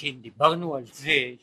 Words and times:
כן, 0.00 0.20
דיברנו 0.20 0.76
על 0.76 0.86
זה 0.86 1.34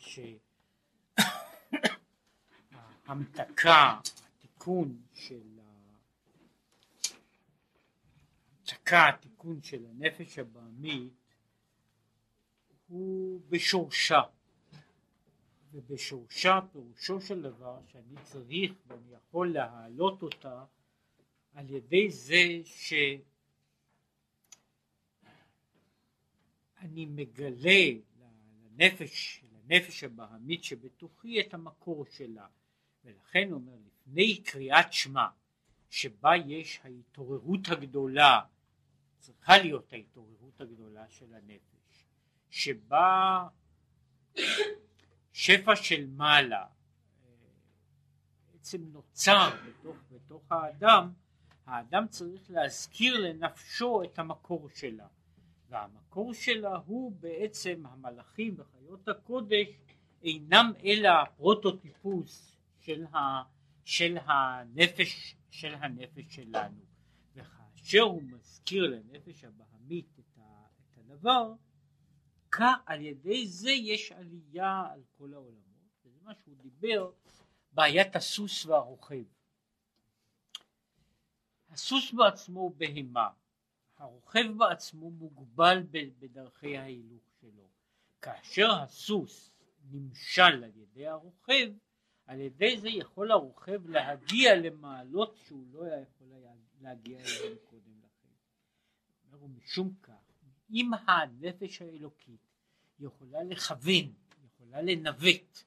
שההמתקה, 3.06 4.00
התיקון 4.28 5.02
של 5.14 5.60
ההמתקה, 8.60 9.10
התיקון 9.10 9.62
של 9.62 9.86
הנפש 9.86 10.40
הבעמית 10.40 11.14
הוא 12.88 13.42
בשורשה. 13.50 14.22
ובשורשה 15.72 16.60
פירושו 16.72 17.22
של 17.22 17.42
דבר 17.42 17.80
שאני 17.92 18.16
צריך 18.24 18.74
ואני 18.88 19.14
יכול 19.14 19.54
להעלות 19.54 20.22
אותה 20.22 20.66
על 21.54 21.70
ידי 21.70 22.12
זה 22.12 22.62
שאני 22.64 23.22
מגלה 27.06 28.08
לנפש, 28.78 29.44
לנפש 29.52 30.04
הבהמית 30.04 30.64
שבתוכי 30.64 31.42
את 31.42 31.54
המקור 31.54 32.06
שלה. 32.06 32.48
ולכן 33.04 33.52
אומר 33.52 33.74
לפני 33.88 34.42
קריאת 34.44 34.94
שמע 34.94 35.28
שבה 35.90 36.32
יש 36.48 36.80
ההתעוררות 36.84 37.70
הגדולה 37.70 38.42
צריכה 39.20 39.58
להיות 39.58 39.94
ההתעוררות 39.94 40.62
הגדולה 40.62 41.10
של 41.10 41.34
הנפש 41.34 42.06
שבה 42.50 43.48
שפע 45.34 45.76
של 45.76 46.08
מעלה 46.08 46.66
בעצם 48.52 48.82
נוצר 48.92 49.50
בתוך, 49.68 49.98
בתוך 50.12 50.52
האדם 50.52 51.12
האדם 51.66 52.08
צריך 52.08 52.52
להזכיר 52.52 53.20
לנפשו 53.20 54.04
את 54.04 54.20
המקור 54.20 54.70
שלה 54.70 55.08
והמקור 55.70 56.34
שלה 56.34 56.76
הוא 56.86 57.12
בעצם 57.20 57.84
המלאכים 57.86 58.56
וחיות 58.58 59.08
הקודש 59.08 59.68
אינם 60.24 60.72
אלא 60.84 61.10
הפרוטוטיפוס 61.10 62.58
של, 62.80 63.06
ה, 63.06 63.44
של 63.86 64.18
הנפש 64.26 65.38
של 65.52 65.76
הנפש 65.76 66.36
שלנו. 66.36 66.82
וכאשר 67.36 68.02
הוא 68.02 68.24
מזכיר 68.24 68.84
לנפש 68.88 69.44
הבהמית 69.44 70.20
את, 70.20 70.38
ה, 70.38 70.66
את 70.82 70.98
הדבר 70.98 71.54
כך 72.52 72.76
על 72.86 73.02
ידי 73.02 73.48
זה 73.48 73.72
יש 73.72 74.12
עלייה 74.12 74.84
על 74.94 75.02
כל 75.18 75.34
העולמות. 75.34 75.66
וזה 76.06 76.20
מה 76.24 76.34
שהוא 76.36 76.56
דיבר 76.62 77.12
בעיית 77.72 78.16
הסוס 78.16 78.66
והרוכב. 78.66 79.24
הסוס 81.70 82.14
בעצמו 82.14 82.60
הוא 82.60 82.76
בהמה 82.78 83.30
הרוכב 83.98 84.58
בעצמו 84.58 85.12
מוגבל 85.12 85.84
בדרכי 86.20 86.78
ההילוך 86.78 87.24
שלו 87.42 87.68
כאשר 88.22 88.72
הסוס 88.72 89.52
נמשל 89.92 90.42
על 90.42 90.72
ידי 90.76 91.08
הרוכב 91.08 91.68
על 92.26 92.40
ידי 92.40 92.78
זה 92.78 92.90
יכול 92.90 93.32
הרוכב 93.32 93.88
להגיע 93.88 94.56
למעלות 94.56 95.38
שהוא 95.46 95.66
לא 95.72 95.84
היה 95.84 96.02
יכול 96.02 96.28
היה 96.34 96.52
להגיע 96.82 97.20
אליהן 97.20 97.58
קודם 97.70 98.00
לכן. 98.00 99.38
ומשום 99.40 99.94
כך 100.04 100.28
אם 100.70 100.92
הנפש 101.08 101.82
האלוקית 101.82 102.48
יכולה 103.00 103.44
לכוון, 103.44 104.14
יכולה 104.46 104.82
לנווט 104.82 105.64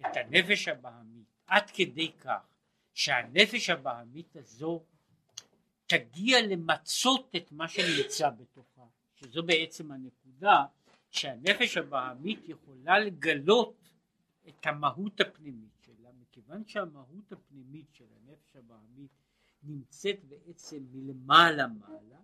את 0.00 0.16
הנפש 0.16 0.68
הבעמית 0.68 1.26
עד 1.46 1.70
כדי 1.70 2.12
כך 2.12 2.48
שהנפש 2.94 3.70
הבעמית 3.70 4.36
הזו 4.36 4.84
תגיע 5.98 6.46
למצות 6.46 7.30
את 7.36 7.52
מה 7.52 7.68
שנמצא 7.68 8.30
בתוכה, 8.30 8.86
שזו 9.14 9.42
בעצם 9.42 9.92
הנקודה 9.92 10.64
שהנפש 11.10 11.76
הבעמית 11.76 12.48
יכולה 12.48 12.98
לגלות 12.98 13.90
את 14.48 14.66
המהות 14.66 15.20
הפנימית 15.20 15.78
שלה, 15.80 16.08
מכיוון 16.20 16.64
שהמהות 16.66 17.32
הפנימית 17.32 17.86
של 17.92 18.04
הנפש 18.16 18.56
הבעמית 18.56 19.10
נמצאת 19.62 20.24
בעצם 20.24 20.84
מלמעלה 20.92 21.66
מעלה, 21.66 22.20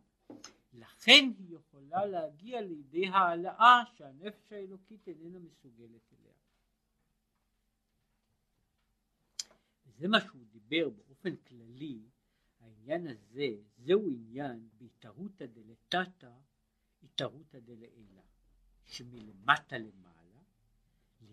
לכן 0.73 1.31
היא 1.39 1.57
יכולה 1.57 2.07
להגיע 2.07 2.61
לידי 2.61 3.07
העלאה 3.07 3.83
שהנפש 3.97 4.53
האלוקית 4.53 5.09
איננה 5.09 5.39
מסוגלת 5.39 6.13
אליה. 6.13 6.33
וזה 9.87 10.09
מה 10.09 10.21
שהוא 10.21 10.45
דיבר 10.53 10.89
באופן 10.89 11.37
כללי 11.37 11.99
העניין 12.61 13.07
הזה 13.07 13.49
זהו 13.79 14.11
עניין 14.11 14.69
בהתערותא 14.79 15.47
דלתתא 15.47 16.33
התערותא 17.03 17.59
דלעילה 17.59 18.23
שמלמטה 18.85 19.79
למעלה 19.79 20.21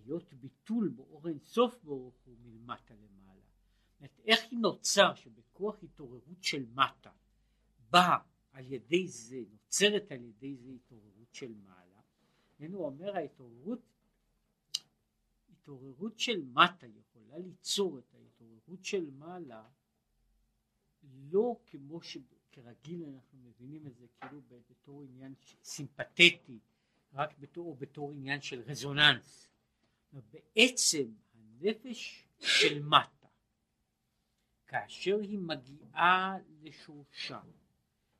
להיות 0.08 0.34
ביטול 0.34 0.90
באור 0.90 1.28
אינסוף 1.28 1.84
ברוך 1.84 2.16
הוא 2.26 2.38
מלמטה 2.40 2.94
למעלה. 2.96 3.42
זאת 4.00 4.20
איך 4.26 4.40
היא 4.52 4.60
נוצר 4.60 5.16
שבכוח 5.16 5.84
התעוררות 5.84 6.44
של 6.44 6.66
מטה 6.66 7.12
באה 7.90 8.18
על 8.52 8.72
ידי 8.72 9.08
זה, 9.08 9.44
נוצרת 9.52 10.12
על 10.12 10.24
ידי 10.24 10.56
זה 10.56 10.70
התעוררות 10.70 11.34
של 11.34 11.54
מעלה, 11.54 12.02
הוא 12.60 12.86
אומר 12.86 13.16
ההתעוררות 13.16 13.80
התעוררות 15.50 16.20
של 16.20 16.42
מטה 16.46 16.88
יכולה 16.88 17.38
ליצור 17.38 18.00
את 18.00 18.14
ההתעוררות 18.14 18.86
של 18.86 19.10
מעלה 19.10 19.70
לא 21.14 21.60
כמו 21.66 22.02
שכרגיל 22.02 23.04
אנחנו 23.06 23.40
מבינים 23.40 23.88
את 23.88 23.96
זה 23.96 24.06
כאילו 24.20 24.42
בתור 24.70 25.04
עניין 25.04 25.34
סימפתטי 25.64 26.60
רק 27.14 27.38
בתור, 27.40 27.76
בתור 27.76 28.12
עניין 28.12 28.42
של 28.42 28.62
רזוננס. 28.62 29.48
בעצם 30.14 31.14
הנפש 31.34 32.28
של 32.40 32.84
מטה 32.84 33.28
כאשר 34.68 35.20
היא 35.20 35.40
מגיעה 35.40 36.38
לשורשה 36.62 37.42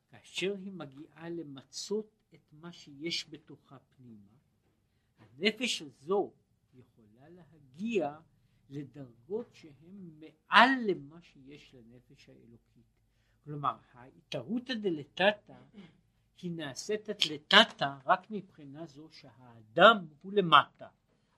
כאשר 0.08 0.54
היא 0.56 0.72
מגיעה 0.72 1.28
למצות 1.28 2.16
את 2.34 2.52
מה 2.52 2.72
שיש 2.72 3.30
בתוכה 3.30 3.78
פנימה 3.78 4.36
הנפש 5.18 5.82
הזו 5.82 6.32
יכולה 6.74 7.28
להגיע 7.28 8.18
לדרגות 8.68 9.54
שהן 9.54 10.10
מעל 10.20 10.70
למה 10.86 11.22
שיש 11.22 11.74
לנפש 11.74 12.28
האלוקית. 12.28 12.86
כלומר 13.44 13.76
ההתערותא 13.92 14.74
דלתתא 14.74 15.58
היא 16.42 16.50
נעשית 16.50 17.10
את 17.10 17.26
לטתא 17.26 17.94
רק 18.04 18.30
מבחינה 18.30 18.86
זו 18.86 19.08
שהאדם 19.10 20.06
הוא 20.22 20.32
למטה, 20.32 20.88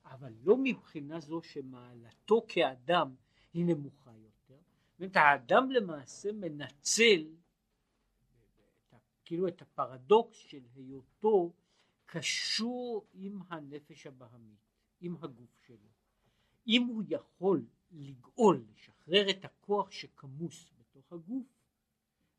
אבל 0.05 0.33
לא 0.43 0.57
מבחינה 0.63 1.21
זו 1.21 1.43
שמעלתו 1.43 2.45
כאדם 2.49 3.15
היא 3.53 3.65
נמוכה 3.65 4.11
יותר. 4.17 4.61
זאת 4.93 5.01
אומרת 5.01 5.17
האדם 5.17 5.71
למעשה 5.71 6.33
מנצל 6.33 7.27
כאילו 9.31 9.49
את 9.49 9.63
הפרדוקס 9.63 10.37
של 10.37 10.63
היותו 10.75 11.53
קשור 12.07 13.07
עם 13.13 13.41
הנפש 13.49 14.07
הבהמית, 14.07 14.59
עם 15.01 15.17
הגוף 15.23 15.63
שלו. 15.67 15.89
אם 16.67 16.83
הוא 16.83 17.03
יכול 17.09 17.67
לגאול, 17.91 18.65
לשחרר 18.73 19.31
את 19.31 19.45
הכוח 19.45 19.91
שכמוס 19.91 20.71
בתוך 20.79 21.13
הגוף, 21.13 21.47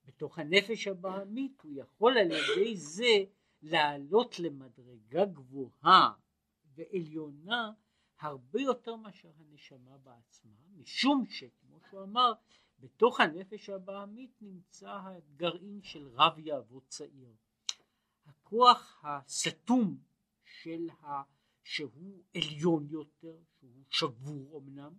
בתוך 0.05 0.39
הנפש 0.39 0.87
הבעמית, 0.87 1.61
הוא 1.61 1.71
יכול 1.75 2.17
על 2.17 2.31
ידי 2.31 2.77
זה 2.77 3.23
לעלות 3.61 4.39
למדרגה 4.39 5.25
גבוהה 5.25 6.13
ועליונה 6.75 7.71
הרבה 8.19 8.61
יותר 8.61 8.95
מאשר 8.95 9.31
הנשמה 9.39 9.97
בעצמה, 9.97 10.51
משום 10.77 11.25
שכמו 11.25 11.79
שהוא 11.89 12.03
אמר, 12.03 12.33
בתוך 12.79 13.19
הנפש 13.19 13.69
הבעמית 13.69 14.31
נמצא 14.41 14.99
הגרעין 15.03 15.81
של 15.83 16.07
רב 16.07 16.39
יעבוד 16.39 16.83
צעיר. 16.87 17.33
הכוח 18.25 19.03
הסתום 19.03 19.97
של 20.43 20.89
ה... 20.89 21.21
שהוא 21.63 22.23
עליון 22.35 22.87
יותר, 22.89 23.37
שהוא 23.59 23.83
שבור 23.89 24.59
אמנם, 24.59 24.93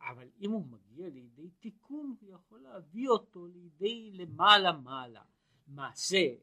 אבל 0.00 0.28
אם 0.40 0.50
הוא 0.50 0.66
מגיע 0.66 1.08
לידי 1.08 1.50
תיקון 1.50 2.16
הוא 2.20 2.30
יכול 2.34 2.60
להביא 2.60 3.08
אותו 3.08 3.46
לידי 3.46 4.10
למעלה 4.12 4.72
מעלה. 4.72 5.22
מעשה 5.66 6.34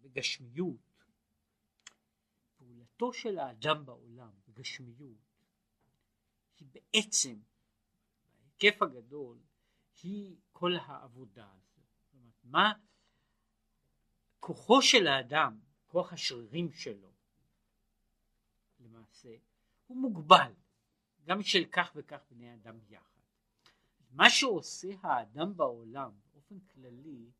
בגשמיות, 0.00 1.04
פעולתו 2.56 3.12
של 3.12 3.38
האדם 3.38 3.86
בעולם 3.86 4.30
בגשמיות 4.48 5.32
היא 6.58 6.68
בעצם, 6.72 7.40
בהיקף 8.40 8.82
הגדול, 8.82 9.38
היא 10.02 10.36
כל 10.52 10.72
העבודה 10.76 11.50
הזו. 11.52 11.82
זאת 11.98 12.14
אומרת, 12.14 12.44
מה 12.44 12.72
כוחו 14.40 14.82
של 14.82 15.06
האדם, 15.06 15.60
כוח 15.86 16.12
השרירים 16.12 16.72
שלו, 16.72 17.11
למעשה, 19.24 19.36
הוא 19.86 19.96
מוגבל, 19.96 20.52
גם 21.24 21.42
של 21.42 21.64
כך 21.72 21.92
וכך 21.96 22.20
בני 22.30 22.54
אדם 22.54 22.78
יחד. 22.88 23.20
מה 24.10 24.30
שעושה 24.30 24.88
האדם 25.00 25.56
בעולם 25.56 26.10
באופן 26.32 26.58
כללי 26.60 27.30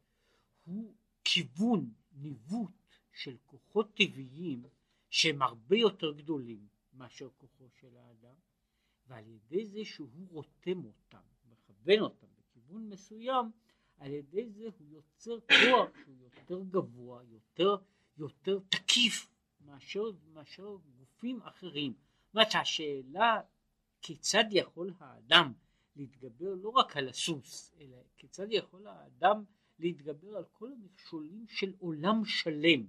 הוא 0.64 0.94
כיוון, 1.24 1.92
ניווט 2.12 2.70
של 3.12 3.36
כוחות 3.46 3.94
טבעיים 3.94 4.62
שהם 5.10 5.42
הרבה 5.42 5.76
יותר 5.76 6.12
גדולים. 6.12 6.68
מאשר 6.94 7.28
כוחו 7.36 7.68
של 7.80 7.96
האדם, 7.96 8.34
ועל 9.06 9.24
ידי 9.28 9.66
זה 9.66 9.84
שהוא 9.84 10.28
רותם 10.30 10.84
אותם, 10.84 11.22
מכוון 11.50 12.00
אותם 12.00 12.26
בכיוון 12.38 12.88
מסוים, 12.88 13.50
על 13.96 14.12
ידי 14.12 14.50
זה 14.50 14.64
הוא 14.78 14.88
יוצר 14.88 15.40
כוח 15.40 15.90
שהוא 16.02 16.16
יותר 16.20 16.62
גבוה, 16.70 17.22
יותר, 17.24 17.76
יותר 18.16 18.58
תקיף 18.68 19.28
מאשר, 19.60 20.02
מאשר 20.32 20.76
גופים 21.22 21.42
אחרים. 21.42 21.92
זאת 21.92 22.34
אומרת 22.34 22.54
השאלה 22.54 23.40
כיצד 24.02 24.44
יכול 24.50 24.90
האדם 24.98 25.52
להתגבר 25.96 26.54
לא 26.54 26.68
רק 26.68 26.96
על 26.96 27.08
הסוס, 27.08 27.72
אלא 27.80 27.96
כיצד 28.16 28.46
יכול 28.50 28.86
האדם 28.86 29.44
להתגבר 29.78 30.36
על 30.36 30.44
כל 30.52 30.72
המכשולים 30.72 31.46
של 31.48 31.72
עולם 31.78 32.24
שלם 32.24 32.86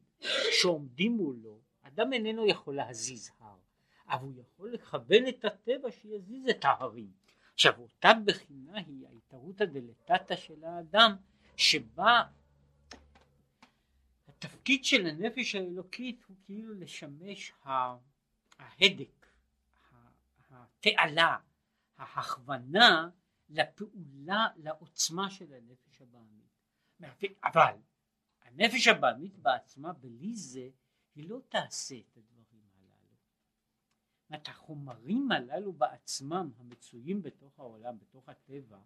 שעומדים 0.62 1.12
מולו, 1.12 1.62
אדם 1.81 2.13
איננו 2.13 2.47
יכול 2.47 2.75
להזיז 2.75 3.31
הר, 3.39 3.57
אבל 4.07 4.24
הוא 4.24 4.41
יכול 4.41 4.74
לכוון 4.74 5.27
את 5.27 5.45
הטבע 5.45 5.91
שיזיז 5.91 6.47
את 6.50 6.65
ההרים. 6.65 7.12
עכשיו 7.53 7.80
אותה 7.80 8.12
בחינה 8.25 8.77
היא 8.77 9.07
ההתערותא 9.07 9.65
דלתתא 9.65 10.35
של 10.35 10.63
האדם 10.63 11.15
שבה 11.57 12.24
התפקיד 14.27 14.85
של 14.85 15.06
הנפש 15.06 15.56
האלוקית 15.56 16.24
הוא 16.27 16.38
כאילו 16.45 16.74
לשמש 16.74 17.53
ההדק, 18.63 19.27
התעלה, 20.50 21.38
ההכוונה 21.98 23.10
לפעולה, 23.50 24.48
לעוצמה 24.56 25.30
של 25.30 25.54
הנפש 25.54 26.01
הבעמית. 26.01 26.44
אבל 27.44 27.75
הנפש 28.42 28.88
הבעמית 28.88 29.38
בעצמה 29.38 29.94
בלי 29.94 30.36
זה 30.36 30.69
היא 31.15 31.30
לא 31.30 31.39
תעשה 31.50 31.95
את 31.95 32.18
הדברים 32.18 32.62
הללו. 32.75 33.15
זאת 34.30 34.48
החומרים 34.48 35.31
הללו 35.31 35.74
בעצמם 35.74 36.51
המצויים 36.57 37.21
בתוך 37.21 37.59
העולם, 37.59 38.00
בתוך 38.00 38.30
הטבע, 38.30 38.80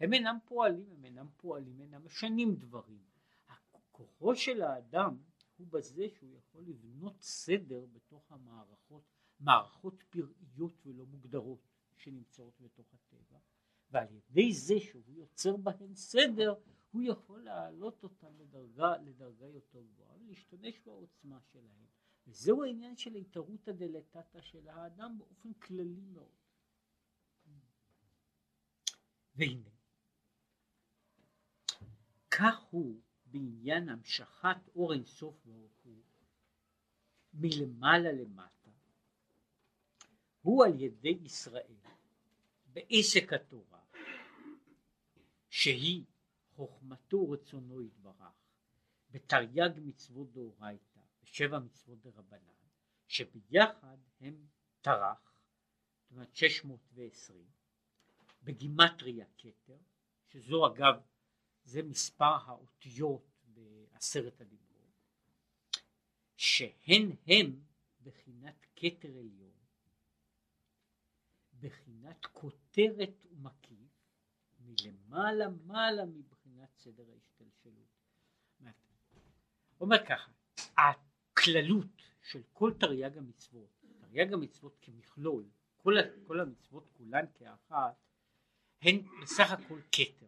הם 0.00 0.12
אינם 0.12 0.38
פועלים, 0.44 0.90
הם 0.92 1.04
אינם 1.04 1.26
פועלים, 1.36 1.80
אינם 1.80 2.04
משנים 2.06 2.54
דברים. 2.54 3.12
כוחו 3.92 4.36
של 4.36 4.62
האדם 4.62 5.18
הוא 5.56 5.66
בזה 5.70 6.06
שהוא 6.08 6.30
יכול 6.36 6.64
לבנות 6.64 7.22
סדר 7.22 7.86
בתוך 7.92 8.32
המערכות, 8.32 9.02
מערכות 9.42 10.02
פראיות 10.10 10.86
ולא 10.86 11.06
מוגדרות 11.06 11.68
שנמצאות 11.96 12.60
בתוך 12.60 12.86
הטבע, 12.94 13.38
ועל 13.90 14.06
ידי 14.10 14.52
זה 14.52 14.74
שהוא 14.80 15.02
יוצר 15.08 15.56
בהן 15.56 15.94
סדר, 15.94 16.54
הוא 16.90 17.02
יכול 17.02 17.40
להעלות 17.40 18.02
אותן 18.02 18.32
לדרגה, 18.38 18.96
לדרגה 18.96 19.46
יותר 19.46 19.82
גבוהה 19.82 20.16
ולהשתמש 20.16 20.78
בעוצמה 20.84 21.40
שלהם. 21.40 21.86
וזהו 22.26 22.64
העניין 22.64 22.96
של 22.96 23.14
התערותא 23.14 23.72
דלתתא 23.72 24.40
של 24.40 24.68
האדם 24.68 25.18
באופן 25.18 25.52
כללי 25.52 26.00
מאוד. 26.12 26.32
והנה, 29.34 29.70
כך 32.30 32.60
הוא 32.70 33.00
בעניין 33.26 33.88
המשכת 33.88 34.68
אור 34.74 34.92
אינסוף 34.92 35.44
ברוך 35.44 35.72
הוא 35.84 36.02
מלמעלה 37.34 38.12
למטה, 38.12 38.61
הוא 40.42 40.64
על 40.64 40.80
ידי 40.80 41.18
ישראל. 41.22 41.76
בעסק 42.66 43.32
התורה, 43.32 43.80
שהיא 45.48 46.04
חוכמתו 46.50 47.16
ורצונו 47.16 47.82
יתברך, 47.82 48.32
בתרי"ג 49.10 49.70
מצוות 49.76 50.32
דאורייתא 50.32 51.00
ושבע 51.22 51.58
מצוות 51.58 51.98
דרבנן, 52.02 52.52
שביחד 53.06 53.98
הם 54.20 54.46
טרח, 54.80 55.34
זאת 56.02 56.12
אומרת 56.12 56.34
620, 56.36 57.46
בגימטריה 58.42 59.26
כתר, 59.38 59.78
שזו 60.28 60.66
אגב 60.66 60.94
זה 61.64 61.82
מספר 61.82 62.36
האותיות 62.46 63.40
בעשרת 63.44 64.40
הדיברות, 64.40 65.00
שהן 66.36 67.16
הם 67.26 67.60
בחינת 68.02 68.66
כתר 68.76 69.08
עליון, 69.08 69.61
בחינת 71.62 72.26
כותרת 72.26 73.26
ומקיף, 73.30 73.90
מלמעלה 74.60 75.48
מעלה 75.48 76.04
מבחינת 76.04 76.68
סדר 76.76 77.04
ההשתלשלות. 77.12 77.92
אומר 79.80 80.06
ככה, 80.06 80.30
הכללות 80.78 82.02
של 82.22 82.42
כל 82.52 82.72
תרי"ג 82.80 83.18
המצוות, 83.18 83.84
תרי"ג 84.00 84.32
המצוות 84.32 84.76
כמכלול, 84.80 85.44
כל, 85.76 85.94
כל 86.26 86.40
המצוות 86.40 86.88
כולן 86.92 87.24
כאחת, 87.34 87.94
הן 88.82 89.02
בסך 89.22 89.50
הכל 89.50 89.80
כתר. 89.92 90.26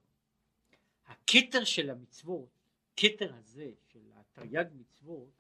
הכתר 1.07 1.65
של 1.65 1.91
המצוות, 1.91 2.49
כתר 2.97 3.35
הזה 3.35 3.71
של 3.89 4.11
התרי"ג 4.15 4.65
מצוות, 4.75 5.31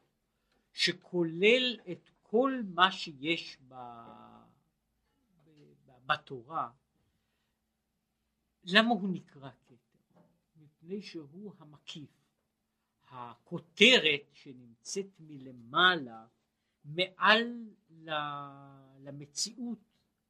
שכולל 0.72 1.78
את 1.92 2.10
כל 2.22 2.60
מה 2.74 2.92
שיש 2.92 3.58
ב, 3.68 3.74
בתורה, 6.06 6.70
למה 8.64 8.90
הוא 8.90 9.08
נקרא 9.12 9.50
כתר? 9.66 10.20
מפני 10.56 11.02
שהוא 11.02 11.52
המקיף, 11.58 12.10
הכותרת 13.08 14.22
שנמצאת 14.32 15.06
מלמעלה 15.20 16.26
מעל 16.84 17.68
למציאות, 18.98 19.78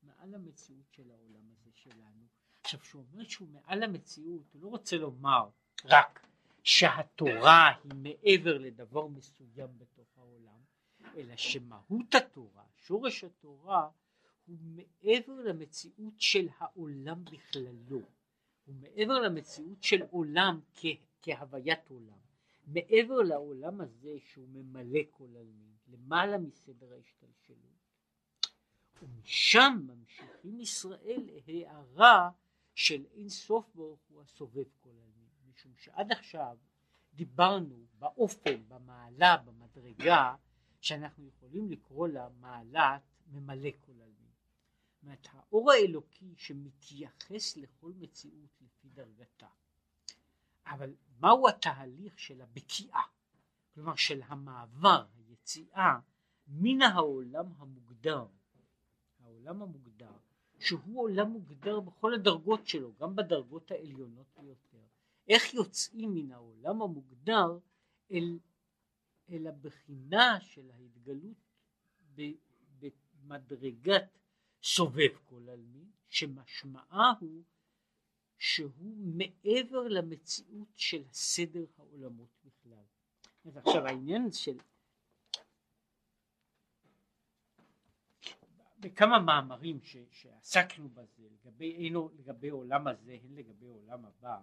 מעל 0.03 0.35
המציאות 0.35 0.87
של 0.91 1.11
העולם 1.11 1.51
הזה 1.53 1.71
שלנו, 1.75 2.27
עכשיו 2.61 2.81
כשהוא 2.81 3.05
אומר 3.13 3.25
שהוא 3.25 3.49
מעל 3.49 3.83
המציאות 3.83 4.43
הוא 4.53 4.63
לא 4.63 4.69
רוצה 4.69 4.97
לומר 4.97 5.49
רק 5.85 6.27
שהתורה 6.63 7.69
היא 7.85 7.93
מעבר 7.95 8.59
לדבר 8.59 9.07
מסוים 9.07 9.79
בתוך 9.79 10.19
העולם 10.19 10.61
אלא 11.17 11.37
שמהות 11.37 12.15
התורה, 12.15 12.65
שורש 12.77 13.25
התורה 13.25 13.89
הוא 14.47 14.57
מעבר 14.61 15.33
למציאות 15.33 16.15
של 16.21 16.49
העולם 16.59 17.25
בכללו. 17.25 18.01
הוא 18.65 18.75
מעבר 18.81 19.21
למציאות 19.21 19.83
של 19.83 20.03
עולם 20.11 20.61
כ- 20.75 20.87
כהוויית 21.23 21.91
עולם. 21.91 22.19
מעבר 22.67 23.15
לעולם 23.15 23.81
הזה 23.81 24.17
שהוא 24.21 24.49
ממלא 24.49 25.01
כל 25.11 25.29
עלמין 25.37 25.75
למעלה 25.89 26.39
מסדר 26.39 26.93
ההשתלשלות. 26.93 27.59
ומשם 29.03 29.87
ממשיכים 29.87 30.61
ישראל 30.61 31.31
להערה 31.47 32.31
של 32.75 33.05
אין 33.15 33.29
סוף 33.29 33.75
ברוך 33.75 34.01
הוא 34.09 34.23
הסובב 34.23 34.65
כל 34.81 34.91
העלמין, 34.91 35.29
משום 35.51 35.73
שעד 35.77 36.13
עכשיו 36.13 36.57
דיברנו 37.15 37.87
באופן, 37.99 38.69
במעלה, 38.69 39.37
במדרגה, 39.37 40.35
שאנחנו 40.81 41.27
יכולים 41.27 41.71
לקרוא 41.71 42.09
לה 42.09 42.29
מעלת 42.41 43.03
ממלא 43.33 43.71
כל 43.81 43.93
עלמין. 43.93 44.24
אומרת 45.05 45.27
האור 45.33 45.73
האלוקי 45.73 46.35
שמתייחס 46.37 47.57
לכל 47.57 47.93
מציאות 47.99 48.51
לפי 48.61 48.89
דרגתה. 48.89 49.49
אבל 50.67 50.95
מהו 51.21 51.49
התהליך 51.49 52.19
של 52.19 52.41
הבקיעה, 52.41 53.03
כלומר 53.75 53.95
של 53.97 54.21
המעבר, 54.25 55.07
היציאה 55.17 55.99
מן 56.49 56.83
העולם 56.83 57.47
המוגדר, 57.59 58.27
העולם 59.21 59.63
המוגדר 59.63 60.13
שהוא 60.59 61.03
עולם 61.03 61.31
מוגדר 61.31 61.81
בכל 61.81 62.15
הדרגות 62.15 62.67
שלו, 62.67 62.93
גם 63.01 63.17
בדרגות 63.17 63.71
העליונות 63.71 64.27
ביותר. 64.37 64.85
איך 65.29 65.55
יוצאים 65.55 66.15
מן 66.15 66.33
העולם 66.33 66.83
המוגדר 66.83 67.59
אל, 68.11 68.39
אל 69.31 69.47
הבחינה 69.47 70.41
של 70.41 70.71
ההתגלות 70.71 71.37
במדרגת 73.25 74.19
סובב 74.65 75.17
כל 75.25 75.49
עלמין, 75.49 75.91
שמשמעה 76.09 77.13
הוא 77.21 77.43
שהוא 78.39 78.97
מעבר 78.97 79.89
למציאות 79.89 80.69
של 80.77 81.05
סדר 81.13 81.65
העולמות 81.79 82.31
בכלל. 82.45 82.85
עכשיו 83.57 83.87
העניין 83.87 84.33
של 84.33 84.57
בכמה 88.79 89.19
מאמרים 89.19 89.83
ש, 89.83 89.97
שעסקנו 90.11 90.89
בזה 90.89 91.29
לגבי 91.31 91.75
אינו 91.75 92.11
לגבי 92.19 92.49
עולם 92.49 92.87
הזה 92.87 93.19
הן 93.23 93.35
לגבי 93.35 93.67
עולם 93.67 94.05
הבא 94.05 94.41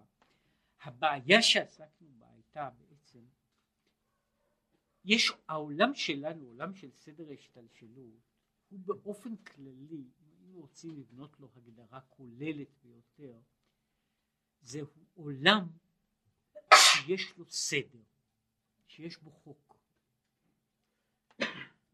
הבעיה 0.82 1.42
שעסקנו 1.42 2.08
בה 2.18 2.26
הייתה 2.30 2.70
בעצם 2.78 3.24
יש 5.04 5.32
העולם 5.48 5.94
שלנו 5.94 6.46
עולם 6.46 6.74
של 6.74 6.90
סדר 6.92 7.28
ההשתלשלות 7.30 8.31
הוא 8.72 8.80
באופן 8.80 9.36
כללי 9.36 10.10
אם 10.42 10.52
רוצים 10.54 10.98
לבנות 10.98 11.40
לו 11.40 11.48
הגדרה 11.56 12.00
כוללת 12.00 12.68
ביותר 12.82 13.40
זהו 14.60 14.86
עולם 15.14 15.68
שיש 16.74 17.36
לו 17.36 17.44
סדר 17.50 18.02
שיש 18.86 19.18
בו 19.18 19.30
חוק 19.30 19.76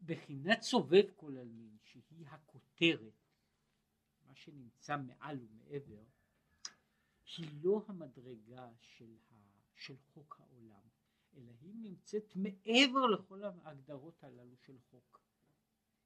בחינת 0.05 0.61
סובב 0.61 1.03
כל 1.15 1.37
עלמין 1.37 1.77
שהיא 1.83 2.27
הכותרת, 2.27 3.13
מה 4.25 4.35
שנמצא 4.35 4.97
מעל 4.97 5.39
ומעבר, 5.41 6.03
היא 7.37 7.63
לא 7.63 7.81
המדרגה 7.87 8.69
של, 8.81 9.17
ה, 9.31 9.35
של 9.75 9.97
חוק 9.97 10.39
העולם, 10.39 10.87
אלא 11.33 11.51
היא 11.61 11.75
נמצאת 11.75 12.35
מעבר 12.35 13.05
לכל 13.05 13.43
ההגדרות 13.43 14.23
הללו 14.23 14.57
של 14.57 14.79
חוק. 14.79 15.28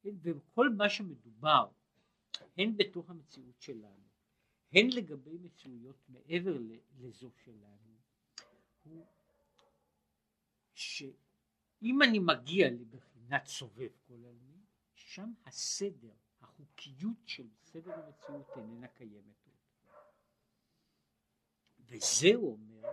וכל 0.06 0.70
מה 0.70 0.90
שמדובר, 0.90 1.70
הן 2.58 2.78
בתוך 2.78 3.10
המציאות 3.10 3.62
שלנו, 3.62 4.04
הן 4.74 4.88
לגבי 4.90 5.38
מציאויות 5.38 6.10
מעבר 6.10 6.58
לזו 7.00 7.32
שלנו, 7.44 7.98
הוא 8.84 9.06
שאם 10.74 12.02
אני 12.02 12.20
מגיע 12.20 12.70
לבחינת 12.70 13.46
סובב 13.46 13.90
כל 14.08 14.26
עלמין, 14.26 14.64
שם 14.96 15.34
הסדר, 15.46 16.14
החוקיות 16.42 17.18
של 17.26 17.48
סדר 17.64 17.94
המציאות 17.94 18.50
איננה 18.58 18.88
קיימת. 18.88 19.44
וזה 21.80 22.28
הוא 22.36 22.52
אומר, 22.52 22.90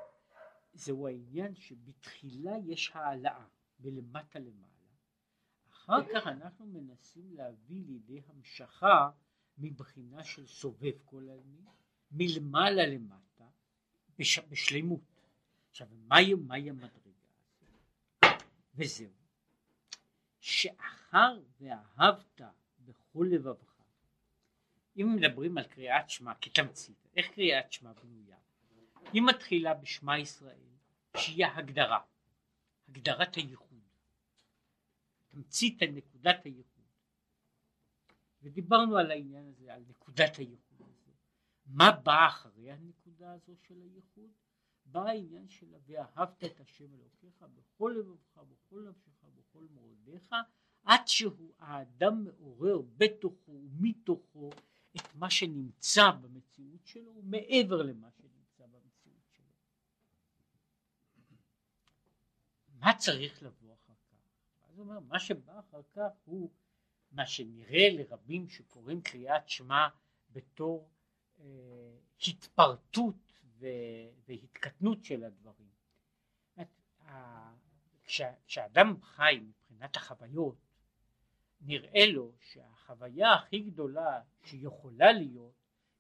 זהו 0.73 1.09
העניין 1.09 1.55
שבתחילה 1.55 2.53
יש 2.67 2.91
העלאה 2.95 3.47
מלמטה 3.81 4.39
למעלה, 4.39 4.80
אחר 5.81 6.05
כך 6.15 6.27
אנחנו 6.27 6.67
מנסים 6.67 7.35
להביא 7.35 7.85
לידי 7.87 8.21
המשכה 8.29 9.11
מבחינה 9.59 10.25
של 10.25 10.47
סובב 10.47 10.93
כל 11.05 11.29
העלמין, 11.29 11.67
מלמעלה 12.13 12.87
למטה, 12.87 13.45
בש, 14.19 14.39
בשלמות. 14.39 15.01
עכשיו, 15.71 15.89
מהי, 15.93 16.35
מהי 16.35 16.71
המדרגה? 16.71 17.11
וזהו, 18.75 19.11
שאחר 20.41 21.41
ואהבת 21.61 22.41
בכל 22.81 23.27
לבבך, 23.31 23.71
אם 24.97 25.17
מדברים 25.17 25.59
על 25.59 25.65
קריאת 25.65 26.11
שמע 26.11 26.33
כתמצית, 26.41 27.09
איך 27.17 27.27
קריאת 27.27 27.73
שמע 27.73 27.93
בנויה? 27.93 28.37
היא 29.13 29.23
מתחילה 29.23 29.75
בשמע 29.75 30.19
ישראל, 30.19 30.59
שהיא 31.17 31.47
ההגדרה, 31.47 32.01
הגדרת 32.89 33.35
הייחוד, 33.35 33.70
תמצית 35.31 35.83
נקודת 35.83 36.45
הייחוד. 36.45 36.85
ודיברנו 38.43 38.97
על 38.97 39.11
העניין 39.11 39.47
הזה, 39.47 39.75
על 39.75 39.83
נקודת 39.89 40.37
הייחוד 40.37 40.83
הזה. 40.83 41.13
מה 41.67 41.91
בא 41.93 42.27
אחרי 42.29 42.71
הנקודה 42.71 43.33
הזו 43.33 43.53
של 43.57 43.83
הייחוד? 43.83 44.31
בא 44.85 45.07
העניין 45.07 45.49
של 45.49 45.75
ואהבת 45.87 46.45
את 46.45 46.61
השם 46.61 46.95
אלוקיך 46.95 47.45
בכל 47.55 47.95
לבבך, 47.99 48.39
בכל 48.39 48.89
נפשך, 48.89 49.25
בכל 49.35 49.67
מאודיך, 49.71 50.35
עד 50.83 51.09
שהוא 51.09 51.53
האדם 51.59 52.25
מעורר 52.25 52.81
בתוכו 52.97 53.53
ומתוכו 53.53 54.51
את 54.97 55.15
מה 55.15 55.31
שנמצא 55.31 56.11
במציאות 56.11 56.87
שלו 56.87 57.15
ומעבר 57.17 57.83
למה 57.83 58.11
שנמצא 58.11 58.67
במציאות 58.67 59.31
שלו. 59.33 59.45
מה 62.79 62.97
צריך 62.99 63.43
לבוא? 63.43 63.60
אומר, 64.81 65.01
מה 65.01 65.19
שבא 65.19 65.61
אחר 65.61 65.83
כך 65.93 66.11
הוא 66.25 66.51
מה 67.13 67.27
שנראה 67.27 67.89
לרבים 67.91 68.49
שקוראים 68.49 69.01
קריאת 69.01 69.49
שמע 69.49 69.89
בתור 70.33 70.89
אה, 71.41 71.45
התפרטות 72.29 73.15
והתקטנות 74.27 75.05
של 75.05 75.25
הדברים. 75.25 75.71
כשאדם 78.47 79.01
חי 79.03 79.41
מבחינת 79.43 79.97
החוויות, 79.97 80.57
נראה 81.61 82.07
לו 82.07 82.33
שהחוויה 82.41 83.35
הכי 83.35 83.61
גדולה 83.61 84.23
שיכולה 84.45 85.13
להיות 85.13 85.55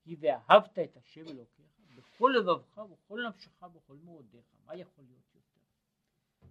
היא 0.04 0.16
ואהבת 0.20 0.78
את 0.78 0.96
השם 0.96 1.26
אלוקיך 1.28 1.66
בכל 1.96 2.34
לבבך 2.38 2.78
ובכל 2.78 3.26
נפשך 3.28 3.62
ובכל 3.62 3.96
מאודיך. 4.04 4.44
מה 4.64 4.74
יכול 4.76 5.04
להיות? 5.04 5.29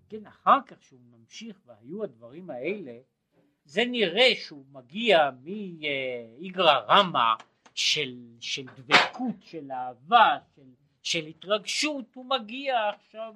כן, 0.10 0.26
אחר 0.26 0.60
כך 0.68 0.84
שהוא 0.84 1.00
ממשיך 1.12 1.58
והיו 1.66 2.04
הדברים 2.04 2.50
האלה, 2.50 3.00
זה 3.66 3.86
נראה 3.86 4.36
שהוא 4.36 4.66
מגיע 4.72 5.30
מאיגרא 5.44 6.80
רמא 6.88 7.34
של, 7.74 8.36
של 8.40 8.66
דבקות, 8.66 9.36
של 9.42 9.72
אהבה, 9.72 10.38
של 10.56 10.70
של 11.02 11.26
התרגשות 11.26 12.16
הוא 12.16 12.26
מגיע 12.26 12.90
עכשיו 12.90 13.36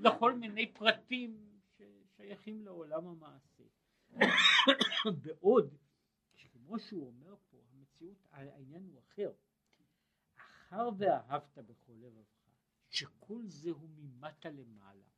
לכל 0.00 0.34
מיני 0.34 0.72
פרטים 0.72 1.36
ששייכים 1.76 2.64
לעולם 2.64 3.06
המעשה. 3.06 3.62
בעוד 5.22 5.76
שכמו 6.34 6.78
שהוא 6.78 7.06
אומר 7.06 7.34
פה 7.50 7.56
המציאות 7.72 8.26
העניין 8.32 8.82
הוא 8.82 9.00
אחר 9.00 9.32
אחר 10.36 10.88
ואהבת 10.98 11.58
בכל 11.58 11.92
לבבך 11.92 12.26
שכל 12.90 13.42
זה 13.46 13.70
הוא 13.70 13.88
ממטה 13.96 14.50
למעלה 14.50 15.13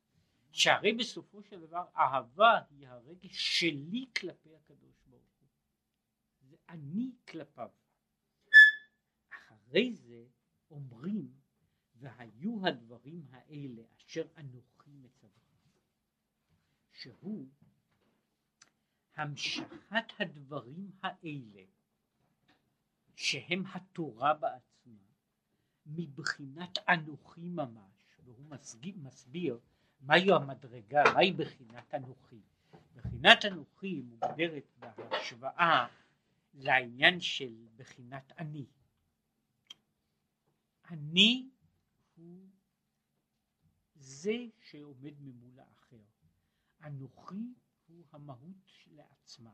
שהרי 0.57 0.93
בסופו 0.93 1.43
של 1.43 1.59
דבר 1.61 1.85
אהבה 1.97 2.59
היא 2.69 2.87
הרגש 2.87 3.59
שלי 3.59 4.05
כלפי 4.19 4.55
הקדוש 4.55 4.95
ברוך 5.05 5.39
הוא. 5.39 5.47
זה 6.39 6.55
אני 6.69 7.11
כלפיו. 7.27 7.69
אחרי 9.29 9.93
זה 9.93 10.25
אומרים 10.71 11.33
והיו 11.95 12.67
הדברים 12.67 13.25
האלה 13.31 13.81
אשר 13.97 14.27
אנוכי 14.37 14.91
מצווך 14.91 15.33
שהוא 16.91 17.47
המשכת 19.15 20.05
הדברים 20.19 20.91
האלה 21.01 21.65
שהם 23.15 23.63
התורה 23.65 24.33
בעצמה 24.33 25.13
מבחינת 25.85 26.77
אנוכי 26.89 27.49
ממש 27.49 28.19
והוא 28.23 28.45
מסביר, 28.45 28.95
מסביר 28.97 29.59
מהי 30.01 30.31
המדרגה, 30.31 31.03
מהי 31.13 31.33
בחינת 31.33 31.95
אנוכי. 31.95 32.41
בחינת 32.95 33.45
אנוכי 33.45 34.01
מוגדרת 34.01 34.63
בהשוואה 34.79 35.87
לעניין 36.53 37.21
של 37.21 37.67
בחינת 37.75 38.31
אני. 38.37 38.65
אני 40.89 41.49
הוא 42.15 42.47
זה 43.95 44.35
שעומד 44.59 45.13
ממול 45.19 45.59
האחר. 45.59 46.01
אנוכי 46.83 47.53
הוא 47.87 48.05
המהות 48.11 48.71
לעצמה. 48.87 49.53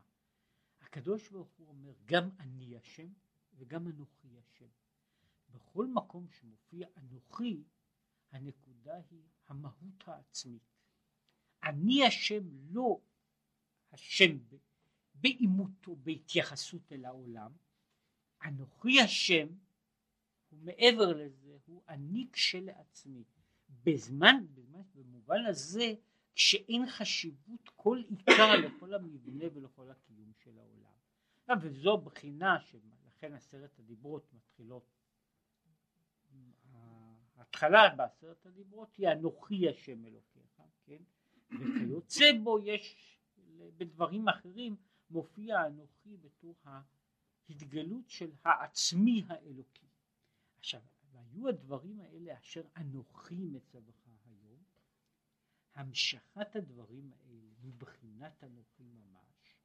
הקדוש 0.80 1.28
ברוך 1.28 1.52
הוא 1.56 1.68
אומר 1.68 1.92
גם 2.04 2.30
אני 2.38 2.76
השם 2.76 3.08
וגם 3.56 3.88
אנוכי 3.88 4.28
השם. 4.38 4.68
בכל 5.50 5.86
מקום 5.86 6.28
שמופיע 6.28 6.88
אנוכי 6.96 7.62
הנקודה 8.34 8.94
היא 9.10 9.22
המהות 9.48 10.04
העצמית. 10.06 10.62
אני 11.62 12.06
השם 12.06 12.44
לא 12.70 13.00
השם 13.92 14.38
בעימות 15.14 15.86
או 15.86 15.96
בהתייחסות 15.96 16.92
אל 16.92 17.04
העולם, 17.04 17.52
אנוכי 18.44 19.00
השם 19.00 19.46
ומעבר 20.52 21.12
לזה 21.12 21.56
הוא 21.66 21.82
אני 21.88 22.26
כשלעצמי. 22.32 23.24
בזמן, 23.84 24.46
בזמן, 24.54 24.82
במובן 24.94 25.46
הזה 25.46 25.94
שאין 26.34 26.86
חשיבות 26.90 27.68
כל 27.76 28.02
עיקר 28.08 28.56
לכל 28.66 28.94
המבנה 28.94 29.44
ולכל 29.54 29.90
הקיום 29.90 30.32
של 30.44 30.58
העולם. 30.58 31.60
וזו 31.62 31.98
בחינה 31.98 32.60
שלכן 32.60 33.32
עשרת 33.32 33.78
הדיברות 33.78 34.32
מתחילות 34.32 34.86
ההתחלה 37.36 37.94
בעשרת 37.96 38.46
הדיברות 38.46 38.96
היא 38.96 39.08
אנוכי 39.12 39.68
השם 39.68 40.04
אלוקיך, 40.04 40.60
כן? 40.86 41.02
וכיוצא 41.50 42.24
בו 42.42 42.58
יש 42.58 43.18
בדברים 43.76 44.28
אחרים 44.28 44.76
מופיע 45.10 45.66
אנוכי 45.66 46.16
בתור 46.16 46.54
ההתגלות 46.64 48.10
של 48.10 48.30
העצמי 48.44 49.24
האלוקי. 49.28 49.86
עכשיו, 50.58 50.80
והיו 51.12 51.48
הדברים 51.48 52.00
האלה 52.00 52.38
אשר 52.38 52.62
אנוכי 52.76 53.46
מצווך 53.46 53.96
היום, 54.06 54.62
המשכת 55.74 56.56
הדברים 56.56 57.12
האלה 57.12 57.50
מבחינת 57.62 58.44
אנוכי 58.44 58.82
ממש, 58.82 59.56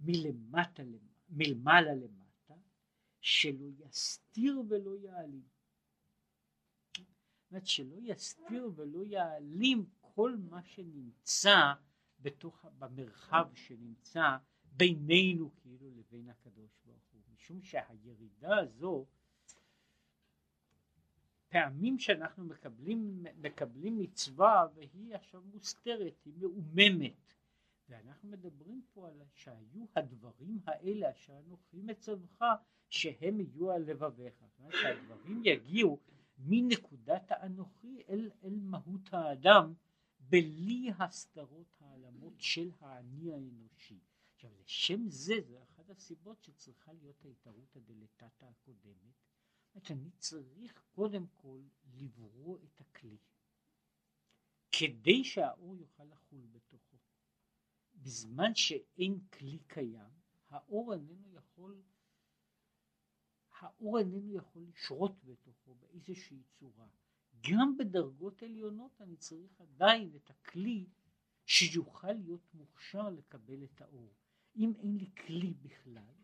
מלמטה, 0.00 0.82
מלמעלה 1.28 1.94
למטה, 1.94 2.54
שלא 3.20 3.66
יסתיר 3.78 4.62
ולא 4.68 4.96
יעלים. 4.96 5.48
אומרת 7.52 7.66
שלא 7.66 7.96
יסתיר 8.02 8.70
ולא 8.76 9.04
יעלים 9.04 9.84
כל 10.00 10.36
מה 10.50 10.62
שנמצא 10.62 11.72
בתוך, 12.20 12.64
במרחב 12.78 13.48
שנמצא 13.54 14.36
בינינו 14.76 15.50
כאילו 15.60 15.90
לבין 15.90 16.28
הקדוש 16.28 16.70
ברוך 16.84 17.02
הוא, 17.12 17.20
משום 17.34 17.62
שהירידה 17.62 18.58
הזו 18.58 19.06
פעמים 21.48 21.98
שאנחנו 21.98 22.44
מקבלים, 22.44 23.24
מקבלים 23.36 23.98
מצווה 23.98 24.66
והיא 24.74 25.14
עכשיו 25.14 25.42
מוסתרת, 25.52 26.24
היא 26.24 26.34
מעוממת 26.36 27.34
ואנחנו 27.88 28.28
מדברים 28.28 28.82
פה 28.92 29.08
על 29.08 29.22
שהיו 29.34 29.84
הדברים 29.96 30.58
האלה 30.66 31.10
אשר 31.10 31.38
אנוכי 31.46 31.82
מצווך 31.82 32.42
שהם 32.88 33.40
יהיו 33.40 33.70
על 33.70 33.82
לבביך. 33.82 34.34
זאת 34.40 34.58
אומרת 34.58 34.74
שהדברים 34.82 35.42
יגיעו 35.44 35.98
מנקודת 36.44 37.30
האנוכי 37.30 38.02
אל, 38.08 38.30
אל 38.44 38.58
מהות 38.60 39.12
האדם 39.12 39.74
בלי 40.20 40.90
הסתרות 40.98 41.76
העלמות 41.80 42.34
של 42.38 42.70
האני 42.80 43.32
האנושי. 43.32 44.00
עכשיו 44.34 44.50
לשם 44.60 45.08
זה, 45.08 45.34
זה 45.40 45.62
אחת 45.62 45.90
הסיבות 45.90 46.42
שצריכה 46.42 46.92
להיות 46.92 47.24
ההתערות 47.24 47.76
הדלתתא 47.76 48.44
הקודמת. 48.44 49.14
זאת 49.74 49.90
אני 49.90 50.10
צריך 50.18 50.82
קודם 50.92 51.26
כל 51.34 51.60
לברוא 51.94 52.58
את 52.58 52.80
הכלי. 52.80 53.18
כדי 54.72 55.24
שהאור 55.24 55.76
יוכל 55.76 56.04
לחול 56.04 56.46
בתוכו. 56.50 56.96
בזמן 57.94 58.54
שאין 58.54 59.20
כלי 59.32 59.58
קיים, 59.66 60.10
האור 60.48 60.94
איננו 60.94 61.31
האור 63.62 63.98
איננו 63.98 64.34
יכול 64.34 64.62
לשרות 64.62 65.24
בתוכו 65.24 65.74
באיזושהי 65.74 66.42
צורה. 66.58 66.86
גם 67.50 67.76
בדרגות 67.76 68.42
עליונות 68.42 69.00
אני 69.00 69.16
צריך 69.16 69.60
עדיין 69.60 70.10
את 70.16 70.30
הכלי 70.30 70.86
שיוכל 71.46 72.12
להיות 72.12 72.54
מוכשר 72.54 73.10
לקבל 73.10 73.64
את 73.64 73.80
האור. 73.80 74.12
אם 74.56 74.72
אין 74.78 74.96
לי 74.96 75.10
כלי 75.26 75.54
בכלל, 75.62 76.14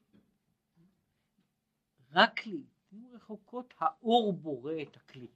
רק 2.13 2.47
לעיתים 2.47 3.07
רחוקות 3.07 3.75
האור 3.79 4.33
בורא 4.33 4.73
את 4.83 4.97
הכלי. 4.97 5.29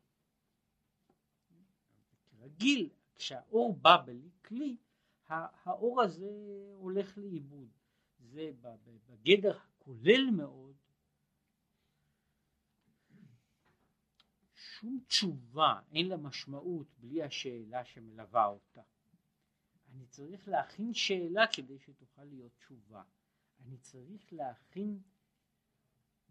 כרגיל, 2.30 2.88
כשהאור 3.14 3.76
בא 3.76 3.96
בלי 4.06 4.30
כלי, 4.44 4.76
האור 5.28 6.02
הזה 6.02 6.30
הולך 6.76 7.18
לאיבוד. 7.18 7.68
זה 8.18 8.50
בגדר 9.08 9.56
הכולל 9.56 10.30
מאוד, 10.30 10.76
שום 14.82 15.00
תשובה 15.06 15.80
אין 15.92 16.08
לה 16.08 16.16
משמעות 16.16 16.86
בלי 16.98 17.22
השאלה 17.22 17.84
שמלווה 17.84 18.46
אותה. 18.46 18.82
אני 19.94 20.06
צריך 20.06 20.48
להכין 20.48 20.94
שאלה 20.94 21.42
כדי 21.52 21.78
שתוכל 21.78 22.24
להיות 22.24 22.52
תשובה. 22.56 23.02
אני 23.60 23.78
צריך 23.78 24.32
להכין 24.32 25.00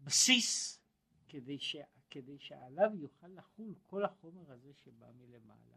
בסיס 0.00 0.80
כדי, 1.28 1.58
ש, 1.58 1.76
כדי 2.10 2.38
שעליו 2.38 2.90
יוכל 2.94 3.28
לחול 3.28 3.74
כל 3.82 4.04
החומר 4.04 4.52
הזה 4.52 4.74
שבא 4.74 5.06
מלמעלה. 5.12 5.76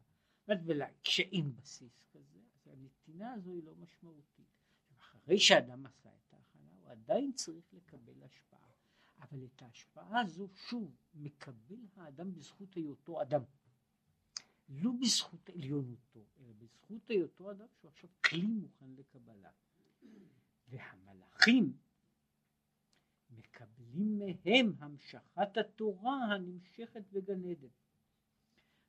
כשאין 1.03 1.55
בסיס 1.55 2.05
כזה, 2.12 2.39
אז 2.55 2.67
הנתינה 2.67 3.34
הזו 3.34 3.53
היא 3.53 3.63
לא 3.63 3.75
משמעותית. 3.75 4.60
אחרי 5.00 5.39
שאדם 5.39 5.86
עשה 5.86 6.10
את 6.10 6.34
ההכנה, 6.34 6.72
הוא 6.72 6.89
עדיין 6.89 7.32
צריך 7.34 7.74
לקבל 7.74 8.24
השפעה. 8.24 8.65
אבל 9.22 9.46
את 9.46 9.62
ההשפעה 9.62 10.22
הזו, 10.22 10.48
שוב, 10.56 10.96
מקבל 11.14 11.80
האדם 11.96 12.34
בזכות 12.34 12.74
היותו 12.74 13.22
אדם. 13.22 13.42
לא 14.70 14.92
בזכות 15.02 15.50
עליונותו, 15.50 16.26
אלא 16.40 16.54
בזכות 16.58 17.10
היותו 17.10 17.52
אדם 17.52 17.68
שהוא 17.80 17.92
עכשיו 17.92 18.10
כלי 18.26 18.46
מוכן 18.46 18.90
לקבלה. 18.98 19.50
והמלאכים 20.70 21.74
מקבלים 23.30 24.20
מהם 24.20 24.74
המשכת 24.80 25.58
התורה 25.58 26.26
הנמשכת 26.26 27.04
בגן 27.12 27.50
עדן. 27.50 27.68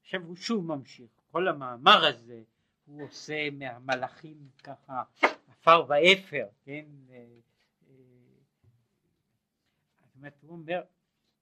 עכשיו 0.01 0.23
הוא 0.23 0.37
שוב 0.37 0.67
ממשיך, 0.67 1.11
כל 1.31 1.49
המאמר 1.49 2.05
הזה 2.05 2.43
הוא 2.85 3.03
עושה 3.03 3.51
מהמלאכים 3.51 4.51
ככה 4.65 5.03
עפר 5.49 5.85
ואפר, 5.89 6.47
כן? 6.65 6.87
זאת 10.17 10.21
אומרת, 10.21 10.43
הוא 10.43 10.51
אומר, 10.51 10.83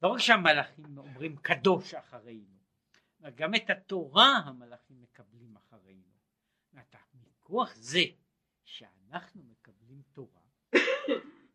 לא 0.03 0.09
רק 0.09 0.19
שהמלאכים 0.19 0.99
אומרים 0.99 1.37
קדוש 1.37 1.95
אחרינו, 1.95 2.59
גם 3.35 3.55
את 3.55 3.71
התורה 3.71 4.37
המלאכים 4.37 5.03
מקבלים 5.03 5.57
אחרינו. 5.57 6.15
מכוח 7.15 7.75
זה 7.75 8.03
שאנחנו 8.65 9.43
מקבלים 9.43 10.03
תורה, 10.13 10.43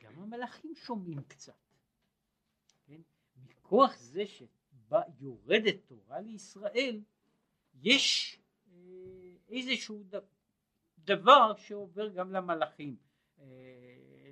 גם 0.01 0.19
המלאכים 0.19 0.75
שומעים 0.75 1.21
קצת. 1.27 1.57
כן? 2.85 3.01
מכוח 3.45 3.97
זה 3.97 4.23
שיורדת 4.25 5.75
תורה 5.85 6.19
לישראל, 6.21 7.01
יש 7.73 8.39
אה, 8.71 8.73
איזשהו 9.49 10.03
דבר 10.99 11.55
שעובר 11.55 12.09
גם 12.09 12.31
למלאכים, 12.31 12.95
אה, 13.39 13.45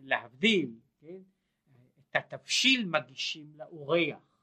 להבדיל, 0.01 0.79
כן? 0.99 1.21
התבשיל 2.17 2.85
מגישים 2.85 3.53
לאורח, 3.55 4.39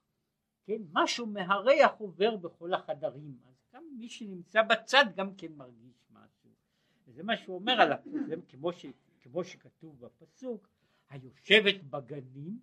כן? 0.65 0.83
משהו 0.93 1.27
מהריח 1.27 1.93
עובר 1.99 2.37
בכל 2.37 2.75
החדרים, 2.75 3.39
אז 3.49 3.55
גם 3.73 3.83
מי 3.99 4.09
שנמצא 4.09 4.63
בצד 4.63 5.05
גם 5.17 5.35
כן 5.35 5.53
מרגיש 5.53 6.07
משהו, 6.11 6.51
וזה 7.07 7.23
מה 7.23 7.37
שהוא 7.37 7.57
אומר 7.57 7.73
על 7.81 7.93
זה 8.27 8.35
כמו, 8.49 8.73
ש, 8.73 8.87
כמו 9.21 9.45
שכתוב 9.45 10.01
בפסוק, 10.01 10.69
היושבת 11.11 11.83
בגנים 11.83 12.59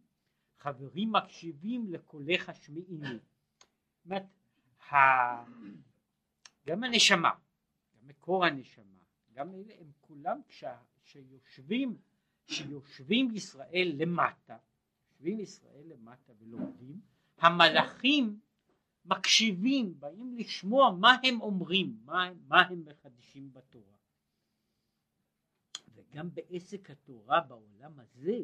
חברים 0.58 1.12
מקשיבים 1.12 1.93
לקולך 1.93 2.50
השמיעיני. 2.50 3.08
זאת 3.08 4.06
אומרת, 4.06 4.24
גם 6.67 6.84
הנשמה, 6.84 7.32
גם 7.93 8.08
מקור 8.08 8.45
הנשמה, 8.45 9.00
גם 9.34 9.54
אלה 9.54 9.74
הם 9.80 9.91
כולם 10.02 10.41
כשיושבים, 11.04 11.97
כשיושבים 12.45 13.36
ישראל 13.36 13.93
למטה, 13.95 14.58
יושבים 15.21 15.39
ישראל 15.39 15.84
למטה 15.86 16.34
ולומדים, 16.39 17.01
המלאכים 17.38 18.39
מקשיבים, 19.05 19.99
באים 19.99 20.36
לשמוע 20.38 20.91
מה 20.99 21.17
הם 21.23 21.41
אומרים, 21.41 22.01
מה, 22.05 22.29
מה 22.47 22.62
הם 22.62 22.86
מחדשים 22.86 23.53
בתורה. 23.53 23.97
וגם 25.93 26.29
בעסק 26.34 26.89
התורה 26.89 27.41
בעולם 27.41 27.99
הזה, 27.99 28.39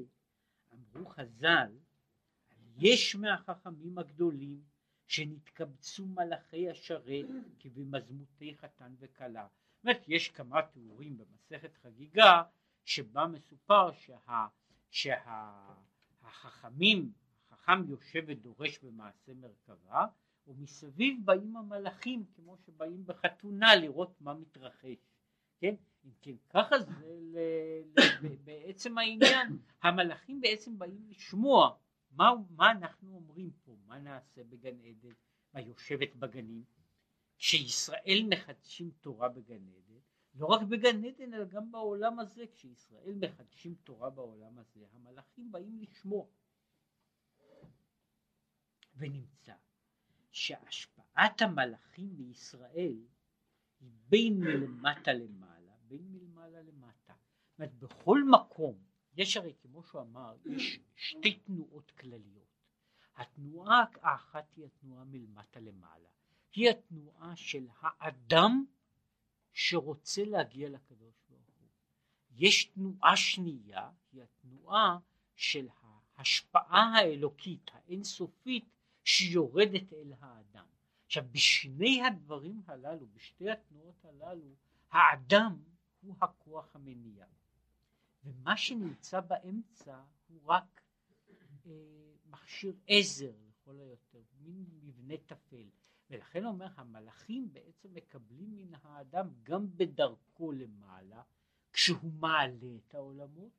אמרו 0.74 1.10
חז"ל, 1.10 1.78
יש 2.78 3.16
מהחכמים 3.16 3.98
הגדולים 3.98 4.62
שנתקבצו 5.08 6.06
מלאכי 6.06 6.70
השרת 6.70 7.26
כבמזמותי 7.60 8.56
חתן 8.56 8.96
וכלה. 9.00 9.48
זאת 9.76 9.84
אומרת 9.84 10.04
יש 10.08 10.30
כמה 10.30 10.62
תיאורים 10.62 11.18
במסכת 11.18 11.78
חגיגה 11.78 12.44
שבה 12.86 13.28
מסופר 13.28 13.92
שה, 13.92 14.48
שהחכמים, 16.28 17.12
החכם 17.52 17.90
יושב 17.90 18.24
ודורש 18.28 18.80
במעשה 18.80 19.34
מרכבה 19.34 20.06
ומסביב 20.48 21.26
באים 21.26 21.58
המלאכים 21.58 22.26
כמו 22.36 22.58
שבאים 22.58 23.06
בחתונה 23.06 23.76
לראות 23.76 24.22
מה 24.22 24.34
מתרחש, 24.34 24.98
כן? 25.60 25.76
אם 26.06 26.12
כן 26.22 26.36
ככה 26.50 26.80
זה 26.80 27.16
ל, 27.20 27.38
ל, 27.98 28.36
בעצם 28.44 28.98
העניין, 28.98 29.58
המלאכים 29.84 30.42
בעצם 30.42 30.80
באים 30.80 31.06
לשמוע 31.10 31.78
מה, 32.12 32.32
מה 32.50 32.72
אנחנו 32.72 33.16
אומרים 33.16 33.52
פה, 33.66 33.78
מה 33.86 34.00
נעשה 34.00 34.44
בגן 34.44 34.80
עדן, 34.80 35.14
מה 35.54 35.62
יושבת 35.62 36.16
בגנים, 36.16 36.64
כשישראל 37.38 38.28
מחדשים 38.30 38.92
תורה 39.02 39.30
בגן 39.30 39.68
עדן, 39.68 39.87
לא 40.38 40.46
רק 40.46 40.62
בגן 40.62 41.06
עדן 41.06 41.34
אלא 41.34 41.46
גם 41.46 41.72
בעולם 41.72 42.20
הזה, 42.20 42.46
כשישראל 42.54 43.16
מחדשים 43.22 43.76
תורה 43.84 44.10
בעולם 44.10 44.60
הזה, 44.60 44.86
המלאכים 44.94 45.52
באים 45.52 45.80
לשמוע. 45.80 46.26
ונמצא 48.96 49.54
שהשפעת 50.32 51.42
המלאכים 51.42 52.18
בישראל 52.18 52.98
היא 53.80 53.92
בין 54.10 54.40
מלמטה 54.40 55.14
למעלה, 55.14 55.72
בין 55.88 56.12
מלמעלה 56.12 56.62
למטה. 56.62 57.14
זאת 57.14 57.60
אומרת, 57.60 57.74
בכל 57.74 58.20
מקום 58.32 58.78
יש 59.14 59.38
הרי 59.38 59.54
כמו 59.62 59.84
שהוא 59.84 60.02
אמר 60.02 60.38
יש 60.46 60.80
שתי 60.96 61.40
תנועות 61.40 61.92
כלליות 61.92 62.48
התנועה 63.16 63.86
האחת 64.02 64.54
היא 64.56 64.66
התנועה 64.66 65.04
מלמטה 65.04 65.60
למעלה 65.60 66.10
היא 66.54 66.70
התנועה 66.70 67.36
של 67.36 67.68
האדם 67.82 68.66
שרוצה 69.60 70.24
להגיע 70.26 70.70
לקדוש 70.70 71.16
ברוך 71.30 71.50
הוא. 71.60 71.68
יש 72.32 72.66
תנועה 72.66 73.18
שנייה 73.18 73.92
היא 74.12 74.24
התנועה 74.24 74.98
של 75.36 75.68
ההשפעה 76.16 76.94
האלוקית 76.96 77.72
האינסופית 77.74 78.70
שיורדת 79.04 79.94
אל 79.94 80.14
האדם. 80.20 80.66
עכשיו 81.06 81.24
בשני 81.32 82.02
הדברים 82.04 82.62
הללו 82.68 83.08
בשתי 83.08 83.50
התנועות 83.50 84.06
הללו 84.06 84.56
האדם 84.92 85.64
הוא 86.02 86.16
הכוח 86.22 86.76
המניע. 86.76 87.26
ומה 88.24 88.58
שנמצא 88.58 89.20
באמצע 89.20 90.02
הוא 90.28 90.42
רק 90.46 90.82
אה, 91.66 91.72
מכשיר 92.26 92.74
עזר 92.88 93.34
לכל 93.48 93.80
היותר, 93.80 94.22
מין 94.40 94.66
מבנה 94.84 95.18
טפל. 95.26 95.70
ולכן 96.10 96.46
אומר 96.46 96.68
המלאכים 96.76 97.54
בעצם 97.54 97.94
מקבלים 97.94 98.56
מן 98.56 98.74
האדם 98.74 99.30
גם 99.44 99.78
בדרכו 99.78 100.52
למעלה, 100.52 101.22
כשהוא 101.74 102.12
מעלה 102.20 102.78
את 102.78 102.96
העולמות 102.96 103.52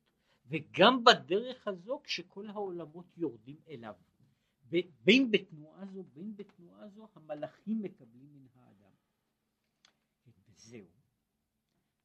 וגם 0.45 1.03
בדרך 1.03 1.67
הזו 1.67 2.01
כשכל 2.03 2.49
העולמות 2.49 3.17
יורדים 3.17 3.61
אליו. 3.67 3.95
בין 5.03 5.31
בתנועה 5.31 5.85
זו 5.85 6.03
בין 6.03 6.35
בתנועה 6.35 6.89
זו 6.89 7.07
המלאכים 7.15 7.81
מקבלים 7.81 8.33
מן 8.33 8.47
האדם. 8.55 8.91
וזהו. 10.47 10.87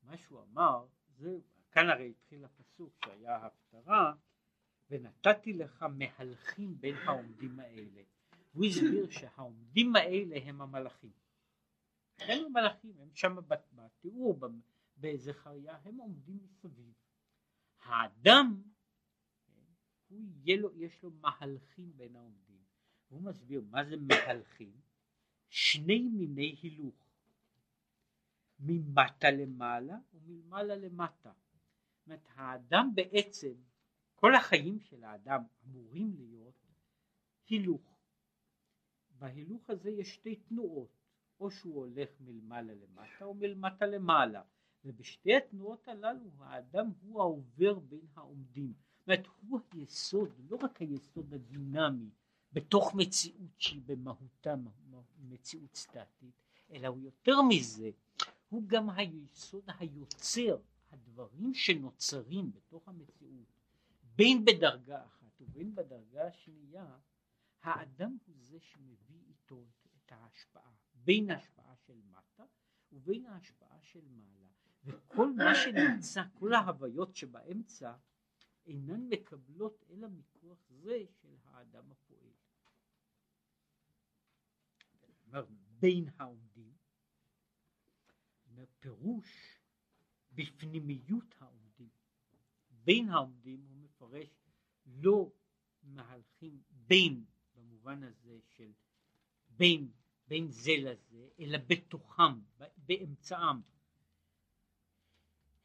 מה 0.02 0.16
שהוא 0.16 0.42
אמר 0.42 0.86
זה 1.08 1.38
כאן 1.70 1.88
הרי 1.88 2.10
התחיל 2.10 2.44
הפסוק 2.44 2.96
שהיה 3.04 3.36
ההפטרה 3.36 4.12
ונתתי 4.90 5.52
לך 5.52 5.82
מהלכים 5.82 6.80
בין 6.80 6.94
העומדים 6.96 7.60
האלה 7.60 8.02
הוא 8.54 8.64
הסביר 8.64 9.10
שהעומדים 9.10 9.96
האלה 9.96 10.36
הם 10.44 10.60
המלאכים. 10.60 11.12
הם 12.18 12.44
המלאכים 12.44 12.94
הם 12.98 13.08
שם 13.14 13.36
בתיאור 13.76 14.38
בזכריה 14.96 15.78
הם 15.84 15.96
עומדים 15.96 16.38
מסביב. 16.42 16.92
האדם 17.82 18.62
הוא 20.08 20.20
לו, 20.46 20.72
יש 20.74 21.02
לו 21.02 21.10
מהלכים 21.10 21.96
בין 21.96 22.16
העומדים. 22.16 22.62
הוא 23.08 23.22
מסביר 23.22 23.62
מה 23.70 23.84
זה 23.84 23.96
מהלכים. 23.96 24.80
שני 25.48 26.08
מיני 26.08 26.56
הילוך. 26.62 27.04
ממטה 28.58 29.30
למעלה 29.30 29.96
ומלמעלה 30.12 30.76
למטה. 30.76 31.32
זאת 31.32 32.06
אומרת 32.06 32.26
האדם 32.34 32.90
בעצם 32.94 33.54
כל 34.14 34.34
החיים 34.34 34.80
של 34.80 35.04
האדם 35.04 35.40
אמורים 35.64 36.14
להיות 36.16 36.54
הילוך 37.48 37.93
בהילוך 39.24 39.70
הזה 39.70 39.90
יש 39.90 40.14
שתי 40.14 40.36
תנועות 40.36 40.88
או 41.40 41.50
שהוא 41.50 41.74
הולך 41.74 42.08
מלמעלה 42.20 42.74
למטה 42.74 43.24
או 43.24 43.34
מלמטה 43.34 43.86
למעלה. 43.86 44.42
ובשתי 44.84 45.36
התנועות 45.36 45.88
הללו 45.88 46.30
האדם 46.38 46.90
הוא 47.02 47.20
העובר 47.20 47.78
בין 47.78 48.06
העומדים. 48.14 48.72
זאת 48.72 49.08
אומרת 49.08 49.26
הוא 49.48 49.60
היסוד 49.72 50.30
לא 50.48 50.56
רק 50.62 50.82
היסוד 50.82 51.34
הדינמי 51.34 52.10
בתוך 52.52 52.94
מציאות 52.94 53.50
שהיא 53.58 53.82
במהותה 53.86 54.54
מציאות 55.18 55.74
סטטית 55.74 56.34
אלא 56.70 56.88
הוא 56.88 57.00
יותר 57.00 57.42
מזה 57.48 57.90
הוא 58.48 58.62
גם 58.66 58.90
היסוד 58.90 59.64
היוצר 59.78 60.56
הדברים 60.90 61.54
שנוצרים 61.54 62.52
בתוך 62.52 62.88
המציאות 62.88 63.52
בין 64.16 64.44
בדרגה 64.44 65.04
אחת 65.04 65.40
ובין 65.40 65.74
בדרגה 65.74 66.26
השנייה 66.26 66.96
האדם 67.64 68.16
הוא 68.26 68.36
זה 68.38 68.60
שמביא 68.60 69.22
איתו 69.28 69.66
את 69.96 70.12
ההשפעה 70.12 70.74
בין 70.94 71.30
ההשפעה 71.30 71.76
של 71.76 72.00
מטה 72.02 72.44
ובין 72.92 73.26
ההשפעה 73.26 73.82
של 73.82 74.08
מעלה 74.08 74.46
וכל 74.84 75.32
מה 75.36 75.54
שנמצא 75.54 76.22
כל 76.32 76.54
ההוויות 76.54 77.16
שבאמצע 77.16 77.96
אינן 78.66 79.08
מקבלות 79.08 79.84
אלא 79.90 80.08
מכוח 80.08 80.58
זה 80.68 80.98
של 81.22 81.36
האדם 81.44 81.90
הפועל. 81.90 82.32
בין 85.78 86.08
העומדים, 86.18 86.72
אומר 88.46 88.64
פירוש 88.78 89.58
בפנימיות 90.32 91.34
העומדים. 91.38 91.88
בין 92.70 93.08
העומדים 93.08 93.60
הוא 93.60 93.76
מפרש 93.76 94.48
לא 94.86 95.32
מהלכים 95.82 96.62
בין 96.70 97.24
במובן 97.84 98.02
הזה 98.02 98.38
של 98.56 98.72
בין, 99.48 99.90
בין 100.28 100.50
זה 100.50 100.72
לזה, 100.78 101.28
אלא 101.38 101.58
בתוכם, 101.66 102.40
באמצעם. 102.76 103.62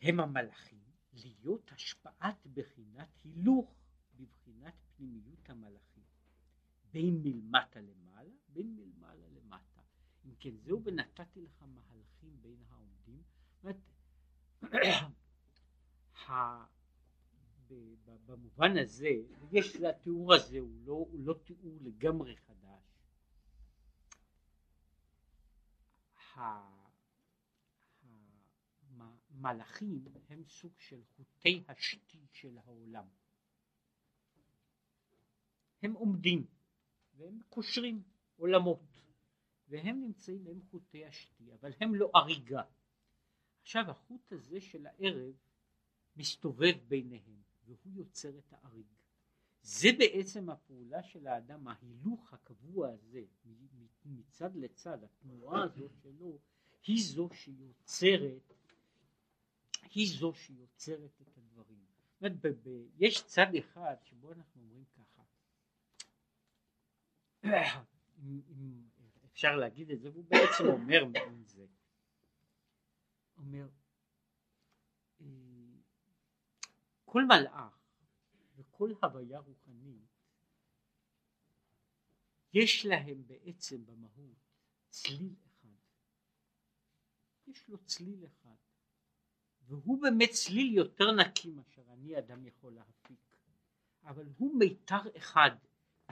הם 0.01 0.19
המלאכים, 0.19 0.83
להיות 1.13 1.71
השפעת 1.71 2.47
בחינת 2.47 3.09
הילוך 3.23 3.75
בבחינת 4.15 4.73
פנימיות 4.95 5.49
המלאכים. 5.49 6.03
בין 6.91 7.21
מלמטה 7.23 7.81
למעלה, 7.81 8.33
בין 8.49 8.75
מלמעלה 8.75 9.27
למטה. 9.27 9.81
אם 10.25 10.35
כן, 10.39 10.57
זהו 10.57 10.83
ונתתי 10.83 11.41
לך 11.41 11.63
מהלכים 11.67 12.41
בין 12.41 12.63
העומדים. 12.69 13.23
במובן 18.25 18.77
הזה, 18.77 19.09
יש 19.51 19.75
לתיאור 19.75 20.33
הזה, 20.33 20.59
הוא 20.59 20.85
לא, 20.85 20.93
הוא 20.93 21.19
לא 21.19 21.33
תיאור 21.43 21.77
לגמרי 21.81 22.35
חדש. 22.37 22.59
המלאכים 29.31 30.05
הם 30.29 30.43
סוג 30.47 30.79
של 30.79 31.03
חוטי 31.03 31.63
השתי 31.67 32.27
של 32.31 32.57
העולם. 32.57 33.07
הם 35.81 35.93
עומדים 35.93 36.45
והם 37.13 37.39
קושרים 37.49 38.03
עולמות 38.35 38.79
והם 39.67 40.01
נמצאים, 40.01 40.47
הם 40.47 40.61
חוטי 40.61 41.05
השתי, 41.05 41.53
אבל 41.53 41.73
הם 41.81 41.95
לא 41.95 42.11
הריגה. 42.13 42.63
עכשיו 43.61 43.91
החוט 43.91 44.31
הזה 44.31 44.61
של 44.61 44.85
הערב 44.85 45.33
מסתובב 46.15 46.77
ביניהם 46.87 47.41
והוא 47.69 47.93
יוצר 47.93 48.37
את 48.37 48.53
האריג. 48.53 48.85
זה 49.61 49.87
בעצם 49.97 50.49
הפעולה 50.49 51.03
של 51.03 51.27
האדם, 51.27 51.67
ההילוך 51.67 52.33
הקבוע 52.33 52.89
הזה 52.89 53.21
מצד 54.05 54.55
לצד, 54.55 55.03
התנועה 55.03 55.63
הזאת 55.63 55.91
שלו, 56.01 56.39
היא 56.83 57.03
זו 57.03 57.29
שיוצרת, 57.33 58.53
היא 59.93 60.17
זו 60.19 60.33
שיוצרת 60.33 61.21
את 61.21 61.37
הדברים. 61.37 61.85
אומרת, 62.21 62.67
יש 62.97 63.23
צד 63.25 63.55
אחד 63.59 63.95
שבו 64.03 64.31
אנחנו 64.31 64.61
אומרים 64.61 64.85
ככה, 64.85 65.23
אפשר 69.25 69.55
להגיד 69.55 69.91
את 69.91 70.01
זה, 70.01 70.11
והוא 70.11 70.25
בעצם 70.25 70.63
אומר 70.65 71.05
מזה, 71.05 71.65
אומר 73.37 73.67
כל 77.11 77.25
מלאך 77.25 77.79
וכל 78.55 78.91
הוויה 79.03 79.39
רוחנית 79.39 80.09
יש 82.53 82.85
להם 82.85 83.27
בעצם 83.27 83.85
במהות 83.85 84.37
צליל 84.89 85.35
אחד. 85.47 85.75
יש 87.47 87.69
לו 87.69 87.77
צליל 87.85 88.25
אחד. 88.25 88.55
והוא 89.61 90.01
באמת 90.01 90.29
צליל 90.29 90.73
יותר 90.73 91.11
נקי 91.11 91.51
מאשר 91.51 91.93
אני 91.93 92.17
אדם 92.17 92.45
יכול 92.45 92.73
להפיק. 92.73 93.35
אבל 94.03 94.25
הוא 94.37 94.59
מיתר 94.59 95.17
אחד, 95.17 95.51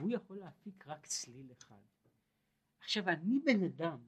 הוא 0.00 0.10
יכול 0.10 0.38
להפיק 0.38 0.86
רק 0.86 1.06
צליל 1.06 1.52
אחד. 1.52 1.82
עכשיו 2.80 3.08
אני 3.08 3.40
בן 3.40 3.64
אדם, 3.64 3.98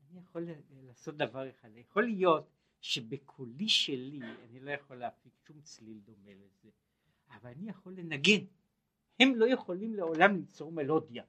אני 0.00 0.18
יכול 0.18 0.48
לעשות 0.70 1.16
דבר 1.16 1.50
אחד, 1.50 1.68
יכול 1.76 2.04
להיות 2.04 2.61
שבקולי 2.82 3.68
שלי 3.68 4.20
אני 4.22 4.60
לא 4.60 4.70
יכול 4.70 4.96
להפיק 4.96 5.32
שום 5.46 5.60
צליל 5.60 5.98
דומה 5.98 6.30
לזה, 6.34 6.70
אבל 7.30 7.50
אני 7.50 7.70
יכול 7.70 7.94
לנגן. 7.94 8.44
הם 9.20 9.34
לא 9.34 9.46
יכולים 9.46 9.94
לעולם 9.94 10.36
ליצור 10.36 10.72
מלודיה, 10.72 11.24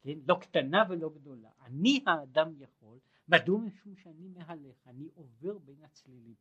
כן? 0.00 0.18
לא 0.26 0.38
קטנה 0.40 0.84
ולא 0.90 1.10
גדולה. 1.10 1.50
אני 1.60 2.04
האדם 2.06 2.52
יכול, 2.58 2.98
מדוע 3.28 3.58
משום 3.58 3.96
שאני 3.96 4.28
מהלך, 4.28 4.86
אני 4.86 5.08
עובר 5.14 5.58
בין 5.58 5.84
הצלילים. 5.84 6.34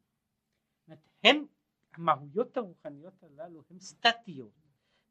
הם, 1.23 1.45
המהויות 1.93 2.57
הרוחניות 2.57 3.23
הללו 3.23 3.63
הן 3.69 3.79
סטטיות, 3.79 4.51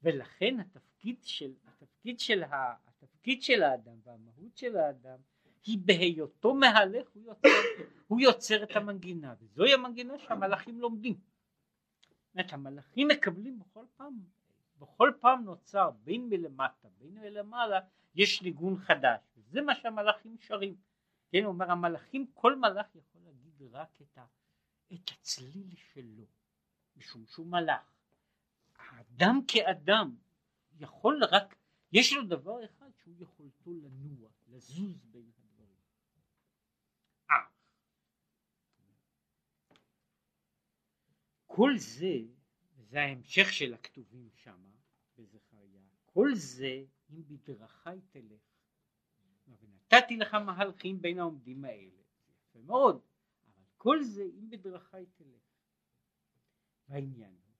ולכן 0.02 0.60
התפקיד 0.60 1.22
של, 1.22 1.54
התפקיד 1.64 2.20
של, 2.20 2.42
התפקיד 2.86 3.42
של 3.42 3.62
האדם 3.62 3.98
והמהות 4.04 4.56
של 4.56 4.76
האדם 4.76 5.18
היא 5.66 5.78
בהיותו 5.84 6.54
מהלך 6.54 7.08
הוא 7.14 7.22
יוצר, 7.22 7.48
הוא 8.06 8.20
יוצר 8.20 8.62
את 8.62 8.76
המנגינה 8.76 9.34
וזוהי 9.40 9.74
המנגינה 9.74 10.18
שהמלאכים 10.18 10.80
לומדים. 10.80 11.20
זאת 12.34 12.52
המלאכים 12.52 13.08
מקבלים 13.08 13.58
בכל 13.58 13.84
פעם, 13.96 14.18
בכל 14.78 15.12
פעם 15.20 15.44
נוצר 15.44 15.90
בין 15.90 16.28
מלמטה 16.28 16.88
בין 16.98 17.18
מלמעלה 17.18 17.80
יש 18.14 18.42
ניגון 18.42 18.78
חדש 18.78 19.20
וזה 19.36 19.62
מה 19.62 19.74
שהמלאכים 19.74 20.36
שרים. 20.40 20.76
כן, 21.30 21.38
הוא 21.38 21.48
אומר 21.48 21.70
המלאכים 21.70 22.26
כל 22.34 22.56
מלאך 22.56 22.86
יכול 22.94 23.20
להגיד 23.24 23.62
רק 23.72 24.02
את, 24.02 24.18
ה, 24.18 24.24
את 24.92 25.10
הצליל 25.10 25.74
שלו 25.76 26.24
משום 26.96 27.26
שהוא 27.26 27.46
מלאך. 27.46 27.92
האדם 28.76 29.40
כאדם 29.48 30.16
יכול 30.78 31.24
רק, 31.30 31.56
יש 31.92 32.12
לו 32.12 32.26
דבר 32.26 32.64
אחד 32.64 32.90
שהוא 33.02 33.14
יכולתו 33.18 33.70
לנוע, 33.72 34.30
לזוז 34.48 35.04
בין 35.04 35.30
כל 41.46 41.70
זה, 41.78 42.16
זה 42.76 43.00
ההמשך 43.00 43.52
של 43.52 43.74
הכתובים 43.74 44.28
שמה 44.34 44.70
בזכריה, 45.18 45.82
כל 46.04 46.34
זה 46.34 46.84
אם 47.10 47.22
בדרכי 47.28 48.00
תלך. 48.10 48.56
ונתתי 49.46 50.16
לך 50.16 50.34
מהלכים 50.34 51.02
בין 51.02 51.18
העומדים 51.18 51.64
האלה, 51.64 52.02
יפה 52.30 52.58
מאוד, 52.58 53.00
אבל 53.46 53.64
כל 53.76 54.02
זה 54.02 54.22
אם 54.22 54.50
בדרכי 54.50 55.06
תלך. 55.16 55.46
והעניין 56.88 57.30
הוא 57.30 57.54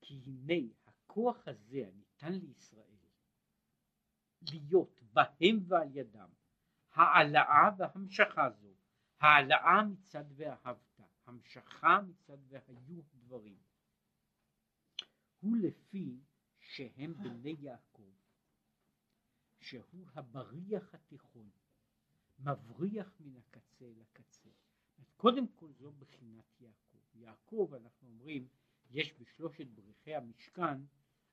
כי 0.00 0.20
הנה 0.26 0.68
הכוח 0.86 1.48
הזה 1.48 1.86
הניתן 1.88 2.32
לישראל 2.32 2.96
להיות 4.42 5.00
בהם 5.12 5.60
ועל 5.68 5.96
ידם 5.96 6.28
העלאה 6.92 7.70
והמשכה 7.78 8.50
זו 8.50 8.68
העלאה 9.20 9.82
מצד 9.84 10.24
ואהבת 10.36 10.91
המשכה 11.32 12.00
מצד 12.00 12.38
והיו 12.48 13.02
דברים. 13.14 13.58
הוא 15.40 15.56
לפי 15.56 16.20
שהם 16.60 17.14
בני 17.14 17.56
יעקב 17.58 18.12
שהוא 19.60 20.06
הבריח 20.14 20.94
התיכון 20.94 21.50
מבריח 22.38 23.20
מן 23.20 23.36
הקצה 23.36 23.84
אל 23.84 24.00
הקצה. 24.02 24.50
קודם 25.16 25.48
כל 25.48 25.72
זו 25.72 25.92
בחינת 25.92 26.60
יעקב. 26.60 26.98
יעקב 27.14 27.70
אנחנו 27.74 28.08
אומרים 28.08 28.48
יש 28.90 29.14
בשלושת 29.20 29.66
בריחי 29.66 30.14
המשכן 30.14 30.78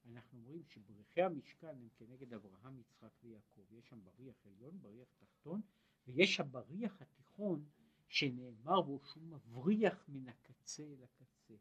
אנחנו 0.05 0.39
אומרים 0.39 0.63
שבריחי 0.63 1.21
המשכן 1.21 1.67
הם 1.67 1.89
כנגד 1.97 2.33
אברהם 2.33 2.79
יצחק 2.79 3.12
ויעקב. 3.23 3.65
יש 3.71 3.89
שם 3.89 4.03
בריח 4.03 4.35
עליון 4.45 4.81
בריח 4.81 5.07
תחתון 5.17 5.62
ויש 6.07 6.39
הבריח 6.39 7.01
התיכון 7.01 7.65
שנאמר 8.10 8.82
בו 8.82 9.00
שהוא 9.04 9.24
מבריח 9.24 10.06
מן 10.08 10.28
הקצה 10.28 10.84
אל 10.84 11.04
הקצה 11.04 11.54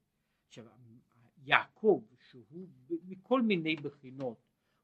עכשיו 0.46 0.66
יעקב 1.38 2.04
שהוא 2.30 2.68
מכל 2.88 3.42
מיני 3.42 3.76
בחינות 3.76 4.38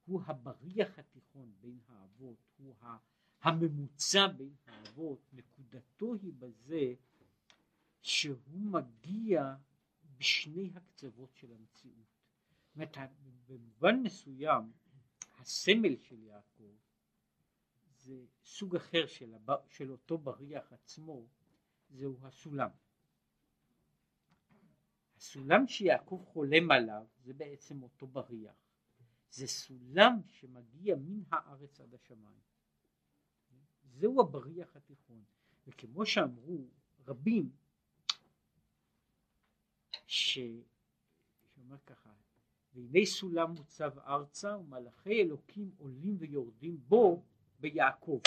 הוא 0.04 0.22
הבריח 0.26 0.98
התיכון 0.98 1.52
בין 1.60 1.78
האבות 1.88 2.38
הוא 2.56 2.74
הממוצע 3.42 4.26
בין 4.26 4.54
האבות 4.66 5.20
נקודתו 5.32 6.14
היא 6.14 6.32
בזה 6.38 6.94
שהוא 8.00 8.60
מגיע 8.60 9.54
בשני 10.18 10.70
הקצוות 10.74 11.34
של 11.34 11.52
המציאות. 11.52 12.06
זאת 12.66 12.76
אומרת, 12.76 12.96
במובן 13.46 14.02
מסוים 14.02 14.72
הסמל 15.38 15.96
של 15.96 16.22
יעקב 16.22 16.74
זה 18.04 18.24
סוג 18.44 18.76
אחר 18.76 19.06
של, 19.06 19.34
הב... 19.34 19.50
של 19.68 19.90
אותו 19.90 20.18
בריח 20.18 20.72
עצמו, 20.72 21.26
זהו 21.94 22.16
הסולם. 22.22 22.70
הסולם 25.16 25.66
שיעקב 25.66 26.22
חולם 26.24 26.70
עליו 26.70 27.06
זה 27.24 27.32
בעצם 27.32 27.82
אותו 27.82 28.06
בריח. 28.06 28.54
זה 29.30 29.46
סולם 29.46 30.20
שמגיע 30.28 30.96
מן 30.96 31.22
הארץ 31.32 31.80
עד 31.80 31.94
השמיים. 31.94 32.40
זהו 33.82 34.20
הבריח 34.20 34.76
התיכון. 34.76 35.24
וכמו 35.66 36.06
שאמרו 36.06 36.68
רבים, 37.06 37.50
ש... 40.06 40.38
שאומר 41.54 41.78
ככה, 41.86 42.12
והנה 42.74 43.06
סולם 43.06 43.50
מוצב 43.50 43.98
ארצה 43.98 44.58
ומלאכי 44.58 45.22
אלוקים 45.22 45.74
עולים 45.78 46.16
ויורדים 46.18 46.76
בו 46.88 47.22
ביעקב. 47.60 48.20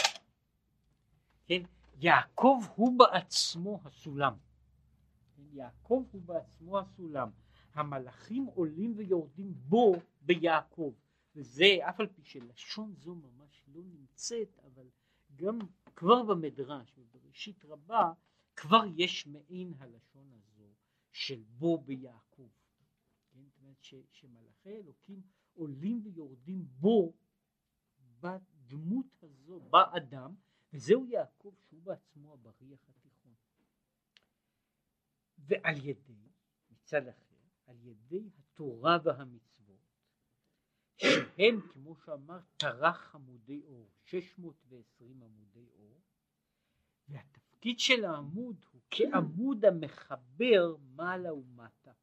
כן, 1.46 1.62
יעקב 2.00 2.60
הוא 2.76 3.00
בעצמו 3.00 3.80
הסולם. 3.84 4.34
כן, 5.36 5.44
יעקב 5.52 6.04
הוא 6.12 6.22
בעצמו 6.22 6.80
הסולם. 6.80 7.30
המלאכים 7.74 8.46
עולים 8.46 8.94
ויורדים 8.98 9.54
בו 9.54 9.96
ביעקב. 10.22 10.94
וזה 11.36 11.66
אף 11.90 12.00
על 12.00 12.08
פי 12.08 12.24
שלשון 12.24 12.94
זו 12.96 13.16
ממש 13.16 13.64
לא 13.68 13.82
נמצאת, 13.84 14.60
אבל 14.64 14.90
גם 15.36 15.60
כבר 15.96 16.24
במדרש 16.24 16.98
ובראשית 16.98 17.66
רבה 17.66 18.12
כבר 18.56 18.82
יש 18.96 19.28
מעין 19.28 19.74
הלשון 19.80 20.32
הזו 20.34 20.70
של 21.12 21.44
בו 21.48 21.78
ביעקב. 21.78 22.50
כן? 23.32 23.44
זאת 23.44 23.60
אומרת 23.62 23.84
שמלאכי 24.12 24.70
אלוקים 24.70 25.22
עולים 25.54 26.02
ויורדים 26.04 26.66
בו 26.80 27.14
בדמות 28.20 29.24
הזו, 29.24 29.60
באדם, 29.60 30.36
וזהו 30.74 31.06
יעקב 31.06 31.54
שהוא 31.68 31.84
בעצמו 31.84 32.34
הבריח 32.34 32.80
התיכון. 32.90 33.36
ועל 35.38 35.86
ידי, 35.86 36.32
מצד 36.70 37.08
אחר, 37.08 37.36
על 37.66 37.78
ידי 37.84 38.30
התורה 38.38 38.98
והמצוות, 39.04 39.58
שהם 40.98 41.62
כמו 41.74 41.96
שאמר 41.96 42.40
טרח 42.58 43.16
עמודי 43.16 43.62
אור, 43.62 43.92
620 44.04 45.24
עמודי 45.24 45.70
אור, 45.70 46.02
והתפקיד 47.08 47.80
של 47.80 48.06
העמוד 48.06 48.66
הוא 48.72 48.82
כעמוד 48.92 49.66
המחבר 49.66 50.76
מעלה 50.80 51.34
ומטה. 51.34 51.94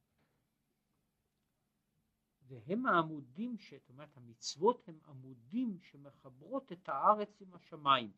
והם 2.42 2.86
העמודים, 2.86 3.56
זאת 3.70 3.88
אומרת 3.88 4.16
המצוות 4.16 4.88
הם 4.88 4.98
עמודים 5.06 5.78
שמחברות 5.80 6.72
את 6.72 6.88
הארץ 6.88 7.40
עם 7.40 7.54
השמיים. 7.54 8.12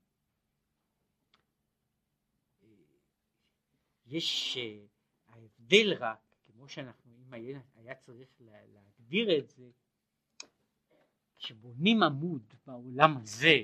יש 4.06 4.56
אה, 4.56 4.84
ההבדל 5.28 5.94
רק, 5.98 6.18
כמו 6.42 6.68
שאנחנו, 6.68 7.12
אם 7.16 7.32
היה, 7.32 7.60
היה 7.74 7.94
צריך 7.94 8.28
להגדיר 8.40 9.38
את 9.38 9.50
זה, 9.50 9.70
כשבונים 11.36 12.02
עמוד 12.02 12.54
בעולם 12.66 13.16
הזה, 13.16 13.56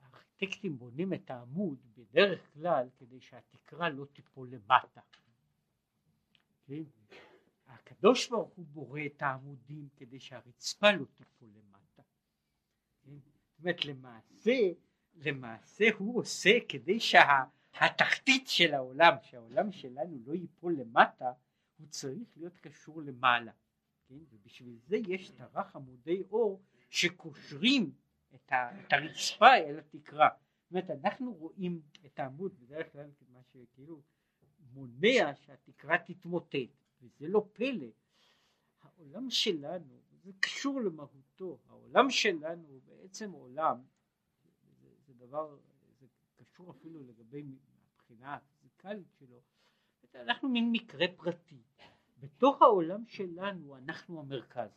הארכיטקטים 0.00 0.78
בונים 0.78 1.14
את 1.14 1.30
העמוד 1.30 1.78
בדרך 1.96 2.52
כלל 2.54 2.88
כדי 2.96 3.20
שהתקרה 3.20 3.88
לא 3.88 4.04
תיפול 4.04 4.48
למטה. 4.50 5.00
כן? 6.66 6.82
הקדוש 7.66 8.28
ברוך 8.28 8.54
הוא 8.54 8.66
בורא 8.66 9.00
את 9.06 9.22
העמודים 9.22 9.88
כדי 9.96 10.20
שהרצפה 10.20 10.92
לא 10.92 11.04
תיפול 11.14 11.48
למטה. 11.48 12.02
כן? 13.02 13.18
זאת 13.18 13.60
אומרת 13.60 13.84
למעשה, 13.84 14.56
למעשה 15.14 15.84
הוא 15.98 16.18
עושה 16.20 16.50
כדי 16.68 17.00
שהתחתית 17.00 17.57
שה, 17.78 17.86
של 18.46 18.74
העולם, 18.74 19.14
שהעולם 19.22 19.72
שלנו 19.72 20.18
לא 20.26 20.32
ייפול 20.32 20.76
למטה, 20.80 21.32
הוא 21.78 21.86
צריך 21.86 22.28
להיות 22.36 22.56
קשור 22.56 23.02
למעלה. 23.02 23.52
כן? 24.08 24.18
ובשביל 24.30 24.78
זה 24.86 24.96
יש 25.08 25.30
טרח 25.30 25.76
עמודי 25.76 26.22
אור 26.30 26.62
שקושרים 26.90 27.92
את, 28.34 28.52
ה, 28.52 28.80
את 28.80 28.92
הרצפה 28.92 29.54
אל 29.56 29.78
התקרה. 29.78 30.28
זאת 30.62 30.70
אומרת 30.70 30.90
אנחנו 31.04 31.32
רואים 31.34 31.82
את 32.06 32.18
העמוד 32.18 32.60
בדרך 32.60 32.92
כלל 32.92 33.10
כמה 33.18 33.42
שכאילו 33.42 34.02
מונע 34.72 35.34
שהתקרה 35.34 35.98
תתמוטט 35.98 36.56
וזה 37.02 37.28
לא 37.28 37.48
פלא. 37.52 37.86
העולם 38.82 39.30
שלנו 39.30 40.00
זה 40.24 40.30
קשור 40.40 40.80
למהותו 40.80 41.58
העולם 41.68 42.10
שלנו 42.10 42.66
הוא 42.68 42.80
בעצם 42.86 43.32
עולם 43.32 43.82
זה, 44.80 44.88
זה 45.06 45.14
דבר 45.14 45.56
זה 46.00 46.06
קשור 46.36 46.70
אפילו 46.70 47.02
לגבי 47.02 47.42
הבחינה 48.10 48.34
הפיזיקלית 48.34 49.12
שלו 49.18 49.40
אנחנו 50.14 50.48
מין 50.48 50.72
מקרה 50.72 51.06
פרטי. 51.16 51.62
בתוך 52.18 52.62
העולם 52.62 53.06
שלנו 53.06 53.76
אנחנו 53.76 54.20
המרכז. 54.20 54.70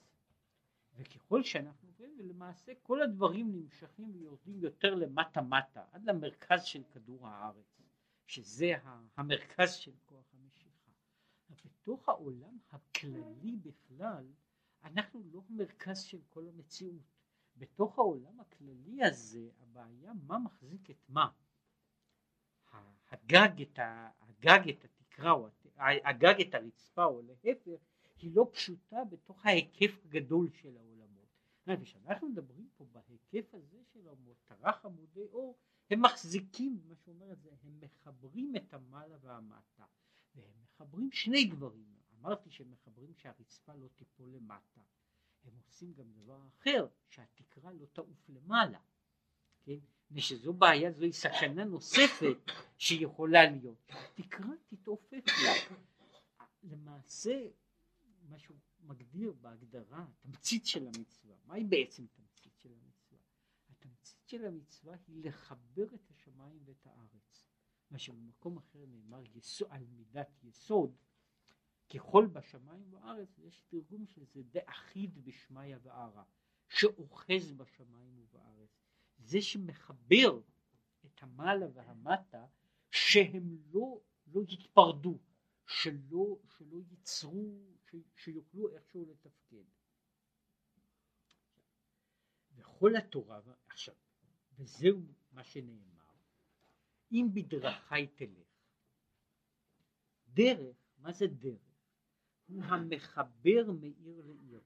וככל 0.96 1.44
שאנחנו 1.44 1.89
רואים 1.98 2.15
ולמעשה 2.20 2.72
כל 2.84 3.02
הדברים 3.02 3.52
נמשכים 3.52 4.12
ויורדים 4.13 4.60
יותר 4.60 4.96
למטה 4.96 5.41
מטה 5.41 5.86
עד 5.91 6.06
למרכז 6.06 6.63
של 6.63 6.84
כדור 6.84 7.28
הארץ 7.28 7.82
שזה 8.26 8.74
המרכז 9.17 9.74
של 9.74 9.94
כוח 10.06 10.34
המשיכה. 10.34 10.91
בתוך 11.65 12.10
העולם 12.10 12.58
הכללי 12.70 13.56
בכלל 13.56 14.28
אנחנו 14.84 15.24
לא 15.32 15.41
המרכז 15.50 16.04
של 16.04 16.22
כל 16.30 16.48
המציאות. 16.48 17.12
בתוך 17.58 18.00
העולם 18.00 18.39
הכללי 18.39 19.04
הזה 19.04 19.50
הבעיה 19.60 20.13
מה 20.28 20.39
מחזיק 20.39 20.89
את 20.89 21.10
מה 21.10 21.30
הגג 23.12 23.62
את, 23.62 23.80
הגג 24.21 24.69
את 24.69 24.86
התקרה 24.86 25.32
או 25.32 25.47
הגג 25.82 26.41
את 26.41 26.56
הרצפה 26.56 27.06
או 27.06 27.21
להפך 27.21 27.69
היא 28.17 28.36
לא 28.36 28.50
פשוטה 28.52 29.04
בתוך 29.10 29.45
ההיקף 29.45 30.00
הגדול 30.06 30.50
של 30.52 30.78
העולמות. 30.78 31.30
וכשאנחנו 31.67 32.30
מדברים 32.30 32.69
פה 32.78 32.86
בהיקף 32.91 33.54
הזה 33.54 33.78
של 33.93 34.08
העולמות, 34.08 34.38
טרח 34.45 34.86
עמודי 34.86 35.26
אור, 35.32 35.58
הם 35.91 36.02
מחזיקים, 36.02 36.82
מה 36.88 36.95
שאומר 36.95 37.32
את 37.32 37.41
זה, 37.41 37.50
הם 37.63 37.80
מחברים 37.82 38.56
את 38.56 38.74
המעלה 38.74 39.17
והמטה, 39.21 39.86
והם 40.36 40.62
מחברים 40.63 41.12
שני 41.12 41.45
דברים. 41.45 41.95
אמרתי 42.19 42.52
שהם 42.52 42.71
מחברים 42.71 43.13
שהרצפה 43.15 43.74
לא 43.74 43.88
תיפול 43.95 44.30
למטה. 44.30 44.82
הם 45.43 45.54
עושים 45.65 45.93
גם 45.93 46.12
דבר 46.12 46.47
אחר, 46.47 46.88
שהתקרה 47.10 47.74
לא 47.74 47.86
תעוף 47.86 48.30
למעלה. 48.30 48.80
כן? 49.62 49.80
ושזו 50.13 50.54
בעיה, 50.54 50.91
זוהי 50.91 51.13
סכנה 51.13 51.63
נוספת 51.63 52.38
שיכולה 52.78 53.50
להיות. 53.50 53.78
התקרה 53.89 54.54
תתעופף 54.67 55.24
לה. 55.28 55.78
למעשה 56.63 57.47
מה 58.30 58.39
שהוא 58.39 58.58
מגדיר 58.84 59.34
בהגדרה, 59.41 60.06
התמצית 60.10 60.65
של 60.65 60.88
המצווה, 60.88 61.36
מהי 61.45 61.63
בעצם 61.63 62.06
תמצית 62.08 62.58
של 62.58 62.69
המצווה? 62.74 63.19
התמצית 63.69 64.28
של 64.28 64.45
המצווה 64.45 64.95
היא 65.08 65.26
לחבר 65.26 65.95
את 65.95 66.12
השמיים 66.12 66.60
ואת 66.65 66.86
הארץ. 66.86 67.45
מה 67.91 68.00
שבמקום 68.00 68.58
אחר 68.58 68.86
נאמר 68.88 69.24
יסוד, 69.36 69.67
על 69.71 69.86
מידת 69.86 70.43
יסוד, 70.43 70.95
ככל 71.93 72.26
בשמיים 72.26 72.84
ובארץ, 72.88 73.39
יש 73.39 73.62
תרגום 73.67 74.06
של 74.08 74.26
זה 74.26 74.43
די 74.43 74.60
אחיד 74.65 75.26
בשמיא 75.26 75.76
וערה, 75.82 76.24
שאוחז 76.69 77.52
בשמיים 77.58 78.19
ובארץ. 78.19 78.90
זה 79.23 79.41
שמחבר 79.41 80.39
את 81.05 81.23
המעלה 81.23 81.65
והמטה, 81.73 82.45
שהם 82.91 83.57
לא, 83.73 84.01
לא 84.27 84.41
יתפרדו, 84.49 85.17
שלא, 85.67 86.38
שלא 86.57 86.77
ייצרו, 86.89 87.60
ש, 87.91 87.95
שיוכלו 88.15 88.75
איכשהו 88.75 89.05
לתפקד. 89.05 89.63
וכל 92.55 92.95
התורה, 92.95 93.41
עכשיו, 93.67 93.95
וזהו 94.57 95.01
מה 95.31 95.43
שנאמר, 95.43 96.01
אם 97.12 97.27
בדרכי 97.34 98.07
תלך. 98.07 98.47
דרך, 100.27 100.75
מה 100.97 101.12
זה 101.12 101.27
דרך? 101.27 101.71
הוא 102.47 102.63
המחבר 102.63 103.71
מעיר 103.79 104.25
לעיר. 104.25 104.62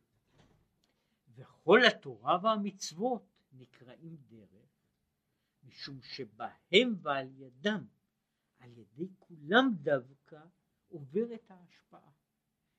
וכל 1.35 1.79
התורה 1.87 2.39
והמצוות 2.43 3.34
נקראים 3.57 4.17
דרך, 4.29 4.69
משום 5.63 6.01
שבהם 6.01 6.95
ועל 7.01 7.27
ידם, 7.37 7.85
על 8.59 8.77
ידי 8.77 9.07
כולם 9.19 9.71
דווקא, 9.81 10.41
עוברת 10.87 11.51
ההשפעה. 11.51 12.11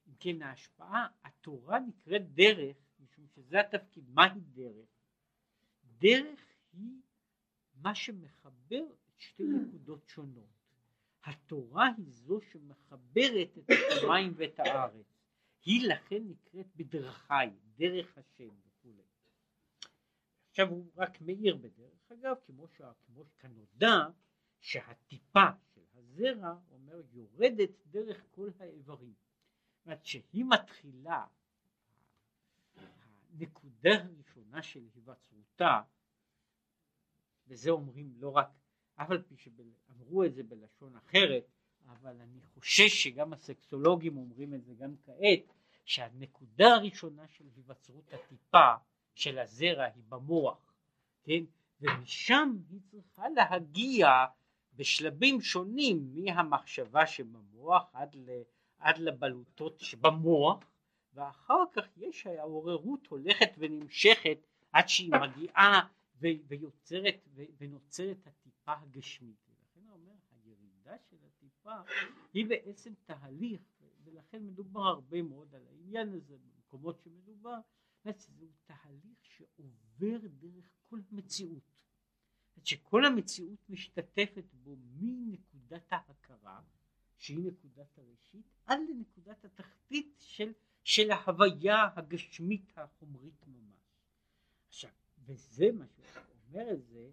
אם 0.06 0.14
כן 0.20 0.42
ההשפעה, 0.42 1.08
התורה 1.24 1.80
נקראת 1.80 2.34
דרך, 2.34 2.76
משום 3.00 3.26
שזה 3.28 3.60
התפקיד. 3.60 4.10
מהי 4.10 4.40
דרך? 4.40 4.88
דרך 5.98 6.40
היא 6.72 7.00
מה 7.74 7.94
שמחבר 7.94 8.84
את 8.92 9.18
שתי 9.18 9.42
נקודות 9.42 10.08
שונות. 10.08 10.56
התורה 11.24 11.88
היא 11.96 12.06
זו 12.08 12.40
שמחברת 12.40 13.58
את 13.58 13.70
השמיים 13.70 14.32
ואת 14.36 14.58
הארץ. 14.58 15.06
היא 15.64 15.88
לכן 15.88 16.22
נקראת 16.28 16.66
בדרכי, 16.76 17.34
דרך 17.76 18.18
השם 18.18 18.48
וכולי. 18.66 19.02
עכשיו 20.56 20.70
הוא 20.70 20.90
רק 20.96 21.20
מאיר 21.20 21.56
בדרך 21.56 22.12
אגב, 22.12 22.36
כמו, 22.46 22.68
ש... 22.68 22.82
כמו 23.06 23.24
שכנודע 23.24 23.96
שהטיפה 24.60 25.46
של 25.74 25.80
הזרע 25.94 26.54
אומר 26.70 27.00
יורדת 27.12 27.70
דרך 27.86 28.24
כל 28.30 28.50
האיברים. 28.58 29.12
זאת 29.12 29.86
אומרת 29.86 30.04
שהיא 30.04 30.44
מתחילה, 30.44 31.26
הנקודה 33.32 33.90
הראשונה 34.04 34.62
של 34.62 34.84
היווצרותה, 34.94 35.80
וזה 37.46 37.70
אומרים 37.70 38.14
לא 38.18 38.36
רק 38.36 38.48
אף 38.94 39.10
על 39.10 39.22
פי 39.22 39.36
שאמרו 39.36 40.24
את 40.24 40.34
זה 40.34 40.42
בלשון 40.42 40.96
אחרת, 40.96 41.44
אבל 41.86 42.20
אני 42.20 42.40
חושש 42.42 43.02
שגם 43.02 43.32
הסקסולוגים 43.32 44.16
אומרים 44.16 44.54
את 44.54 44.64
זה 44.64 44.74
גם 44.74 44.94
כעת, 45.04 45.54
שהנקודה 45.84 46.74
הראשונה 46.74 47.28
של 47.28 47.44
היווצרות 47.54 48.12
הטיפה 48.12 48.74
של 49.16 49.38
הזרע 49.38 49.84
היא 49.84 50.02
במוח, 50.08 50.74
כן? 51.22 51.44
ומשם 51.80 52.56
היא 52.70 52.80
צריכה 52.90 53.28
להגיע 53.28 54.08
בשלבים 54.74 55.40
שונים 55.40 56.10
מהמחשבה 56.14 57.06
שבמוח 57.06 57.90
עד, 57.92 58.14
ל, 58.14 58.42
עד 58.78 58.98
לבלוטות 58.98 59.80
שבמוח, 59.80 60.58
ואחר 61.14 61.62
כך 61.72 61.88
יש 61.96 62.26
העוררות 62.26 63.06
הולכת 63.06 63.50
ונמשכת 63.58 64.38
עד 64.72 64.88
שהיא 64.88 65.12
מגיעה 65.12 65.88
ויוצרת 66.20 67.28
ונוצרת 67.58 68.26
הטיפה 68.26 68.72
הגשמית. 68.72 69.36
ולכן 69.48 69.88
הוא 69.88 69.98
אומר, 69.98 70.12
הירידה 70.30 70.96
של 71.10 71.16
הטיפה 71.26 71.74
היא 72.34 72.46
בעצם 72.46 72.92
תהליך, 73.04 73.60
ולכן 74.04 74.46
מדובר 74.46 74.86
הרבה 74.86 75.22
מאוד 75.22 75.54
על 75.54 75.62
העניין 75.66 76.12
הזה 76.12 76.36
במקומות 76.38 77.00
שמדובר, 77.04 77.58
זהו 78.12 78.48
תהליך 78.64 79.24
שעובר 79.24 80.18
דרך 80.38 80.70
כל 80.88 81.00
המציאות. 81.12 81.76
שכל 82.64 83.04
המציאות 83.04 83.58
משתתפת 83.68 84.44
בו 84.52 84.76
מנקודת 84.76 85.92
ההכרה, 85.92 86.60
שהיא 87.18 87.38
נקודת 87.38 87.98
הראשית, 87.98 88.46
עד 88.66 88.78
לנקודת 88.88 89.44
התחתית 89.44 90.14
של, 90.18 90.52
של 90.84 91.10
ההוויה 91.10 91.88
הגשמית 91.96 92.72
החומרית 92.76 93.46
ממש. 93.46 93.76
עכשיו, 94.68 94.90
וזה 95.18 95.72
מה 95.72 95.86
שהוא 95.86 96.06
אומר 96.48 96.72
את 96.72 96.86
זה, 96.86 97.10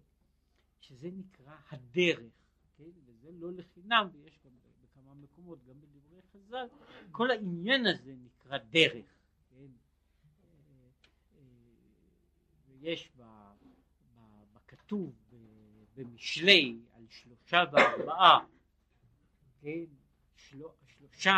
שזה 0.80 1.10
נקרא 1.10 1.56
הדרך, 1.70 2.32
כן? 2.76 2.90
וזה 3.04 3.32
לא 3.32 3.52
לחינם, 3.52 4.08
ויש 4.12 4.38
גם 4.44 4.52
בכמה 4.82 5.14
מקומות, 5.14 5.64
גם 5.64 5.80
בדברי 5.80 6.22
חז"ל, 6.32 6.66
כל 7.10 7.30
העניין 7.30 7.86
הזה 7.86 8.14
נקרא 8.16 8.58
דרך, 8.58 9.06
כן? 9.50 9.70
ויש 12.80 13.12
בכתוב 14.52 15.14
במשלי 15.94 16.78
על 16.92 17.06
שלושה 17.08 17.64
וארבעה, 17.72 18.46
כן? 19.60 19.84
שלושה 20.36 21.34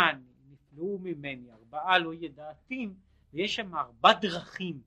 נפלאו 0.49 0.99
ממני, 0.99 1.53
ארבעה 1.53 1.99
לא 1.99 2.15
ידעתים, 2.15 2.95
ויש 3.33 3.55
שם 3.55 3.75
ארבע 3.75 4.13
דרכים 4.13 4.83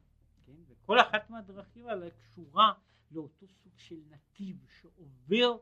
כל 0.90 1.00
אחת 1.00 1.30
מהדרכים 1.30 1.88
האלה 1.88 2.10
קשורה 2.12 2.74
לאותו 3.12 3.48
סוג 3.48 3.74
של 3.78 4.00
נתיב 4.10 4.58
שעובר 4.80 5.58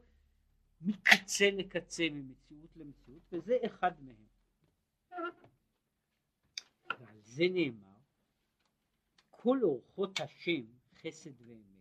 מקצה 0.82 1.50
לקצה, 1.52 2.04
ממציאות 2.12 2.78
למציאות, 2.78 3.22
וזה 3.32 3.58
אחד 3.66 3.92
מהם. 4.02 4.26
ועל 7.00 7.22
זה 7.24 7.44
נאמר, 7.54 7.98
כל 9.30 9.60
אורחות 9.64 10.20
השם 10.20 10.66
חסד 11.02 11.42
ואמת, 11.42 11.78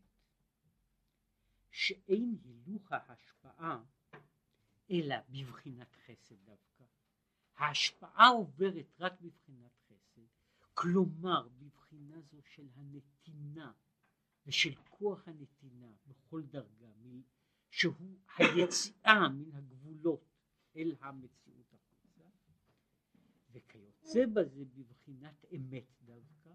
שאין 1.70 2.36
הילוך 2.44 2.92
ההשפעה 2.92 3.84
אלא 4.90 5.16
בבחינת 5.28 5.96
חסד 6.06 6.34
דווקא. 6.44 6.84
ההשפעה 7.56 8.28
עוברת 8.28 8.86
רק 9.00 9.20
בבחינת 9.20 9.78
חסד, 9.88 10.22
כלומר 10.74 11.48
בבחינה 11.48 12.20
זו 12.20 12.42
של 12.42 12.68
הנתינה 12.76 13.72
ושל 14.46 14.74
כוח 14.88 15.28
הנתינה 15.28 15.92
בכל 16.06 16.42
דרגה, 16.42 16.86
שהוא 17.70 18.18
היציאה 18.38 19.28
מן 19.28 19.52
הגבולות 19.52 20.24
אל 20.76 20.96
המציאות 21.00 21.74
החוצה, 21.74 22.24
וכיוצא 23.50 24.26
בזה 24.26 24.64
בבחינת 24.64 25.44
אמת 25.56 25.84
דווקא, 26.04 26.45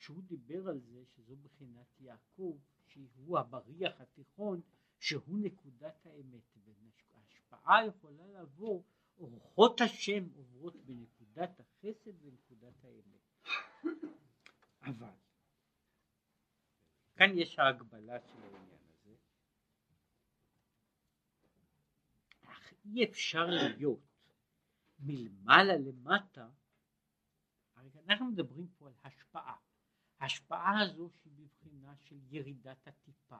שהוא 0.00 0.22
דיבר 0.22 0.68
על 0.68 0.80
זה 0.80 1.04
שזו 1.06 1.36
בחינת 1.36 2.00
יעקב, 2.00 2.58
שהוא 2.86 3.38
הבריח 3.38 4.00
התיכון, 4.00 4.60
שהוא 4.98 5.38
נקודת 5.42 6.06
האמת, 6.06 6.56
וההשפעה 6.64 7.86
יכולה 7.86 8.26
לעבור, 8.26 8.84
אורחות 9.18 9.80
השם 9.80 10.28
עוברות 10.36 10.76
בנקודת 10.76 11.60
החסד 11.60 12.24
ונקודת 12.24 12.84
האמת. 12.84 13.48
אבל 14.82 15.14
כאן 17.14 17.38
יש 17.38 17.58
ההגבלה 17.58 18.20
של 18.20 18.42
העניין 18.42 18.78
הזה. 18.88 19.14
אך 22.42 22.72
אי 22.84 23.04
אפשר 23.04 23.46
להיות 23.46 24.00
מלמעלה 24.98 25.76
למטה. 25.76 26.48
אנחנו 28.06 28.26
מדברים 28.26 28.68
פה 28.68 28.86
על 28.86 28.94
השפעה 29.04 29.56
ההשפעה 30.20 30.80
הזו 30.80 31.10
שהיא 31.10 31.32
בבחינה 31.32 31.96
של 31.96 32.18
ירידת 32.30 32.86
הטיפה 32.86 33.38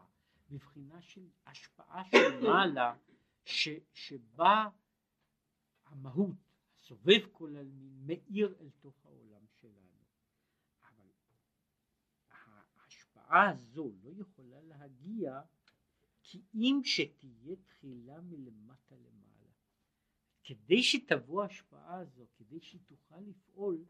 בבחינה 0.50 1.02
של 1.02 1.28
השפעה 1.46 2.04
של 2.04 2.40
מעלה 2.46 2.96
ש, 3.44 3.68
שבה 3.92 4.68
המהות 5.86 6.36
הסובב 6.74 7.20
כל 7.32 7.56
עלמין 7.56 8.06
מאיר 8.06 8.54
אל 8.60 8.70
תוך 8.80 9.04
העולם 9.04 9.46
שלנו 9.60 9.90
ההשפעה 13.30 13.50
הזו 13.50 13.92
לא 14.02 14.10
יכולה 14.20 14.62
להגיע 14.62 15.40
כי 16.22 16.42
אם 16.54 16.80
שתהיה 16.84 17.56
תחילה 17.56 18.20
מלמטה 18.20 18.94
למעלה. 18.94 19.50
כדי 20.44 20.82
שתבוא 20.82 21.42
ההשפעה 21.42 21.94
הזו, 21.94 22.26
כדי 22.36 22.60
שהיא 22.60 22.80
תוכל 22.86 23.20
לפעול, 23.20 23.84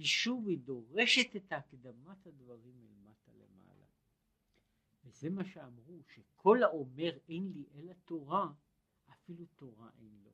היא 0.00 0.06
שוב 0.06 0.48
היא 0.48 0.58
דורשת 0.58 1.36
את 1.36 1.52
הקדמת 1.52 2.26
הדברים 2.26 2.74
מלמטה 2.80 3.32
למעלה. 3.32 3.84
וזה 5.04 5.30
מה 5.30 5.44
שאמרו, 5.44 6.02
שכל 6.14 6.62
האומר 6.62 7.18
אין 7.28 7.52
לי 7.52 7.64
אלא 7.74 7.92
תורה, 8.04 8.48
אפילו 9.10 9.44
תורה 9.56 9.88
אין 9.98 10.18
לו. 10.24 10.30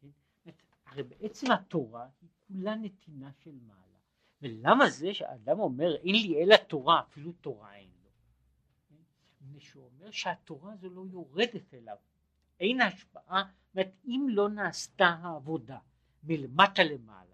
כן? 0.00 0.50
הרי 0.86 1.02
בעצם 1.02 1.50
התורה 1.50 2.08
היא 2.20 2.28
כולה 2.48 2.74
נתינה 2.74 3.32
של 3.32 3.58
מעלה. 3.66 3.98
ולמה 4.42 4.90
זה 4.90 5.14
שאדם 5.14 5.60
אומר 5.60 5.96
אין 5.96 6.14
לי 6.14 6.42
אלא 6.42 6.56
תורה, 6.56 7.00
אפילו 7.00 7.32
תורה 7.32 7.76
אין 7.76 7.90
לו? 8.04 8.10
מפני 9.40 9.60
שהוא 9.60 9.84
אומר 9.84 10.10
שהתורה 10.10 10.72
הזו 10.72 10.90
לא 10.90 11.04
יורדת 11.10 11.74
אליו, 11.74 11.96
אין 12.60 12.80
השפעה, 12.80 13.42
זאת 13.66 13.74
אומרת 13.74 13.94
אם 14.04 14.26
לא 14.30 14.48
נעשתה 14.48 15.06
העבודה 15.06 15.78
מלמטה 16.22 16.82
למעלה, 16.84 17.29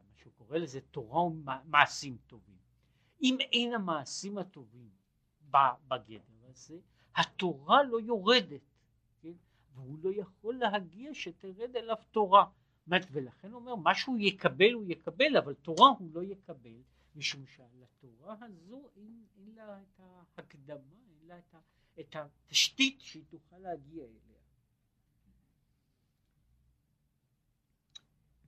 קורא 0.46 0.58
לזה 0.58 0.80
תורה 0.80 1.22
ומעשים 1.22 2.18
טובים, 2.26 2.58
אם 3.22 3.36
אין 3.40 3.74
המעשים 3.74 4.38
הטובים 4.38 4.90
בגדר 5.50 6.20
הזה, 6.48 6.78
התורה 7.16 7.82
לא 7.82 8.00
יורדת, 8.00 8.60
כן? 9.22 9.32
והוא 9.74 9.98
לא 10.02 10.10
יכול 10.14 10.54
להגיע 10.54 11.14
שתרד 11.14 11.76
אליו 11.76 11.96
תורה. 12.10 12.44
ולכן 12.88 13.52
הוא 13.52 13.60
אומר, 13.60 13.74
מה 13.74 13.94
שהוא 13.94 14.18
יקבל 14.18 14.72
הוא 14.72 14.84
יקבל, 14.86 15.36
אבל 15.36 15.54
תורה 15.54 15.88
הוא 15.98 16.10
לא 16.12 16.22
יקבל, 16.22 16.82
משום 17.16 17.46
שעל 17.46 17.82
התורה 17.82 18.36
הזו 18.40 18.88
אין, 18.96 19.24
אין 19.36 19.54
לה 19.54 19.82
את 19.82 20.00
ההקדמה, 20.36 20.94
אין 21.08 21.28
לה 21.28 21.38
את, 21.38 21.54
ה, 21.54 21.58
את 22.00 22.16
התשתית 22.16 23.00
שהיא 23.00 23.24
תוכל 23.28 23.58
להגיע 23.58 24.04
אליה. 24.04 24.38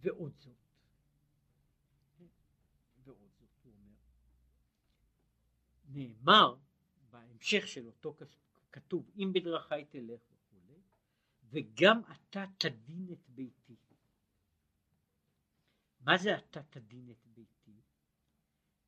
ועוד 0.00 0.32
זאת, 0.38 0.67
ועוד 3.08 3.30
זאת 3.38 3.48
הוא 3.62 3.72
אומר, 3.72 3.94
נאמר 5.88 6.56
בהמשך 7.10 7.68
של 7.68 7.86
אותו 7.86 8.16
כתוב 8.72 9.10
אם 9.16 9.32
בדרכי 9.34 9.84
תלך 9.88 10.20
וכולי 10.32 10.80
וגם 11.50 12.00
אתה 12.12 12.44
תדין 12.58 13.08
את 13.12 13.28
ביתי. 13.28 13.76
מה 16.00 16.18
זה 16.18 16.38
אתה 16.38 16.62
תדין 16.62 17.10
את 17.10 17.26
ביתי? 17.26 17.80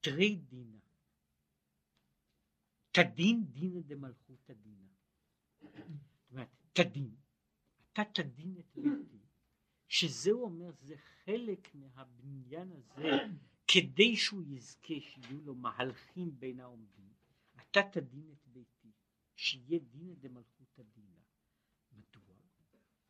תרי 0.01 0.37
דינה. 0.37 0.79
תדין 2.93 3.45
דינא 3.53 3.81
דמלכותא 3.81 4.53
דינא 4.53 4.87
זאת 5.61 6.33
אומרת 6.33 6.49
תדין 6.73 7.15
אתה 7.93 8.03
תדין 8.15 8.57
את 8.59 8.75
ביתי 8.75 9.19
שזה 9.89 10.31
אומר 10.31 10.71
זה 10.81 10.97
חלק 10.97 11.75
מהבניין 11.75 12.73
הזה 12.73 13.03
כדי 13.73 14.17
שהוא 14.17 14.43
יזכה 14.47 14.95
שיהיו 15.01 15.41
לו 15.41 15.55
מהלכים 15.55 16.41
בין 16.41 16.61
העומדים 16.61 17.13
אתה 17.57 17.81
תדין 17.93 18.33
את 18.33 18.47
ביתי 18.47 18.93
שיהיה 19.37 19.79
דינא 19.79 20.15
דמלכותא 20.15 20.83
דינא 20.83 21.21
מדוע? 21.93 22.35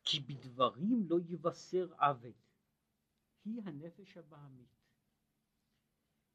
כי 0.03 0.19
בדברים 0.19 1.03
לא 1.09 1.17
יבשר 1.27 1.93
עוול. 1.99 2.33
היא 3.45 3.61
הנפש 3.65 4.17
הבעמית. 4.17 4.69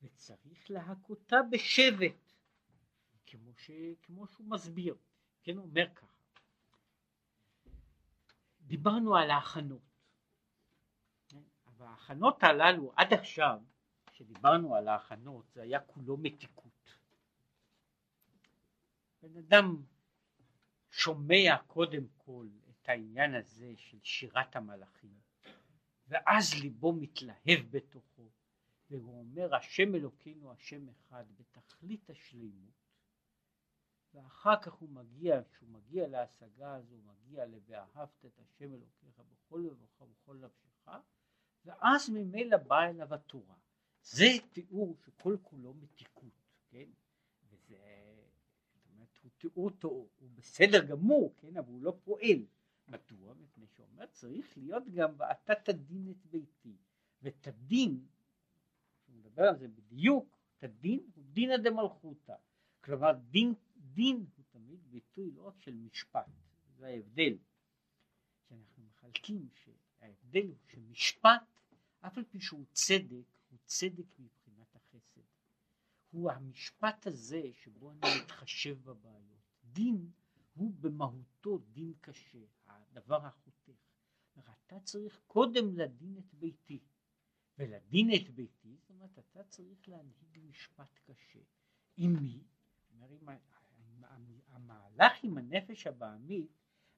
וצריך 0.03 0.71
להכותה 0.71 1.37
בשבט 1.51 2.33
כמו, 3.27 3.55
ש, 3.57 3.71
כמו 4.03 4.27
שהוא 4.27 4.47
מסביר. 4.51 4.97
כן 5.43 5.59
אומר 5.59 5.95
ככה. 5.95 6.17
דיברנו 8.61 9.17
על 9.17 9.31
ההכנות. 9.31 9.83
וההכנות 11.77 12.43
הללו 12.43 12.93
עד 12.97 13.13
עכשיו 13.13 13.61
כשדיברנו 14.17 14.75
על 14.75 14.89
ההכנות 14.89 15.45
זה 15.53 15.63
היה 15.63 15.81
כולו 15.81 16.17
מתיקות 16.17 16.99
בן 19.23 19.37
אדם 19.37 19.83
שומע 20.91 21.57
קודם 21.67 22.07
כל 22.17 22.49
את 22.71 22.89
העניין 22.89 23.35
הזה 23.35 23.73
של 23.77 23.99
שירת 24.03 24.57
המלאכים 24.57 25.21
ואז 26.09 26.55
ליבו 26.63 26.93
מתלהב 26.93 27.61
בתוכו 27.71 28.31
והוא 28.91 29.21
אומר 29.21 29.55
השם 29.55 29.95
אלוקינו 29.95 30.53
השם 30.53 30.89
אחד 30.89 31.25
בתכלית 31.37 32.11
השלימות 32.11 32.75
ואחר 34.15 34.63
כך 34.63 34.73
הוא 34.73 34.89
מגיע, 34.89 35.41
כשהוא 35.51 35.69
מגיע 35.69 36.09
להשגה 36.09 36.75
הזו 36.75 36.95
הוא 36.95 37.05
מגיע 37.05 37.47
ל"ואהבת 37.47 38.25
את 38.25 38.39
השם 38.39 38.75
אלוקיך 38.75 39.21
בכל 39.31 39.63
לבבך 39.67 40.01
ובכל 40.01 40.37
נפשך" 40.37 40.89
ואז 41.65 42.11
ממילא 42.11 42.57
באה 42.57 42.91
אליו 42.91 43.15
התורה. 43.15 43.66
זה 44.11 44.27
תיאור 44.53 44.97
שכל 45.05 45.37
כולו 45.43 45.75
מתיקות, 45.75 46.33
כן? 46.69 46.89
וזה, 47.49 47.77
זאת 48.75 48.91
אומרת, 48.91 49.19
הוא 49.23 49.31
תיאור 49.39 49.71
טוב, 49.71 50.09
הוא 50.19 50.31
בסדר 50.35 50.85
גמור, 50.85 51.35
כן? 51.39 51.57
אבל 51.57 51.69
הוא 51.69 51.83
לא 51.83 51.97
פועל. 52.05 52.47
מדוע? 52.89 53.35
מפני 53.35 53.67
שאומר 53.67 54.07
צריך 54.07 54.59
להיות 54.59 54.83
גם 54.95 55.15
ואתה 55.19 55.55
תדין 55.55 56.11
את 56.11 56.27
ביתי 56.27 56.77
ותדין, 57.23 58.07
הוא 59.07 59.17
מדבר 59.17 59.43
על 59.43 59.59
זה 59.59 59.69
בדיוק, 59.69 60.39
תדין 60.57 61.01
הוא 61.15 61.25
דינא 61.25 61.57
דמלכותא 61.57 62.35
כלומר 62.81 63.13
דין, 63.13 63.55
דין 63.77 64.27
הוא 64.37 64.45
תמיד 64.51 64.81
ביטוי 64.91 65.31
לא 65.31 65.43
רק 65.43 65.61
של 65.61 65.75
משפט 65.75 66.27
זה 66.79 66.87
ההבדל 66.87 67.39
שאנחנו 68.49 68.83
מחלקים 68.83 69.49
שההבדל 69.55 70.47
הוא 70.47 70.57
שמשפט 70.67 71.61
אף 72.01 72.19
על 72.19 72.25
פי 72.25 72.41
שהוא 72.41 72.65
צדק 72.73 73.36
הוא 73.67 73.71
צדק 73.71 74.19
מבחינת 74.19 74.77
החסד 74.77 75.21
הוא 76.11 76.31
המשפט 76.31 77.07
הזה 77.07 77.43
שבו 77.53 77.91
אני 77.91 78.01
מתחשב 78.23 78.83
בבעיות 78.85 79.41
דין 79.65 80.11
הוא 80.55 80.73
במהותו 80.81 81.59
דין 81.59 81.93
קשה 82.01 82.39
הדבר 82.67 83.27
החותך. 83.27 83.71
אתה 84.39 84.81
צריך 84.81 85.21
קודם 85.27 85.77
לדין 85.79 86.19
את 86.19 86.35
ביתי, 86.35 86.81
ולדין 87.59 88.11
את 88.15 88.31
ביתי, 88.31 88.77
זאת 88.77 88.91
אומרת 88.91 89.19
אתה 89.19 89.45
צריך 89.45 89.89
להנהיג 89.89 90.39
משפט 90.43 90.99
קשה. 91.05 91.41
עם 91.97 92.17
מי? 92.23 92.45
עם 92.91 94.05
המהלך 94.49 95.13
עם 95.23 95.39
הנפש 95.39 95.87
הבעמית, 95.87 96.51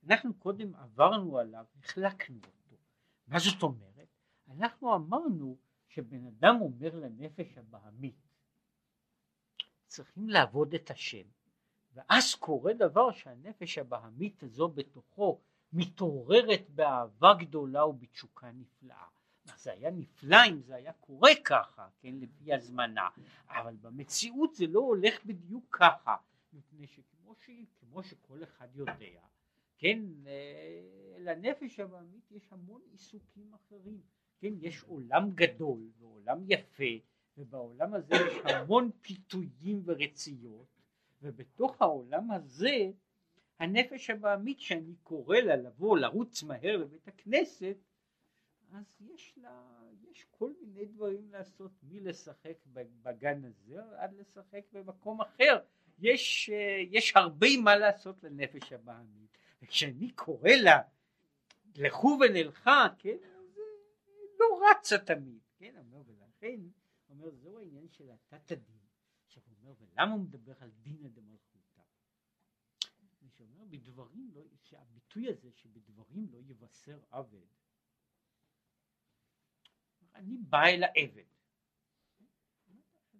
אנחנו 0.04 0.34
קודם 0.34 0.74
עברנו 0.74 1.38
עליו, 1.38 1.64
החלקנו 1.78 2.36
אותו. 2.36 2.76
מה 3.26 3.38
זאת 3.38 3.62
אומרת? 3.62 4.08
אנחנו 4.48 4.94
אמרנו 4.94 5.58
שבן 5.98 6.26
אדם 6.26 6.56
אומר 6.60 6.94
לנפש 6.94 7.58
הבעמית, 7.58 8.28
צריכים 9.86 10.28
לעבוד 10.28 10.74
את 10.74 10.90
השם, 10.90 11.26
ואז 11.94 12.34
קורה 12.34 12.74
דבר 12.74 13.12
שהנפש 13.12 13.78
הבעמית 13.78 14.42
הזו 14.42 14.68
בתוכו 14.68 15.40
מתעוררת 15.72 16.70
באהבה 16.70 17.34
גדולה 17.38 17.86
ובתשוקה 17.86 18.50
נפלאה. 18.52 19.06
זה 19.56 19.72
היה 19.72 19.90
נפלא 19.90 20.36
אם 20.48 20.62
זה 20.62 20.74
היה 20.74 20.92
קורה 20.92 21.30
ככה, 21.44 21.88
כן, 22.00 22.14
לפי 22.14 22.54
הזמנה, 22.54 23.08
אבל 23.48 23.76
במציאות 23.76 24.54
זה 24.54 24.66
לא 24.66 24.80
הולך 24.80 25.24
בדיוק 25.24 25.76
ככה, 25.80 26.16
מפני 26.52 26.86
שכמו 26.86 27.34
ש... 27.34 27.50
שכל 28.02 28.42
אחד 28.42 28.68
יודע, 28.74 29.20
כן, 29.78 29.98
אה, 30.26 31.16
לנפש 31.18 31.80
הבעמית 31.80 32.30
יש 32.30 32.52
המון 32.52 32.80
עיסוקים 32.90 33.54
אחרים, 33.54 34.00
כן, 34.38 34.52
יש 34.60 34.82
עולם 34.82 35.30
גדול 35.34 35.90
ועולם 35.98 36.38
יפה, 36.48 36.84
ובעולם 37.38 37.94
הזה 37.94 38.14
יש 38.14 38.34
המון 38.44 38.90
פיתויים 39.00 39.82
ורציות, 39.84 40.66
ובתוך 41.22 41.82
העולם 41.82 42.30
הזה 42.30 42.90
הנפש 43.58 44.10
הבעמית 44.10 44.60
שאני 44.60 44.94
קורא 45.02 45.36
לה 45.36 45.56
לבוא 45.56 45.98
לרוץ 45.98 46.42
מהר 46.42 46.76
לבית 46.76 47.08
הכנסת 47.08 47.76
אז 48.72 49.00
יש 49.00 49.34
לה, 49.36 49.62
יש 50.10 50.26
כל 50.30 50.52
מיני 50.60 50.84
דברים 50.84 51.30
לעשות 51.30 51.70
מלשחק 51.82 52.56
בגן 53.02 53.44
הזה 53.44 53.80
עד 53.96 54.14
לשחק 54.14 54.62
במקום 54.72 55.20
אחר. 55.20 55.58
יש, 55.98 56.50
יש 56.90 57.12
הרבה 57.16 57.46
מה 57.62 57.76
לעשות 57.76 58.24
לנפש 58.24 58.72
הבעמית. 58.72 59.38
וכשאני 59.62 60.10
קורא 60.10 60.50
לה 60.50 60.80
לכו 61.76 62.18
ונלכה 62.20 62.86
כן 62.98 63.16
רצה 64.70 64.98
תמיד 64.98 65.42
כן 65.56 65.76
אומר 65.76 66.02
ולכן 66.06 66.60
אומר 67.08 67.30
זהו 67.30 67.58
העניין 67.58 67.88
של 67.88 68.10
התת 68.10 68.50
הדין 68.52 68.80
עכשיו 69.26 69.42
הוא 69.46 69.56
אומר 69.60 69.74
ולמה 69.78 70.12
הוא 70.12 70.20
מדבר 70.20 70.54
על 70.60 70.70
דינא 70.70 71.08
דמלכות 71.08 71.58
שאומר 73.38 73.64
בדברים 73.64 74.30
לא, 74.34 74.42
שהביטוי 74.62 75.28
הזה 75.28 75.52
שבדברים 75.52 76.26
לא 76.30 76.38
יבשר 76.38 77.00
עבד 77.10 77.46
אני 80.14 80.36
בא 80.38 80.64
אל 80.64 80.82
העבד. 80.82 81.24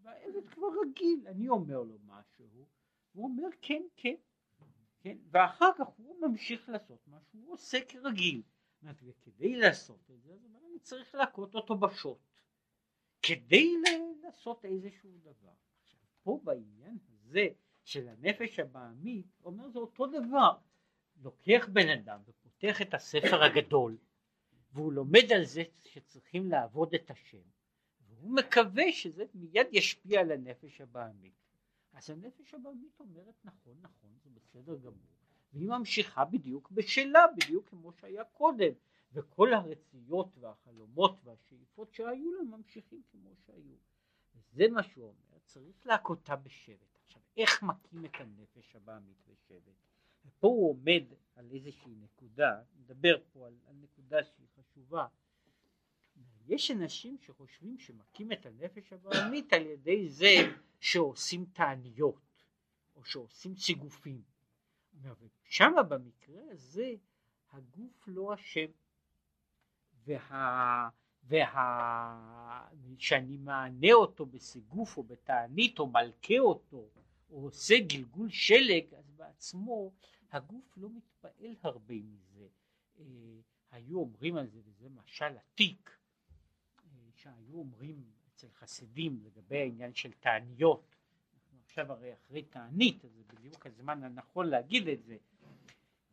והעבד 0.03 0.49
כבר 0.49 0.66
רגיל 0.82 1.28
אני 1.28 1.49
אומר 1.49 1.82
לו 1.82 1.99
משהו 1.99 2.68
הוא 3.12 3.24
אומר 3.24 3.49
כן 3.62 3.82
כן 3.97 4.14
כן 5.01 5.18
ואחר 5.30 5.70
כך 5.78 5.86
הוא 5.86 6.20
ממשיך 6.20 6.68
לעשות 6.68 7.09
מה 7.09 7.20
שהוא 7.22 7.53
עושה 7.53 7.78
כרגיל 7.89 8.43
וכדי 8.82 9.56
לעשות 9.56 10.10
את 10.10 10.22
זה 10.22 10.32
אז 10.32 10.56
אני 10.56 10.78
צריך 10.78 11.14
להכות 11.14 11.54
אותו 11.54 11.76
בשוט 11.76 12.18
כדי 13.22 13.74
לעשות 14.22 14.64
איזשהו 14.64 15.10
דבר. 15.22 15.52
עכשיו 15.84 16.00
פה 16.22 16.40
בעניין 16.44 16.98
הזה 17.08 17.48
של 17.84 18.08
הנפש 18.08 18.58
הבעמית 18.58 19.26
אומר 19.44 19.68
זה 19.68 19.78
אותו 19.78 20.06
דבר. 20.06 20.58
לוקח 21.22 21.68
בן 21.72 21.88
אדם 21.88 22.20
ופותח 22.26 22.82
את 22.82 22.94
הספר 22.94 23.42
הגדול 23.44 23.98
והוא 24.72 24.92
לומד 24.92 25.32
על 25.34 25.44
זה 25.44 25.62
שצריכים 25.84 26.50
לעבוד 26.50 26.94
את 26.94 27.10
השם. 27.10 27.42
והוא 28.08 28.30
מקווה 28.34 28.92
שזה 28.92 29.24
מיד 29.34 29.66
ישפיע 29.72 30.20
על 30.20 30.32
הנפש 30.32 30.80
הבעמית. 30.80 31.34
אז 31.92 32.10
הנפש 32.10 32.54
הבעמית 32.54 33.00
אומרת 33.00 33.34
נכון 33.44 33.78
נכון 33.80 34.10
זה 34.22 34.30
בסדר 34.30 34.76
גמור 34.76 35.17
והיא 35.53 35.68
ממשיכה 35.68 36.24
בדיוק 36.24 36.70
בשלה, 36.70 37.24
בדיוק 37.36 37.68
כמו 37.68 37.92
שהיה 37.92 38.24
קודם, 38.24 38.72
וכל 39.12 39.55
הרציות 39.55 40.38
והחלומות 40.40 41.20
והשאיפות 41.24 41.94
שהיו 41.94 42.32
לה 42.32 42.42
ממשיכים 42.42 43.03
כמו 43.11 43.30
שהיו. 43.46 43.74
וזה 44.34 44.68
מה 44.68 44.82
שהוא 44.82 45.05
אומר, 45.05 45.38
צריך 45.44 45.86
להכותה 45.86 46.36
בשבט. 46.36 46.99
עכשיו, 47.05 47.22
איך 47.36 47.62
מכים 47.62 48.05
את 48.05 48.14
הנפש 48.14 48.76
הבעמית 48.76 49.16
בשבט? 49.26 49.74
ופה 50.26 50.46
הוא 50.49 50.70
עומד 50.70 51.03
על 51.34 51.51
איזושהי 51.51 51.94
נקודה, 51.94 52.61
נדבר 52.78 53.16
פה 53.32 53.46
על, 53.46 53.55
על 53.66 53.74
נקודה 53.76 54.24
שהיא 54.24 54.46
חשובה. 54.57 55.07
יש 56.46 56.70
אנשים 56.70 57.16
שחושבים 57.20 57.78
שמכים 57.78 58.32
את 58.32 58.46
הנפש 58.46 58.92
הבעמית 58.92 59.53
על 59.53 59.66
ידי 59.66 60.09
זה 60.09 60.34
שעושים 60.80 61.44
תעניות 61.53 62.44
או 62.96 63.05
שעושים 63.05 63.57
סיגופים. 63.57 64.22
שם 65.44 65.72
במקרה 65.88 66.42
הזה 66.51 66.94
הגוף 67.53 68.05
לא 68.07 68.34
אשם 68.34 68.70
וה... 70.05 70.88
וה... 71.24 72.68
שאני 72.99 73.36
מענה 73.36 73.92
אותו 73.92 74.26
בסיגוף 74.26 74.96
או 74.96 75.03
בתענית 75.03 75.78
או 75.78 75.86
מלכה 75.86 76.38
אותו 76.38 76.88
או 77.30 77.42
עושה 77.42 77.74
גלגול 77.78 78.30
שלג 78.30 78.94
אז 78.94 79.11
בעצמו 79.11 79.92
הגוף 80.32 80.76
לא 80.76 80.88
מתפעל 80.90 81.57
הרבה 81.62 81.94
מזה. 81.94 82.49
אה, 82.99 83.05
היו 83.70 83.99
אומרים 83.99 84.36
על 84.36 84.46
זה 84.46 84.61
וזה 84.64 84.88
משל 84.88 85.36
עתיק 85.36 85.90
אה, 86.84 87.11
שהיו 87.14 87.55
אומרים 87.55 88.05
אצל 88.28 88.49
חסידים 88.51 89.20
לגבי 89.24 89.59
העניין 89.59 89.94
של 89.94 90.12
תעניות 90.12 90.96
עכשיו 91.68 91.92
הרי 91.92 92.12
אחרי 92.14 92.42
תענית 92.42 93.02
זה 93.02 93.22
בדיוק 93.34 93.66
הזמן 93.66 94.04
הנכון 94.04 94.46
להגיד 94.46 94.88
את 94.88 95.02
זה 95.04 95.16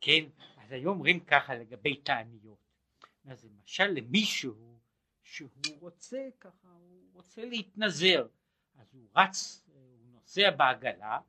כן 0.01 0.23
אז 0.57 0.71
היו 0.71 0.89
אומרים 0.89 1.19
ככה 1.19 1.55
לגבי 1.55 1.95
תעניות 1.95 2.57
אז 3.25 3.45
למשל 3.45 3.87
למישהו 3.87 4.79
שהוא 5.23 5.49
רוצה 5.79 6.27
ככה 6.39 6.67
הוא 6.67 7.03
רוצה 7.13 7.45
להתנזר 7.45 8.27
אז 8.77 8.87
הוא 8.93 9.09
רץ 9.15 9.65
הוא 9.67 10.05
נוסע 10.11 10.51
בעגלה 10.51 11.19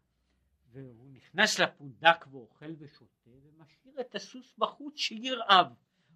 והוא 0.73 1.11
נכנס 1.13 1.59
לפונדק 1.59 2.27
ואוכל 2.31 2.75
ושותה 2.79 3.31
ומשאיר 3.31 4.01
את 4.01 4.15
הסוס 4.15 4.55
בחוץ 4.59 4.97
שירעב. 4.97 5.67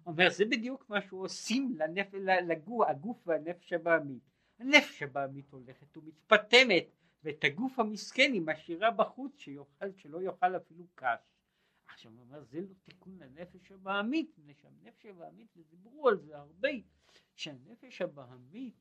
אומר 0.05 0.29
זה 0.29 0.45
בדיוק 0.45 0.89
מה 0.89 1.01
שהוא 1.01 1.23
עושים 1.23 1.75
לנפ... 1.77 2.13
לגוף, 2.47 2.87
הגוף 2.89 3.27
והנפש 3.27 3.73
הבעמית. 3.73 4.23
הנפש 4.59 5.03
הבעמית 5.03 5.51
הולכת 5.51 5.97
ומתפטמת 5.97 6.85
ואת 7.23 7.43
הגוף 7.43 7.79
המסכן 7.79 8.31
היא 8.33 8.41
משאירה 8.41 8.91
בחוץ 8.91 9.37
שיוכל, 9.37 9.91
שלא 9.97 10.21
יאכל 10.21 10.55
אפילו 10.55 10.85
קש. 10.95 11.19
עכשיו 11.87 12.11
הוא 12.11 12.21
אומר 12.21 12.43
זה 12.43 12.61
לא 12.61 12.73
תיקון 12.83 13.17
לנפש 13.17 13.71
הבעמית, 13.71 14.37
מפני 14.37 14.53
שהנפש 14.53 15.05
הבעמית 15.05 15.57
ודיברו 15.57 16.09
על 16.09 16.17
זה 16.17 16.37
הרבה, 16.37 16.69
שהנפש 17.35 18.01
הבעמית, 18.01 18.75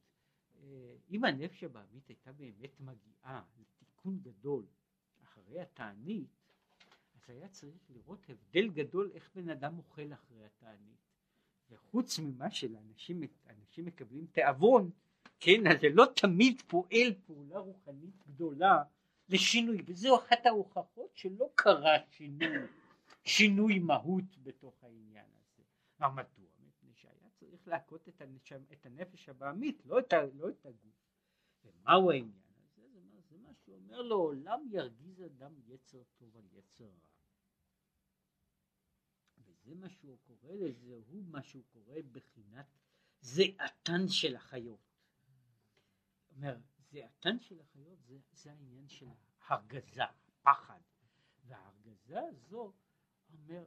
אה, 0.56 0.96
אם 1.10 1.24
הנפש 1.24 1.64
הבעמית 1.64 2.08
הייתה 2.08 2.32
באמת 2.32 2.80
מגיעה 2.80 3.42
לתיקון 3.58 4.18
גדול 4.22 4.66
אחרי 5.22 5.60
התענית, 5.60 6.28
אז 7.14 7.30
היה 7.30 7.48
צריך 7.48 7.90
לראות 7.90 8.26
הבדל 8.28 8.68
גדול 8.68 9.10
איך 9.14 9.30
בן 9.34 9.48
אדם 9.48 9.78
אוכל 9.78 10.12
אחרי 10.12 10.44
התענית. 10.44 11.10
וחוץ 11.70 12.18
ממה 12.18 12.50
שלאנשים 12.50 13.20
אנשים 13.48 13.84
מקבלים 13.84 14.26
תיאבון, 14.26 14.90
כן, 15.40 15.66
אז 15.66 15.80
זה 15.80 15.88
לא 15.92 16.04
תמיד 16.16 16.62
פועל 16.66 17.14
פעולה 17.26 17.58
רוחנית 17.58 18.26
גדולה 18.26 18.82
לשינוי, 19.28 19.82
וזו 19.86 20.18
אחת 20.18 20.46
ההוכחות 20.46 21.10
שלא 21.14 21.48
קרה 21.54 21.96
שינוי, 22.10 22.48
שינוי 23.24 23.78
מהות 23.78 24.38
בתוך 24.42 24.84
העניין 24.84 25.26
הזה. 25.36 25.62
מדוע? 26.00 26.48
מפני 26.66 26.92
שהיה 26.94 27.28
צריך 27.40 27.68
להכות 27.68 28.08
את, 28.08 28.22
את 28.72 28.86
הנפש 28.86 29.28
הבעמית, 29.28 29.82
לא 29.86 29.98
את, 29.98 30.12
לא 30.34 30.48
את 30.48 30.66
הגוף. 30.66 30.94
ומהו 31.64 32.10
העניין? 32.10 32.40
שאומר 33.70 34.02
לעולם 34.02 34.66
ירגיז 34.70 35.22
אדם 35.22 35.54
יצר 35.66 36.02
טוב 36.18 36.36
על 36.36 36.44
יצר 36.52 36.84
רע. 36.84 37.10
וזה 39.38 39.74
מה 39.74 39.88
שהוא 39.88 40.18
קורא 40.26 40.52
לזה, 40.52 40.94
הוא 41.06 41.24
מה 41.24 41.42
שהוא 41.42 41.62
קורא 41.72 41.96
בחינת 42.12 42.66
זיעתן 43.20 44.08
של 44.08 44.36
החיות. 44.36 44.89
אומר, 46.40 46.58
זיעתן 46.90 47.40
של 47.40 47.60
החיות 47.60 47.98
זה, 48.02 48.18
זה 48.32 48.52
העניין 48.52 48.88
של 48.88 49.08
הרגזה, 49.48 50.02
פחד. 50.42 50.80
וההרגזה 51.44 52.20
הזו, 52.20 52.72
אומר, 53.32 53.64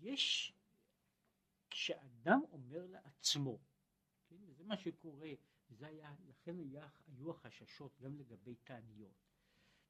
יש, 0.00 0.52
כשאדם 1.70 2.40
אומר 2.52 2.86
לעצמו, 2.86 3.58
כן, 4.26 4.36
וזה 4.46 4.64
מה 4.64 4.76
שקורה, 4.76 5.30
זה 5.68 5.86
היה, 5.86 6.14
לכן 6.28 6.58
היה, 6.58 6.88
היו 7.06 7.30
החששות 7.30 8.00
גם 8.00 8.16
לגבי 8.16 8.54
תעניות. 8.54 9.28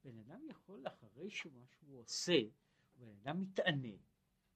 בן 0.05 0.19
אדם 0.19 0.41
יכול 0.49 0.87
אחרי 0.89 1.31
שמה 1.31 1.67
שהוא 1.67 1.99
עושה, 1.99 2.41
בן 2.97 3.09
אדם 3.09 3.41
מתענה 3.41 3.97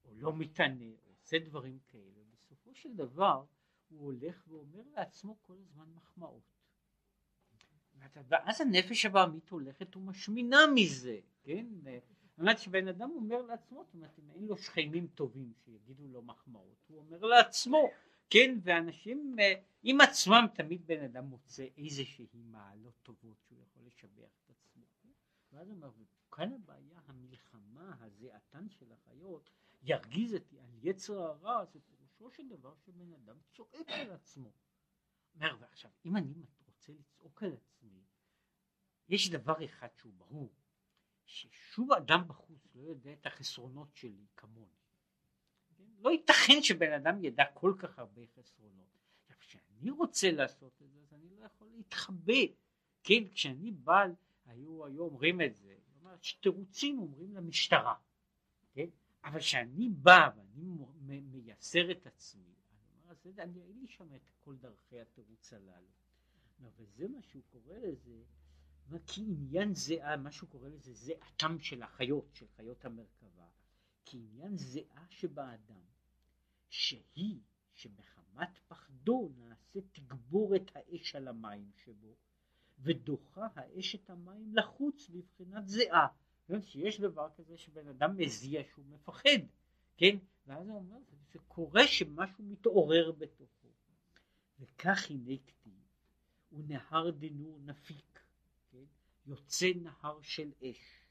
או 0.05 0.15
לא 0.15 0.37
מתענה, 0.37 0.95
או 1.05 1.11
עושה 1.11 1.39
דברים 1.39 1.79
כאלה, 1.89 2.21
בסופו 2.31 2.75
של 2.75 2.97
דבר 2.97 3.45
הוא 3.89 4.01
הולך 4.01 4.45
ואומר 4.49 4.83
לעצמו 4.89 5.39
כל 5.43 5.59
הזמן 5.59 5.91
מחמאות. 5.95 6.52
ואז 8.29 8.61
הנפש 8.61 9.07
הבעמית 9.07 9.51
הולכת 9.51 9.97
ומשמינה 9.97 10.67
מזה, 10.75 11.19
כן? 11.43 11.67
זאת 12.33 12.39
אומרת 12.39 12.59
שבן 12.59 12.89
אדם 12.89 13.11
אומר 13.11 13.43
לעצמו, 13.43 13.85
זאת 13.85 13.95
אומרת 13.95 14.19
אם 14.19 14.31
אין 14.31 14.47
לו 14.47 14.57
שכנים 14.57 15.07
טובים 15.07 15.53
שיגידו 15.65 16.09
לו 16.09 16.23
מחמאות, 16.23 16.85
הוא 16.89 16.99
אומר 16.99 17.19
לעצמו, 17.19 17.91
כן? 18.31 18.59
ואנשים 18.63 19.37
אה, 19.39 19.55
עם 19.83 20.01
עצמם 20.01 20.47
תמיד 20.55 20.87
בן 20.87 21.05
אדם 21.05 21.25
מוצא 21.25 21.67
איזושהי 21.79 22.27
מעלות 22.35 22.95
טובות 23.03 23.37
שהוא 23.47 23.59
יכול 23.63 23.83
לשבח 23.87 24.31
את 24.45 24.51
עצמו. 24.51 24.83
ואז 25.53 25.69
הוא 25.69 25.77
אומר, 25.77 25.91
וכאן 26.29 26.53
הבעיה, 26.53 26.99
המלחמה, 27.07 27.95
הזיעתן 28.01 28.69
של 28.69 28.93
החיות, 28.93 29.51
ירגיז 29.83 30.35
את 30.35 30.55
יצר 30.83 31.23
הרע, 31.23 31.65
זה 31.65 31.79
פירושו 31.81 32.31
של 32.31 32.49
דבר 32.49 32.75
שבן 32.75 33.13
אדם 33.13 33.37
צועק 33.51 33.89
על 33.89 34.11
עצמו. 34.11 34.53
אומר, 35.35 35.57
ועכשיו, 35.61 35.91
אם 36.05 36.17
אני 36.17 36.35
רוצה 36.89 36.93
לצעוק 37.01 37.43
על 37.43 37.53
עצמי, 37.53 38.01
יש 39.09 39.31
דבר 39.31 39.65
אחד 39.65 39.89
שהוא 39.97 40.13
ברור, 40.13 40.53
ששום 41.25 41.93
אדם 41.93 42.29
בחוץ 42.29 42.69
לא 42.75 42.83
יודע 42.83 43.13
את 43.13 43.27
החסרונות 43.27 43.97
שלי 43.97 44.27
כמוני. 44.37 44.67
לא 45.99 46.11
ייתכן 46.11 46.63
שבן 46.63 46.93
אדם 46.93 47.25
ידע 47.25 47.45
כל 47.55 47.75
כך 47.79 47.99
הרבה 47.99 48.23
חסרונות. 48.27 48.99
כשאני 49.41 49.91
רוצה 49.91 50.31
לעשות 50.31 50.83
את 50.83 50.91
זה, 50.91 51.01
אז 51.01 51.13
אני 51.13 51.31
לא 51.31 51.45
יכול 51.45 51.69
להתחבא. 51.77 52.43
כן, 53.03 53.29
כשאני 53.29 53.71
בא 53.71 54.05
היו, 54.47 54.87
היו 54.87 55.03
אומרים 55.03 55.41
את 55.41 55.57
זה, 55.57 55.77
אומרת 56.01 56.25
שתירוצים 56.25 56.99
אומרים 56.99 57.35
למשטרה, 57.35 57.95
כן? 58.73 58.89
אבל 59.25 59.41
כשאני 59.41 59.89
בא 59.89 60.31
ואני 60.37 61.21
מייסר 61.21 61.91
את 61.91 62.07
עצמי, 62.07 62.55
אני 62.71 62.89
אומר, 63.03 63.11
אז 63.11 63.39
אני 63.39 63.63
אין 63.63 63.79
לי 63.81 63.87
שם 63.87 64.15
את 64.15 64.31
כל 64.41 64.57
דרכי 64.57 65.01
התירוץ 65.01 65.53
הללו. 65.53 66.02
וזה 66.77 67.09
מה 67.09 67.23
שהוא 67.23 67.43
קורא 67.51 67.77
לזה, 67.77 68.23
כי 69.07 69.21
עניין 69.21 69.75
זיעה, 69.75 70.17
מה 70.17 70.33
שהוא 70.33 70.49
קורא 70.49 70.69
לזה 70.69 70.93
זיעתם 70.93 71.59
של 71.59 71.83
החיות, 71.83 72.29
של 72.35 72.47
חיות 72.57 72.85
המרכבה, 72.85 73.47
כי 74.05 74.19
עניין 74.19 74.57
זיעה 74.57 75.07
שבאדם, 75.11 75.85
שהיא 76.69 77.41
שמחמת 77.73 78.59
פחדו 78.69 79.31
נעשה 79.37 79.81
תגבורת 79.93 80.71
האש 80.75 81.15
על 81.15 81.29
המים 81.29 81.71
שבו, 81.85 82.17
ודוחה 82.79 83.49
האש 83.55 83.95
את 83.95 84.11
המים 84.11 84.57
לחוץ 84.57 85.09
בבחינת 85.09 85.69
זיעה. 85.69 86.07
כן? 86.47 86.63
שיש 86.63 87.01
דבר 87.01 87.29
כזה 87.37 87.59
שבן 87.59 87.89
אדם 87.89 88.17
מזיע 88.17 88.63
שהוא 88.73 88.85
מפחד, 88.87 89.39
כן? 89.97 90.17
ואז 90.47 90.69
הוא 90.69 90.77
אומר, 90.77 90.99
זה 91.33 91.39
קורה 91.49 91.87
שמשהו 91.87 92.45
מתעורר 92.45 93.13
בתוכו. 93.13 93.69
וכך 94.61 95.11
הנה 95.11 95.37
כתיב, 95.47 95.82
ונהר 96.53 97.11
דינור 97.11 97.61
נפיק, 97.61 98.21
כן? 98.71 98.85
יוצא 99.27 99.67
נהר 99.83 100.23
של 100.23 100.53
אש, 100.63 101.07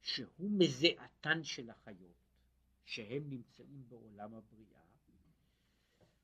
שהוא 0.00 0.50
מזיעתן 0.58 1.44
של 1.44 1.70
החיות, 1.70 2.30
שהם 2.84 3.30
נמצאים 3.30 3.88
בעולם 3.88 4.34
הבריאה, 4.34 4.80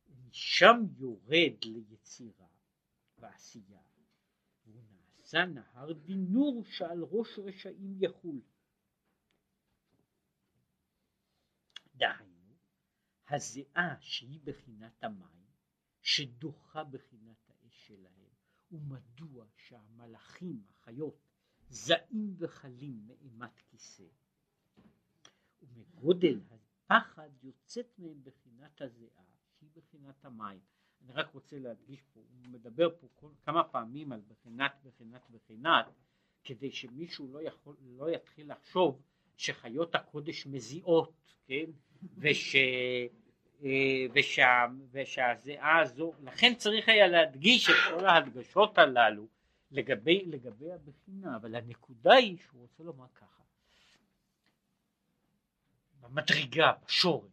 ומשם 0.08 0.76
יורד 0.98 1.64
ליצירה 1.64 2.46
ועשייה 3.18 3.80
נעשה 5.26 5.44
נהר 5.44 5.92
דינור 5.92 6.64
שעל 6.64 7.02
ראש 7.02 7.38
רשעים 7.38 8.02
יחול. 8.02 8.40
דהיינו, 11.94 12.54
הזיעה 13.28 13.96
שהיא 14.00 14.40
בחינת 14.44 15.04
המים, 15.04 15.46
שדוחה 16.02 16.84
בחינת 16.84 17.50
האש 17.50 17.86
שלהם, 17.86 18.15
ומדוע 18.72 19.44
שהמלאכים, 19.56 20.62
החיות, 20.70 21.18
זעים 21.68 22.34
וחלים 22.38 23.06
מאימת 23.06 23.60
כיסא, 23.70 24.04
ומגודל 25.62 26.40
הפחד 26.50 27.30
יוצאת 27.42 27.98
מהם 27.98 28.22
בחינת 28.24 28.80
הזיעה 28.82 29.24
שהיא 29.58 29.70
בחינת 29.74 30.24
המים. 30.24 30.60
אני 31.04 31.12
רק 31.12 31.34
רוצה 31.34 31.58
להדגיש 31.58 32.02
פה, 32.02 32.20
הוא 32.20 32.52
מדבר 32.52 32.88
פה 33.00 33.08
כל, 33.14 33.30
כמה 33.42 33.64
פעמים 33.64 34.12
על 34.12 34.20
בחינת 34.28 34.72
בחינת 34.84 35.30
בחינת 35.30 35.86
כדי 36.44 36.70
שמישהו 36.70 37.28
לא, 37.32 37.42
יכול, 37.42 37.76
לא 37.80 38.10
יתחיל 38.10 38.52
לחשוב 38.52 39.02
שחיות 39.36 39.94
הקודש 39.94 40.46
מזיעות, 40.46 41.12
כן? 41.46 41.70
וש... 42.18 42.56
אה, 43.64 44.06
ושה, 44.14 44.66
ושהזיעה 44.90 45.78
הזו, 45.78 46.12
לכן 46.22 46.54
צריך 46.54 46.88
היה 46.88 47.06
להדגיש 47.06 47.70
את 47.70 47.74
כל 47.90 48.06
ההדגשות 48.06 48.78
הללו 48.78 49.26
לגבי, 49.70 50.24
לגבי 50.26 50.72
הבחינה, 50.72 51.36
אבל 51.36 51.54
הנקודה 51.54 52.12
היא 52.12 52.38
שהוא 52.38 52.60
רוצה 52.60 52.82
לומר 52.82 53.08
ככה, 53.14 53.42
במדרגה, 56.00 56.72
בשורש, 56.86 57.32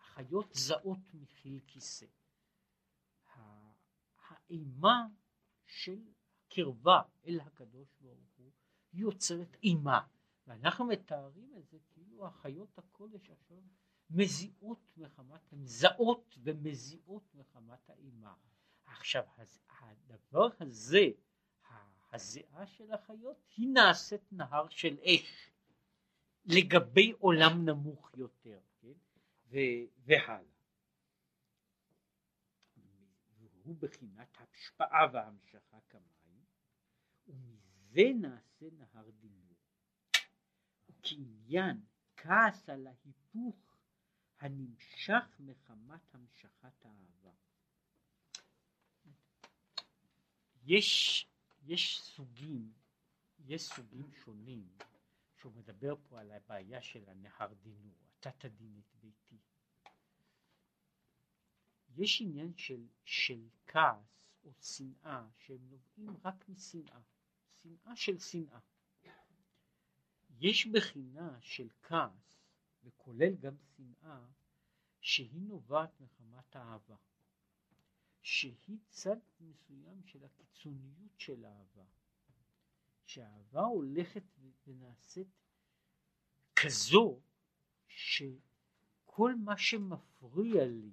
החיות 0.00 0.54
זעות 0.54 0.98
מחיל 1.14 1.60
כיסא, 1.66 2.06
האימה 4.28 5.06
של 5.66 5.98
קרבה 6.48 7.02
אל 7.26 7.40
הקדוש 7.40 7.88
ברוך 8.00 8.36
הוא 8.36 8.50
יוצרת 8.92 9.56
אימה, 9.62 10.00
ואנחנו 10.46 10.84
מתארים 10.84 11.50
את 11.58 11.68
זה 11.68 11.78
כאילו 11.90 12.26
החיות 12.26 12.78
הקודש 12.78 13.30
עכשיו 13.30 13.58
מזיעות 14.10 14.92
מחמת, 14.96 15.52
הן 15.52 15.66
זעות 15.66 16.38
ומזיעות 16.42 17.34
מחמת 17.34 17.90
האימה. 17.90 18.34
עכשיו 18.86 19.24
הדבר 19.80 20.48
הזה, 20.60 21.04
הזיעה 22.12 22.66
של 22.66 22.92
החיות, 22.92 23.36
היא 23.56 23.68
נעשית 23.68 24.32
נהר 24.32 24.68
של 24.68 24.96
אש 25.00 25.50
לגבי 26.44 27.12
עולם 27.18 27.68
נמוך 27.68 28.10
יותר, 28.16 28.60
כן? 28.80 28.92
והלאה. 29.98 30.40
והוא 33.36 33.76
בחינת 33.78 34.36
השפעה 34.40 35.06
והמשכה 35.12 35.78
כמים, 35.88 36.44
ומזה 37.26 38.10
נעשה 38.20 38.66
נהר 38.72 39.10
דינור. 39.10 39.54
כעניין 41.02 41.80
כעס 42.16 42.68
על 42.68 42.86
ההיפוך 42.86 43.67
הנמשך 44.40 45.40
מחמת 45.40 46.14
המשכת 46.14 46.84
האהבה. 46.84 47.34
יש, 50.64 51.26
יש 51.62 52.00
סוגים, 52.02 52.72
יש 53.38 53.62
סוגים 53.62 54.12
שונים 54.12 54.68
שהוא 55.36 55.52
מדבר 55.52 55.94
פה 56.08 56.20
על 56.20 56.30
הבעיה 56.30 56.82
של 56.82 57.08
הנהר 57.08 57.54
דינור, 57.54 57.96
תדין 58.20 58.80
את 58.80 58.94
ביתי. 59.00 59.38
יש 61.96 62.20
עניין 62.20 62.56
של, 62.56 62.86
של 63.04 63.48
כעס 63.66 64.28
או 64.44 64.52
שנאה 64.60 65.26
שהם 65.38 65.68
נובעים 65.70 66.16
רק 66.24 66.48
משנאה, 66.48 67.00
שנאה 67.62 67.96
של 67.96 68.18
שנאה. 68.18 68.58
יש 70.40 70.66
בחינה 70.66 71.38
של 71.40 71.68
כעס 71.82 72.37
וכולל 72.88 73.36
גם 73.36 73.54
שנאה 73.76 74.26
שהיא 75.00 75.42
נובעת 75.42 76.00
מחמת 76.00 76.56
האהבה, 76.56 76.96
שהיא 78.22 78.78
צד 78.88 79.16
מסוים 79.40 80.02
של 80.04 80.24
הקיצוניות 80.24 81.12
של 81.18 81.44
האהבה, 81.44 81.84
שהאהבה 83.04 83.62
הולכת 83.62 84.22
ונעשית 84.66 85.28
כזו 86.56 87.20
שכל 87.88 89.34
מה 89.34 89.56
שמפריע 89.56 90.64
לי 90.66 90.90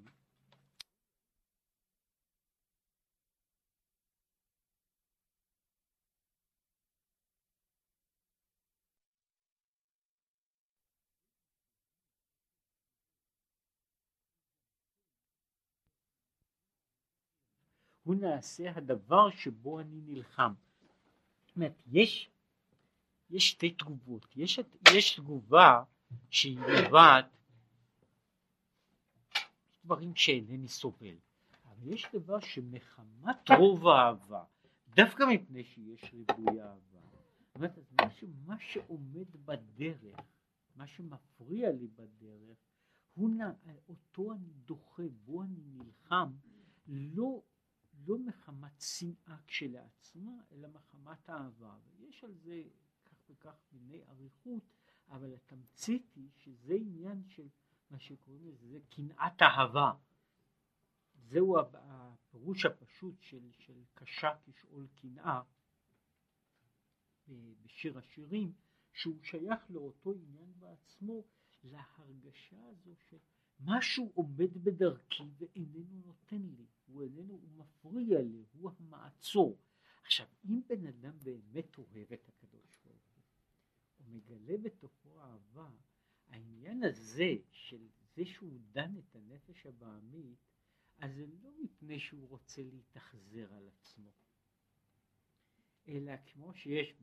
הוא 18.05 18.15
נעשה 18.15 18.71
הדבר 18.75 19.29
שבו 19.29 19.79
אני 19.79 20.01
נלחם. 20.05 20.53
זאת 21.47 21.55
אומרת, 21.55 21.73
יש, 21.87 22.29
יש 23.29 23.49
שתי 23.49 23.71
תגובות, 23.71 24.25
יש, 24.35 24.59
יש 24.95 25.15
תגובה 25.15 25.83
שהיא 26.29 26.59
נובעת 26.59 27.25
דברים 29.85 30.15
שאינני 30.15 30.67
סובל, 30.67 31.15
אבל 31.65 31.93
יש 31.93 32.05
דבר 32.13 32.39
שמחמת 32.39 33.51
רוב 33.59 33.87
האהבה, 33.87 34.43
דווקא 34.95 35.23
מפני 35.23 35.63
שיש 35.63 36.13
ריבוי 36.13 36.61
אהבה, 36.61 36.99
זאת 37.39 37.55
אומרת, 37.55 37.77
מה, 38.01 38.09
ש, 38.09 38.23
מה 38.45 38.55
שעומד 38.59 39.27
בדרך, 39.45 40.19
מה 40.75 40.87
שמפריע 40.87 41.71
לי 41.71 41.87
בדרך, 41.87 42.57
הוא 43.13 43.29
נע, 43.29 43.51
אותו 43.89 44.33
אני 44.33 44.53
דוחה, 44.65 45.03
בו 45.25 45.43
אני 45.43 45.59
נלחם, 45.65 46.31
לא 46.87 47.41
לא 48.07 48.17
מחמת 48.19 48.81
שנאה 48.81 49.37
כשלעצמה, 49.47 50.31
אלא 50.51 50.67
מחמת 50.67 51.29
אהבה. 51.29 51.77
ויש 51.97 52.23
על 52.23 52.33
זה 52.33 52.63
כך 53.05 53.29
וכך 53.29 53.55
מיני 53.71 54.03
אריכות, 54.09 54.63
אבל 55.09 55.33
התמצית 55.33 56.11
היא 56.15 56.29
שזה 56.35 56.73
עניין 56.73 57.23
של 57.27 57.47
מה 57.89 57.99
שקוראים 57.99 58.47
לזה, 58.47 58.67
זה 58.67 58.79
קנאת 58.89 59.41
אהבה. 59.41 59.91
זהו 61.15 61.57
הפירוש 61.59 62.65
הפשוט 62.65 63.15
של, 63.21 63.51
של 63.51 63.83
קשה 63.93 64.31
כשאול 64.45 64.87
קנאה 64.95 65.41
בשיר 67.61 67.97
השירים, 67.97 68.53
שהוא 68.93 69.23
שייך 69.23 69.71
לאותו 69.71 70.13
עניין 70.13 70.53
בעצמו, 70.59 71.23
להרגשה 71.63 72.65
הזו 72.67 72.95
של 73.09 73.17
משהו 73.59 74.11
עומד 74.13 74.63
בדרכי 74.63 75.23
ואיננו 75.37 76.01
נותן 76.05 76.41
לי, 76.41 76.65
הוא 76.85 77.03
איננו, 77.03 77.33
הוא 77.33 77.49
מפריע 77.57 78.21
לי, 78.21 78.43
הוא 78.53 78.71
המעצור. 78.79 79.57
עכשיו, 80.03 80.27
אם 80.45 80.61
בן 80.67 80.87
אדם 80.87 81.19
באמת 81.23 81.77
אוהב 81.77 82.13
את 82.13 82.29
הקדוש 82.29 82.77
ברוך 82.85 83.15
הוא, 83.15 83.23
הוא 83.97 84.07
מגלה 84.15 84.57
בתוכו 84.57 85.19
אהבה, 85.21 85.69
העניין 86.27 86.83
הזה 86.83 87.35
של 87.51 87.87
זה 88.15 88.25
שהוא 88.25 88.59
דן 88.71 88.97
את 88.97 89.15
הנפש 89.15 89.65
הבעמית, 89.65 90.37
אז 90.99 91.15
זה 91.15 91.25
לא 91.43 91.49
מפני 91.63 91.99
שהוא 91.99 92.29
רוצה 92.29 92.63
להתאכזר 92.63 93.53
על 93.53 93.67
עצמו, 93.67 94.11
אלא 95.87 96.13
כמו 96.25 96.53
שיש 96.53 96.93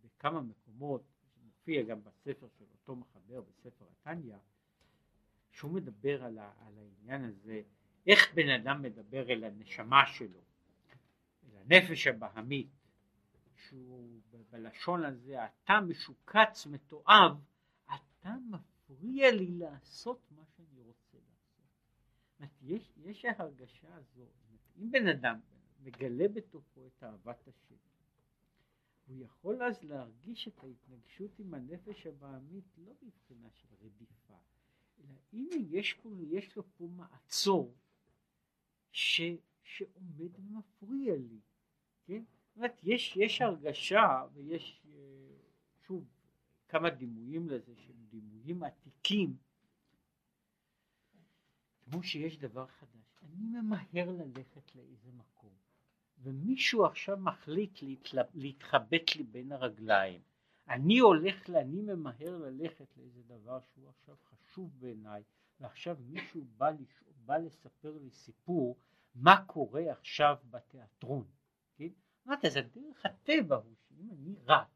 בכמה 0.00 0.40
מקומות, 0.40 1.02
זה 1.34 1.40
מופיע 1.42 1.82
גם 1.82 2.04
בספר 2.04 2.48
של 2.48 2.64
אותו 2.72 2.96
מחבר, 2.96 3.40
בספר 3.40 3.86
התניא, 3.90 4.36
שהוא 5.58 5.70
מדבר 5.72 6.24
על, 6.24 6.38
ה, 6.38 6.52
על 6.66 6.72
העניין 6.78 7.24
הזה, 7.24 7.62
איך 8.06 8.34
בן 8.34 8.48
אדם 8.48 8.82
מדבר 8.82 9.30
אל 9.30 9.44
הנשמה 9.44 10.06
שלו, 10.06 10.40
אל 11.44 11.56
הנפש 11.56 12.06
הבהמית, 12.06 12.68
שהוא 13.56 14.20
בלשון 14.50 15.04
הזה, 15.04 15.46
אתה 15.46 15.80
משוקץ, 15.80 16.66
מתועב, 16.66 17.32
אתה 17.86 18.34
מפריע 18.50 19.30
לי 19.30 19.46
לעשות 19.46 20.20
מה 20.30 20.42
שאני 20.56 20.80
רוצה 20.80 21.18
לעשות. 21.18 22.50
יש, 22.62 22.92
יש 22.96 23.24
ההרגשה 23.24 23.94
הזו, 23.94 24.26
אם 24.78 24.90
בן 24.90 25.08
אדם 25.08 25.40
מגלה 25.82 26.28
בתוכו 26.28 26.86
את 26.86 27.04
אהבת 27.04 27.48
השם, 27.48 27.74
הוא 29.06 29.16
יכול 29.18 29.62
אז 29.62 29.82
להרגיש 29.82 30.48
את 30.48 30.64
ההתנגשות 30.64 31.38
עם 31.38 31.54
הנפש 31.54 32.06
הבעמית 32.06 32.64
לא 32.78 32.92
מבחינה 33.02 33.48
של 33.50 33.68
רדיפה, 33.82 34.27
אלא 35.00 35.14
הנה 35.32 35.56
יש, 35.70 35.94
פה, 35.94 36.10
יש 36.30 36.56
לו 36.56 36.62
פה 36.76 36.88
מעצור 36.96 37.74
ש, 38.92 39.20
שעומד 39.62 40.38
ומפריע 40.38 41.16
לי, 41.16 41.40
כן? 42.04 42.22
זאת 42.48 42.56
אומרת, 42.56 42.80
יש, 42.82 43.16
יש 43.16 43.40
הרגשה 43.40 44.22
ויש 44.32 44.82
אה, 44.86 44.92
שוב 45.86 46.04
כמה 46.68 46.90
דימויים 46.90 47.48
לזה 47.48 47.74
שהם 47.76 48.06
דימויים 48.08 48.62
עתיקים 48.62 49.36
כמו 51.90 52.02
שיש 52.02 52.38
דבר 52.38 52.66
חדש, 52.66 53.18
אני 53.22 53.60
ממהר 53.60 54.10
ללכת 54.10 54.74
לאיזה 54.74 55.10
מקום 55.12 55.54
ומישהו 56.22 56.84
עכשיו 56.84 57.16
מחליט 57.16 57.82
להתלב, 57.82 58.26
להתחבט 58.34 59.16
לי 59.16 59.22
בין 59.22 59.52
הרגליים 59.52 60.20
אני 60.68 60.98
הולך, 60.98 61.50
אני 61.50 61.82
ממהר 61.82 62.36
ללכת 62.36 62.96
לאיזה 62.96 63.22
דבר 63.22 63.60
שהוא 63.60 63.88
עכשיו 63.88 64.16
חשוב 64.24 64.70
בעיניי, 64.78 65.22
ועכשיו 65.60 65.96
מישהו 66.00 66.44
בא, 66.56 66.70
לש... 66.70 67.02
בא 67.26 67.36
לספר 67.36 67.98
לי 67.98 68.10
סיפור 68.10 68.76
מה 69.14 69.44
קורה 69.46 69.90
עכשיו 69.90 70.36
בתיאטרון, 70.50 71.24
כן? 71.76 71.88
אמרת, 72.26 72.38
זה 72.48 72.60
דרך 72.60 73.06
הטבע 73.06 73.56
הוא 73.56 73.74
שאם 73.88 74.10
אני 74.10 74.34
רץ, 74.44 74.68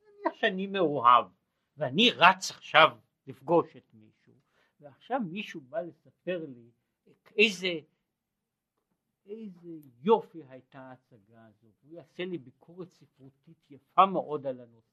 נניח 0.00 0.34
שאני 0.34 0.66
מאוהב, 0.66 1.26
ואני 1.76 2.10
רץ 2.10 2.50
עכשיו 2.50 2.98
לפגוש 3.26 3.76
את 3.76 3.94
מישהו, 3.94 4.32
ועכשיו 4.80 5.20
מישהו 5.30 5.60
בא 5.60 5.80
לספר 5.80 6.46
לי 6.48 6.70
איזה, 7.36 7.80
איזה 9.26 9.68
יופי 10.02 10.44
הייתה 10.48 10.80
ההצגה 10.80 11.46
הזו, 11.46 11.66
והוא 11.82 11.94
יעשה 11.94 12.24
לי 12.24 12.38
ביקורת 12.38 12.90
ספרותית 12.90 13.70
יפה 13.70 14.06
מאוד 14.06 14.46
על 14.46 14.60
הנושא. 14.60 14.89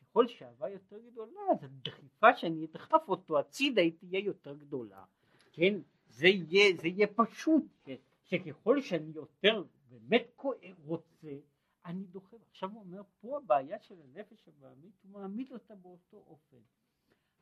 ככל 0.00 0.28
שהאהבה 0.28 0.68
יותר 0.68 0.98
גדולה, 0.98 1.40
אז 1.52 1.64
הדחיפה 1.64 2.36
שאני 2.36 2.64
אדחף 2.64 3.08
אותו 3.08 3.38
הצידה 3.38 3.82
היא 3.82 3.92
תהיה 3.98 4.20
יותר 4.20 4.56
גדולה. 4.56 5.04
כן, 5.52 5.74
זה 6.08 6.28
יהיה, 6.28 6.76
זה 6.76 6.88
יהיה 6.88 7.06
פשוט, 7.06 7.64
ש, 7.86 7.90
שככל 8.24 8.80
שאני 8.80 9.12
יותר 9.14 9.64
באמת 9.88 10.40
רוצה, 10.84 11.36
אני 11.84 12.04
דוחף. 12.04 12.36
עכשיו 12.50 12.70
הוא 12.70 12.80
אומר, 12.80 13.02
פה 13.20 13.36
הבעיה 13.36 13.80
של 13.80 14.02
הנפש 14.02 14.48
הבעמית, 14.48 14.94
הוא 15.02 15.12
מעמיד 15.12 15.52
אותה 15.52 15.74
באותו 15.74 16.16
אופן. 16.16 16.62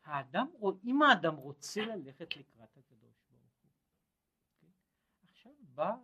האדם, 0.05 0.46
אם 0.84 1.03
האדם 1.03 1.36
רוצה 1.36 1.86
ללכת 1.86 2.36
לקראת 2.36 2.76
הקדוש 2.76 3.22
ברוך 3.30 3.53
הוא, 3.62 3.70
כן? 4.61 4.66
עכשיו 5.30 5.53
באה 5.74 5.96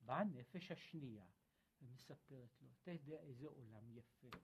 בא 0.00 0.18
הנפש 0.18 0.70
השנייה 0.70 1.24
ומספרת 1.82 2.60
לו, 2.60 2.68
אתה 2.82 2.90
יודע 2.90 3.20
איזה 3.20 3.46
עולם 3.46 3.90
יפה, 3.90 4.38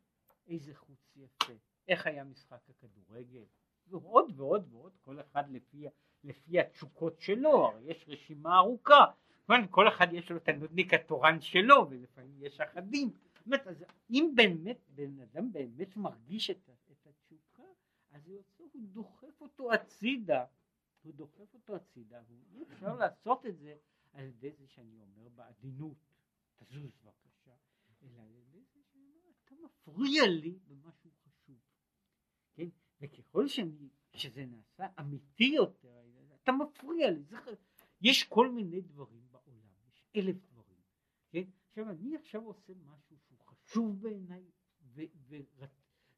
איזה 0.46 0.74
חוץ 0.74 1.16
יפה, 1.16 1.52
איך 1.88 2.06
היה 2.06 2.24
משחק 2.24 2.60
הכדורגל, 2.68 3.44
ועוד 3.86 4.32
ועוד 4.36 4.66
ועוד, 4.70 4.92
כל 5.00 5.20
אחד 5.20 5.50
לפי, 5.50 5.86
לפי 6.24 6.60
התשוקות 6.60 7.20
שלו, 7.20 7.66
הרי 7.66 7.90
יש 7.90 8.04
רשימה 8.08 8.56
ארוכה, 8.56 9.04
כל 9.70 9.88
אחד 9.88 10.06
יש 10.12 10.30
לו 10.30 10.36
את 10.36 10.48
הנודניק 10.48 10.94
התורן 10.94 11.40
שלו, 11.40 11.86
ולפעמים 11.90 12.42
יש 12.42 12.60
אחדים, 12.60 13.10
זאת 13.46 13.66
אז 13.66 13.84
אם 14.10 14.32
באמת 14.34 14.78
בן 14.88 15.20
אדם 15.20 15.52
באמת 15.52 15.96
מרגיש 15.96 16.50
את, 16.50 16.70
את 16.92 17.06
התשוקה, 17.06 17.62
אז 18.10 18.26
הוא, 18.26 18.36
יוצא, 18.36 18.64
הוא 18.72 18.82
דוחף 18.88 19.40
אותו 19.40 19.72
הצידה, 19.72 20.44
הוא 21.02 21.12
דוחף 21.14 21.54
אותו 21.54 21.76
הצידה, 21.76 22.20
ואי 22.28 22.62
אפשר 22.62 22.96
לעשות 22.96 23.46
את 23.46 23.58
זה 23.58 23.74
על 24.12 24.24
ידי 24.24 24.52
זה 24.52 24.66
שאני 24.68 24.98
אומר 25.00 25.28
בעדינות, 25.28 25.96
תזוז 26.56 26.98
בבקשה, 27.04 27.52
אלא 28.02 28.20
על 28.22 28.34
ידי 28.34 28.64
זה 28.72 28.80
אתה 29.54 29.90
מפריע 29.90 30.26
לי 30.26 30.58
במשהו 30.66 31.10
חשוב, 31.10 31.58
כן? 32.54 32.68
וככל 33.00 33.48
שאני, 33.48 33.88
שזה 34.14 34.46
נעשה 34.46 34.86
אמיתי 35.00 35.52
יותר, 35.56 36.02
אתה 36.42 36.52
מפריע 36.52 37.10
לי, 37.10 37.22
זה, 37.22 37.36
יש 38.00 38.24
כל 38.24 38.50
מיני 38.50 38.80
דברים 38.80 39.26
בעולם, 39.30 39.72
יש 39.88 40.04
אלף 40.16 40.36
דברים, 40.50 40.80
כן? 41.30 41.44
עכשיו 41.68 41.90
אני 41.90 42.16
עכשיו 42.16 42.42
עושה 42.42 42.72
משהו 42.74 43.16
שהוא 43.18 43.38
חשוב 43.38 44.02
בעיניי 44.02 44.50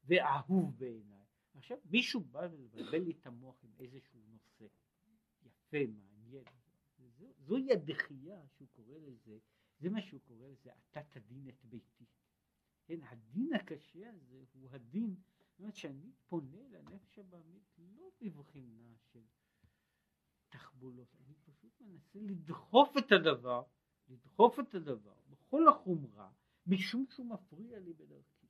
ואהוב 0.04 0.78
בעיניי, 0.78 1.24
עכשיו 1.54 1.78
מישהו 1.84 2.20
בא 2.20 2.46
לבלבל 2.46 2.98
לי 2.98 3.10
את 3.10 3.26
המוח 3.26 3.64
עם 3.64 3.70
איזשהו 3.78 4.20
נושא 4.28 4.64
יפה, 5.42 5.78
מעניין, 5.86 6.44
זוהי 7.38 7.72
הדחייה 7.72 8.46
שהוא 8.56 8.68
קורא 8.68 8.96
לזה, 8.98 9.38
זה 9.78 9.90
מה 9.90 10.02
שהוא 10.02 10.20
קורא 10.20 10.48
לזה, 10.48 10.70
אתה 10.90 11.02
תדין 11.02 11.48
את 11.48 11.64
ביתי. 11.64 12.04
כן, 12.84 13.02
הדין 13.02 13.54
הקשה 13.54 14.10
הזה 14.10 14.44
הוא 14.52 14.70
הדין, 14.70 15.16
זאת 15.38 15.58
אומרת 15.58 15.76
שאני 15.76 16.12
פונה 16.26 16.68
לנפש 16.68 17.18
הבעמית 17.18 17.62
לא 17.78 18.10
בבחינה 18.20 18.94
של 19.12 19.22
תחבולות, 20.48 21.14
אני 21.20 21.34
פשוט 21.34 21.80
מנסה 21.80 22.18
לדחוף 22.22 22.98
את 22.98 23.12
הדבר, 23.12 23.62
לדחוף 24.08 24.60
את 24.60 24.74
הדבר 24.74 25.14
בכל 25.28 25.68
החומרה, 25.68 26.32
משום 26.66 27.06
שהוא 27.10 27.26
מפריע 27.26 27.78
לי 27.78 27.92
בדרכי. 27.92 28.46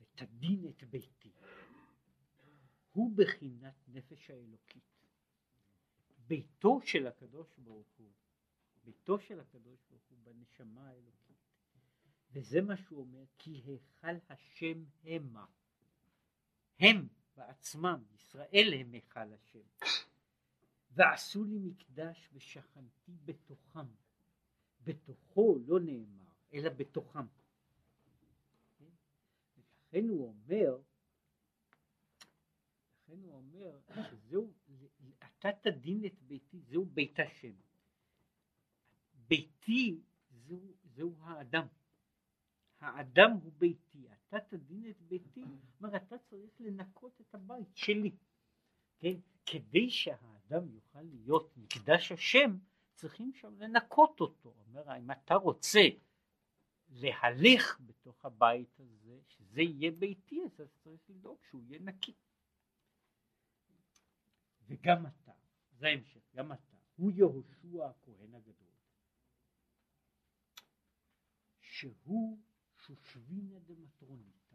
ותדין 0.00 0.68
את 0.68 0.82
ביתי. 0.84 1.32
הוא 2.92 3.12
בחינת 3.16 3.74
נפש 3.88 4.30
האלוקית. 4.30 5.06
ביתו 6.26 6.80
של 6.82 7.06
הקדוש 7.06 7.58
ברוך 7.58 7.88
הוא, 7.96 8.12
ביתו 8.88 9.18
של 9.18 9.40
הקדוש 9.40 9.80
ברוך 9.90 10.02
הוא 10.08 10.18
בנשמה 10.22 10.88
האלוקית. 10.88 11.36
וזה 12.32 12.60
מה 12.60 12.76
שהוא 12.76 13.00
אומר, 13.00 13.24
כי 13.38 13.50
היכל 13.50 14.16
השם 14.28 14.84
המה. 15.04 15.46
הם 16.80 17.08
בעצמם, 17.36 18.04
ישראל 18.14 18.74
הם 18.80 18.92
היכל 18.92 19.32
השם. 19.32 19.86
ועשו 20.90 21.44
לי 21.44 21.58
מקדש 21.58 22.28
ושכנתי 22.32 23.16
בתוכם. 23.24 23.86
בתוכו 24.84 25.58
לא 25.66 25.80
נאמר, 25.80 26.32
אלא 26.52 26.70
בתוכם. 26.70 27.26
לכן 29.58 30.08
הוא 30.08 30.28
אומר, 30.28 30.78
לכן 32.96 33.22
הוא 33.22 33.34
אומר 33.34 33.80
שזהו, 34.10 34.52
אתה 35.18 35.48
תדין 35.62 36.04
את 36.04 36.22
ביתי, 36.22 36.60
זהו 36.60 36.84
בית 36.84 37.20
השם. 37.20 37.67
ביתי 39.28 40.00
זהו, 40.30 40.74
זהו 40.84 41.14
האדם. 41.20 41.66
האדם 42.80 43.30
הוא 43.30 43.52
ביתי, 43.58 44.06
אתה 44.12 44.40
תדין 44.40 44.90
את 44.90 45.00
ביתי, 45.00 45.44
אומר 45.80 45.96
אתה 45.96 46.18
צריך 46.18 46.60
לנקות 46.60 47.20
את 47.20 47.34
הבית 47.34 47.76
שלי, 47.76 48.10
כן? 48.98 49.14
כדי 49.46 49.90
שהאדם 49.90 50.68
יוכל 50.74 51.02
להיות 51.02 51.56
מקדש 51.56 52.12
השם, 52.12 52.58
צריכים 52.94 53.32
שם 53.34 53.58
לנקות 53.58 54.20
אותו. 54.20 54.54
אומר, 54.66 54.96
אם 54.98 55.10
אתה 55.10 55.34
רוצה 55.34 55.80
להליך 56.88 57.80
בתוך 57.86 58.24
הבית 58.24 58.80
הזה, 58.80 59.20
שזה 59.26 59.62
יהיה 59.62 59.90
ביתי, 59.90 60.40
אז 60.44 60.70
צריך 60.84 61.00
לדאוג 61.08 61.38
שהוא 61.48 61.62
יהיה 61.62 61.78
נקי. 61.80 62.14
וגם 64.66 65.06
אתה, 65.06 65.32
זה 65.72 65.86
ההמשך, 65.86 66.20
גם 66.34 66.52
אתה, 66.52 66.76
הוא 66.96 67.10
יהושע 67.10 67.86
הכהן 67.86 68.34
הגדול, 68.34 68.67
שהוא 71.78 72.38
שושבינה 72.86 73.58
דמטרוניתא. 73.58 74.54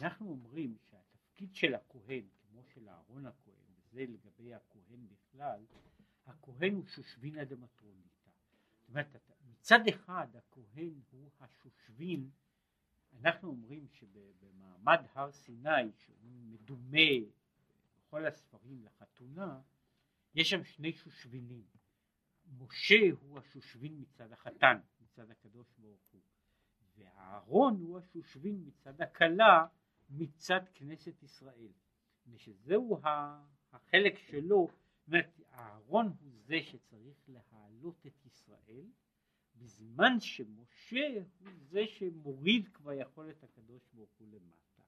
אנחנו 0.00 0.28
אומרים 0.28 0.76
שהתפקיד 0.90 1.54
של 1.54 1.74
הכהן, 1.74 2.24
כמו 2.40 2.64
של 2.64 2.88
אהרון 2.88 3.26
הכהן, 3.26 3.54
וזה 3.78 4.00
לגבי 4.00 4.54
הכהן 4.54 5.08
בכלל, 5.08 5.64
הכהן 6.26 6.74
הוא 6.74 6.86
שושבינה 6.86 7.44
דמטרוניתא. 7.44 8.30
זאת 8.80 8.88
אומרת, 8.88 9.16
מצד 9.50 9.80
אחד 9.88 10.26
הכהן 10.36 11.00
הוא 11.10 11.30
השושבין, 11.40 12.30
אנחנו 13.20 13.48
אומרים 13.48 13.88
שבמעמד 13.88 14.98
הר 15.12 15.32
סיני, 15.32 15.92
שהוא 15.98 16.16
מדומה 16.22 17.26
בכל 17.98 18.26
הספרים 18.26 18.84
לחתונה, 18.84 19.60
יש 20.34 20.50
שם 20.50 20.64
שני 20.64 20.92
שושבינים. 20.92 21.64
משה 22.58 23.10
הוא 23.20 23.38
השושבין 23.38 24.00
מצד 24.00 24.32
החתן, 24.32 24.80
מצד 25.16 25.30
הקדוש 25.30 25.66
ברוך 25.78 26.00
הוא, 26.12 26.20
ואהרון 26.96 27.80
הוא 27.80 27.98
השושבין 27.98 28.64
מצד 28.66 29.00
הכלה, 29.00 29.66
מצד 30.10 30.60
כנסת 30.74 31.22
ישראל. 31.22 31.72
ושזהו 32.26 33.00
החלק 33.72 34.18
שלו, 34.18 34.68
זאת 34.68 35.08
אומרת, 35.08 35.40
אהרון 35.52 36.06
הוא 36.06 36.32
זה 36.46 36.62
שצריך 36.62 37.28
להעלות 37.28 38.06
את 38.06 38.26
ישראל, 38.26 38.86
בזמן 39.56 40.20
שמשה 40.20 41.08
הוא 41.38 41.48
זה 41.68 41.86
שמוריד 41.86 42.68
כבר 42.68 42.92
יכול 42.92 43.30
את 43.30 43.44
הקדוש 43.44 43.82
ברוך 43.92 44.10
הוא 44.18 44.28
למטה. 44.28 44.82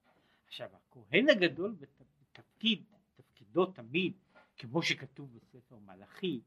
עכשיו 0.47 0.71
הכהן 0.77 1.29
הגדול 1.29 1.77
בתפקיד, 1.79 2.85
תפקידו 3.15 3.67
תמיד, 3.67 4.13
כמו 4.57 4.83
שכתוב 4.83 5.35
בספר 5.35 5.79
מלאכי, 5.79 6.41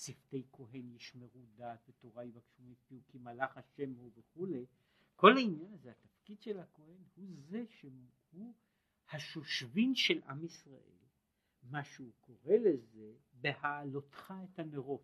שפתי 0.00 0.42
כהן 0.52 0.90
ישמרו 0.90 1.46
דעת 1.54 1.88
ותורה 1.88 2.24
יבקשו 2.24 2.62
מפיו 2.62 2.98
כי 3.08 3.18
מלאך 3.18 3.56
השם 3.56 3.90
הוא 3.94 4.10
וכולי, 4.16 4.66
כל 5.16 5.36
העניין 5.36 5.72
הזה, 5.72 5.90
התפקיד 5.90 6.42
של 6.42 6.58
הכהן 6.60 7.02
הוא 7.14 7.28
זה 7.36 7.64
שהוא 7.68 8.54
השושבין 9.10 9.94
של 9.94 10.20
עם 10.28 10.44
ישראל, 10.44 10.98
מה 11.62 11.84
שהוא 11.84 12.12
קורא 12.20 12.54
לזה 12.56 13.12
בהעלותך 13.32 14.34
את 14.44 14.58
הנרות. 14.58 15.02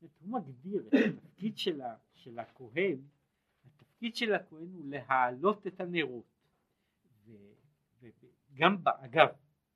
הוא 0.00 0.10
מגדיר 0.22 0.88
את 0.88 0.94
התפקיד 0.94 1.58
של, 1.58 1.80
ה, 1.80 1.96
של 2.14 2.38
הכהן, 2.38 2.98
התפקיד 3.64 4.16
של 4.16 4.34
הכהן 4.34 4.72
הוא 4.72 4.84
להעלות 4.84 5.66
את 5.66 5.80
הנרות. 5.80 6.26
וגם, 8.00 8.76
אגב, 8.86 9.28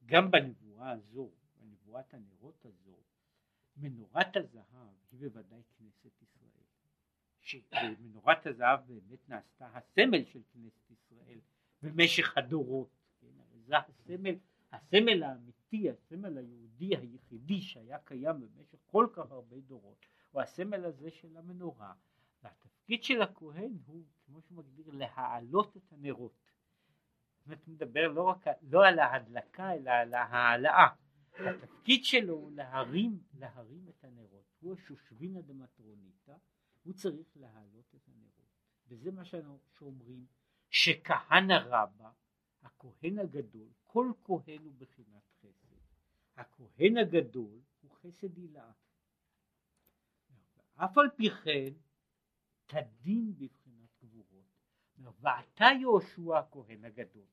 גם 0.06 0.30
בנבואה 0.30 0.90
הזו, 0.90 1.30
בנבואת 1.60 2.14
הנרות 2.14 2.64
הזו, 2.64 3.05
מנורת 3.76 4.36
הזהב 4.36 4.94
היא 5.12 5.20
בוודאי 5.20 5.62
כנסת 5.78 6.22
ישראל. 6.22 6.46
שמנורת 7.40 8.46
הזהב 8.46 8.80
באמת 8.86 9.28
נעשתה 9.28 9.68
הסמל 9.74 10.24
של 10.24 10.40
כנסת 10.52 10.90
ישראל 10.90 11.40
במשך 11.82 12.38
הדורות. 12.38 12.88
כן? 13.20 13.26
זה 13.66 13.78
הסמל, 13.78 14.34
הסמל 14.72 15.22
האמיתי, 15.22 15.90
הסמל 15.90 16.38
היהודי 16.38 16.96
היחידי 16.96 17.60
שהיה 17.60 17.98
קיים 17.98 18.40
במשך 18.40 18.78
כל 18.86 19.06
כך 19.12 19.30
הרבה 19.30 19.56
דורות, 19.60 20.06
הוא 20.30 20.42
הסמל 20.42 20.84
הזה 20.84 21.10
של 21.10 21.36
המנורה. 21.36 21.92
והתפקיד 22.42 23.04
של 23.04 23.22
הכהן 23.22 23.72
הוא, 23.86 24.04
כמו 24.26 24.40
שהוא 24.40 24.58
מגדיר, 24.58 24.90
להעלות 24.92 25.76
את 25.76 25.92
הנרות. 25.92 26.46
זאת 27.46 27.68
מדבר 27.68 28.08
לא 28.08 28.22
רק 28.22 28.46
לא 28.62 28.86
על 28.86 28.98
ההדלקה 28.98 29.72
אלא 29.74 29.90
על 29.90 30.14
ההעלאה. 30.14 30.86
התפקיד 31.40 32.04
שלו 32.04 32.50
להרים, 32.50 33.18
להרים 33.38 33.88
את 33.88 34.04
הנרות. 34.04 34.44
הוא 34.60 34.74
השושבינה 34.74 35.40
דמטרוניתא, 35.40 36.36
הוא 36.82 36.94
צריך 36.94 37.36
להעלות 37.36 37.94
את 37.94 38.08
הנרות. 38.08 38.46
וזה 38.88 39.10
מה 39.10 39.22
שאומרים, 39.24 40.26
שכהנא 40.70 41.52
רבא, 41.52 42.10
הכהן 42.62 43.18
הגדול, 43.18 43.68
כל 43.84 44.12
כהן 44.24 44.62
הוא 44.64 44.74
בחינת 44.78 45.30
חסד. 45.40 45.76
הכהן 46.36 46.96
הגדול 46.96 47.60
הוא 47.80 47.90
חסד 47.90 48.36
הילאה. 48.36 48.72
אף 50.76 50.98
על 50.98 51.10
פי 51.16 51.30
כן 51.30 51.72
תדין 52.66 53.34
בבחינת 53.38 54.04
גבורות. 54.04 54.36
ואתה 55.20 55.64
יהושע 55.80 56.38
הכהן 56.38 56.84
הגדול. 56.84 57.26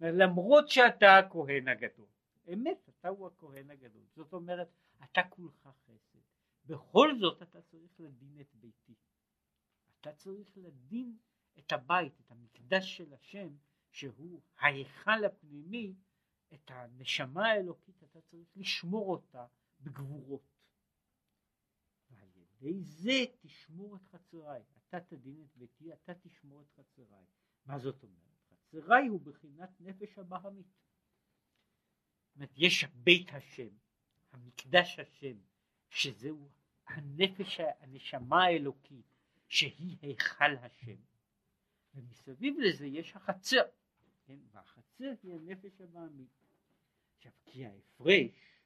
למרות 0.00 0.68
שאתה 0.68 1.18
הכהן 1.18 1.68
הגדול. 1.68 2.06
אמת, 2.52 2.88
אתה 2.88 3.08
הוא 3.08 3.26
הכהן 3.26 3.70
הגדול. 3.70 4.06
זאת 4.16 4.32
אומרת, 4.32 4.68
אתה 5.04 5.20
כולך 5.30 5.68
חסד. 5.86 6.18
בכל 6.66 7.18
זאת 7.20 7.42
אתה 7.42 7.62
צריך 7.62 8.00
לדין 8.00 8.40
את 8.40 8.54
ביתי. 8.54 8.94
אתה 10.00 10.12
צריך 10.12 10.48
לדין 10.56 11.16
את 11.58 11.72
הבית, 11.72 12.20
את 12.20 12.30
המקדש 12.30 12.96
של 12.96 13.14
השם, 13.14 13.56
שהוא 13.90 14.42
ההיכל 14.58 15.24
הפנימי, 15.24 15.94
את 16.54 16.70
הנשמה 16.70 17.46
האלוקית, 17.46 18.02
אתה 18.02 18.20
צריך 18.20 18.56
לשמור 18.56 19.10
אותה 19.10 19.46
בגבורות. 19.80 20.42
ועל 22.10 22.30
ידי 22.36 22.82
זה 22.82 23.24
תשמור 23.40 23.96
את 23.96 24.06
חצריי. 24.06 24.62
אתה 24.88 25.00
תדין 25.00 25.42
את 25.42 25.56
ביתי, 25.56 25.92
אתה 25.92 26.14
תשמור 26.14 26.62
את 26.62 26.70
חצריי. 26.70 27.24
מה 27.66 27.78
זאת 27.78 28.02
אומרת? 28.02 28.20
חצריי 28.50 29.06
הוא 29.06 29.20
בחינת 29.20 29.80
נפש 29.80 30.18
הבהמית. 30.18 30.66
אומרת, 32.34 32.50
יש 32.56 32.84
בית 32.84 33.32
השם, 33.32 33.68
המקדש 34.32 34.98
השם, 34.98 35.36
שזהו 35.90 36.50
הנפש, 36.86 37.60
הנשמה 37.60 38.44
האלוקית, 38.44 39.06
שהיא 39.48 39.96
היכל 40.02 40.56
השם. 40.62 40.96
ומסביב 41.94 42.54
לזה 42.58 42.86
יש 42.86 43.16
החצר, 43.16 43.62
כן? 44.24 44.38
והחצר 44.52 45.12
היא 45.22 45.34
הנפש 45.34 45.80
הבעמית. 45.80 46.28
עכשיו, 47.16 47.32
כי 47.44 47.66
ההפרש, 47.66 48.60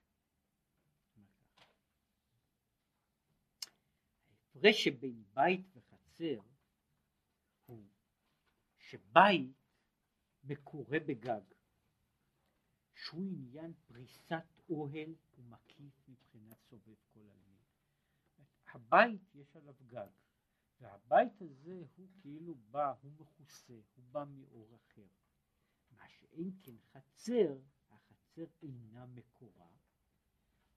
ההפרש 4.54 4.84
שבין 4.84 5.24
בית 5.34 5.66
וחצר 5.76 6.40
הוא 7.66 7.84
שבית 8.78 9.52
מקורה 10.44 10.98
בגג, 11.00 11.40
שהוא 13.04 13.26
עניין 13.30 13.72
פריסת 13.86 14.44
אוהל 14.70 15.14
ומקיף 15.38 16.08
מבחינת 16.08 16.62
סובב 16.70 16.94
כל 17.14 17.20
עלמין. 17.20 17.62
הבית 18.72 19.34
יש 19.34 19.56
עליו 19.56 19.74
גג, 19.86 20.08
והבית 20.80 21.42
הזה 21.42 21.84
הוא 21.96 22.08
כאילו 22.20 22.54
בא, 22.54 22.94
הוא 23.02 23.12
מכוסה, 23.12 23.72
הוא 23.72 24.04
בא 24.12 24.24
מאור 24.24 24.76
אחר. 24.76 25.06
מה 25.90 26.08
שאין 26.08 26.50
כן 26.62 26.76
חצר, 26.92 27.58
החצר 27.90 28.46
אינה 28.62 29.06
מקורה, 29.06 29.70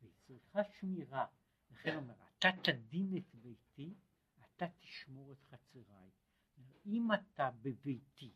והיא 0.02 0.14
צריכה 0.28 0.64
שמירה. 0.64 1.26
לכן 1.72 1.96
אומר, 1.96 2.16
אתה 2.40 2.48
תדין 2.64 3.18
את 3.18 3.36
ביתי, 3.36 3.96
אתה 4.40 4.66
תשמור 4.80 5.32
את 5.32 5.44
חצריי. 5.44 6.10
אם 6.86 7.08
אתה 7.14 7.52
בביתי, 7.62 8.34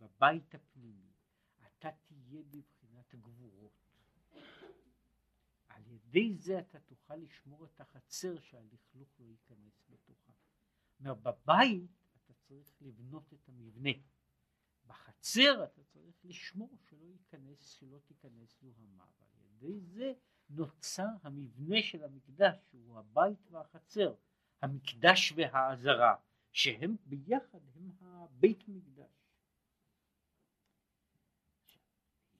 בבית 0.00 0.54
הפנימי, 0.54 1.12
אתה 1.66 1.88
תהיה 2.06 2.42
בבחינת 2.42 2.81
גבורות. 3.16 3.72
על 5.68 5.82
ידי 5.86 6.34
זה 6.34 6.58
אתה 6.58 6.80
תוכל 6.80 7.16
לשמור 7.16 7.64
את 7.64 7.80
החצר 7.80 8.40
שהלכלוך 8.40 9.08
לא 9.18 9.26
ייכנס 9.26 9.84
בתוכה. 9.90 10.32
אומר, 11.00 11.14
בבית 11.14 11.90
אתה 12.16 12.32
צריך 12.34 12.82
לבנות 12.82 13.32
את 13.32 13.48
המבנה. 13.48 13.90
בחצר 14.86 15.64
אתה 15.64 15.84
צריך 15.84 16.24
לשמור 16.24 16.78
שלא 16.88 17.06
ייכנס, 17.06 17.68
שלא 17.68 17.98
תיכנס 17.98 18.60
זוהמה. 18.60 19.06
ועל 19.20 19.44
ידי 19.44 19.80
זה 19.80 20.12
נוצר 20.50 21.08
המבנה 21.22 21.82
של 21.82 22.04
המקדש, 22.04 22.56
שהוא 22.70 22.98
הבית 22.98 23.50
והחצר, 23.50 24.14
המקדש 24.62 25.32
והעזרה, 25.36 26.16
שהם 26.52 26.96
ביחד 27.06 27.60
הם 27.74 27.90
הבית 28.00 28.68
מקדש. 28.68 29.10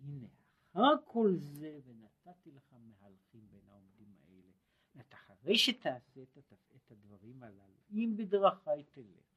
הנה, 0.01 0.29
אחר 0.73 0.95
כל 1.05 1.37
זה 1.37 1.81
ונתתי 1.85 2.51
לך 2.51 2.73
מהלכים 2.73 3.49
בין 3.51 3.69
העומדים 3.69 4.15
האלה. 4.15 4.53
אחרי 5.43 5.59
שתעשה 5.59 6.23
את 6.77 6.91
הדברים 6.91 7.43
הללו, 7.43 7.79
אם 7.91 8.15
בדרכי 8.17 8.85
תלך, 8.93 9.33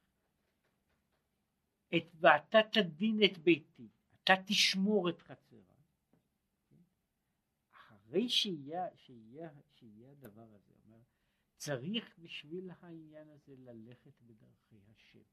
את, 1.96 2.04
ואתה 2.20 2.58
תדין 2.72 3.20
את 3.26 3.38
ביתי, 3.38 3.88
אתה 4.24 4.34
תשמור 4.46 5.10
את 5.10 5.22
חצרה. 5.22 5.76
אחרי 7.72 8.30
שיהיה, 8.30 8.96
שיהיה, 8.96 9.50
שיהיה 9.76 10.12
הדבר 10.12 10.54
הזה, 10.54 10.74
אומר, 10.86 11.00
צריך 11.58 12.20
בשביל 12.20 12.72
העניין 12.82 13.30
הזה 13.30 13.56
ללכת 13.58 14.22
בדרכי 14.22 14.76
השם, 14.92 15.24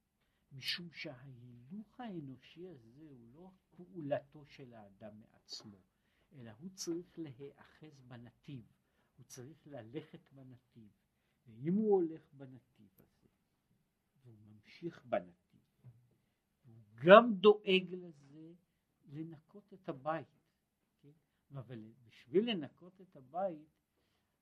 משום 0.52 0.92
שההילוך 0.92 2.00
האנושי 2.00 2.68
הזה 2.68 3.04
הוא 3.08 3.18
לא 3.34 3.50
פעולתו 3.70 4.46
של 4.46 4.74
האדם 4.74 5.20
מעצמו, 5.20 5.78
אלא 6.32 6.50
הוא 6.50 6.70
צריך 6.74 7.18
להיאחז 7.18 8.00
בנתיב, 8.08 8.72
הוא 9.16 9.24
צריך 9.26 9.66
ללכת 9.66 10.32
בנתיב, 10.32 10.92
ואם 11.46 11.74
הוא 11.74 11.94
הולך 11.94 12.32
בנתיב 12.32 12.90
הזה, 12.98 13.28
והוא 14.22 14.38
ממשיך 14.38 15.04
בנתיב, 15.04 15.60
הוא 16.64 16.74
גם 17.04 17.34
דואג 17.34 17.94
לזה 17.94 18.54
לנקות 19.04 19.72
את 19.72 19.88
הבית, 19.88 20.40
כן? 21.00 21.12
אבל 21.54 21.92
בשביל 22.04 22.50
לנקות 22.50 23.00
את 23.00 23.16
הבית, 23.16 23.82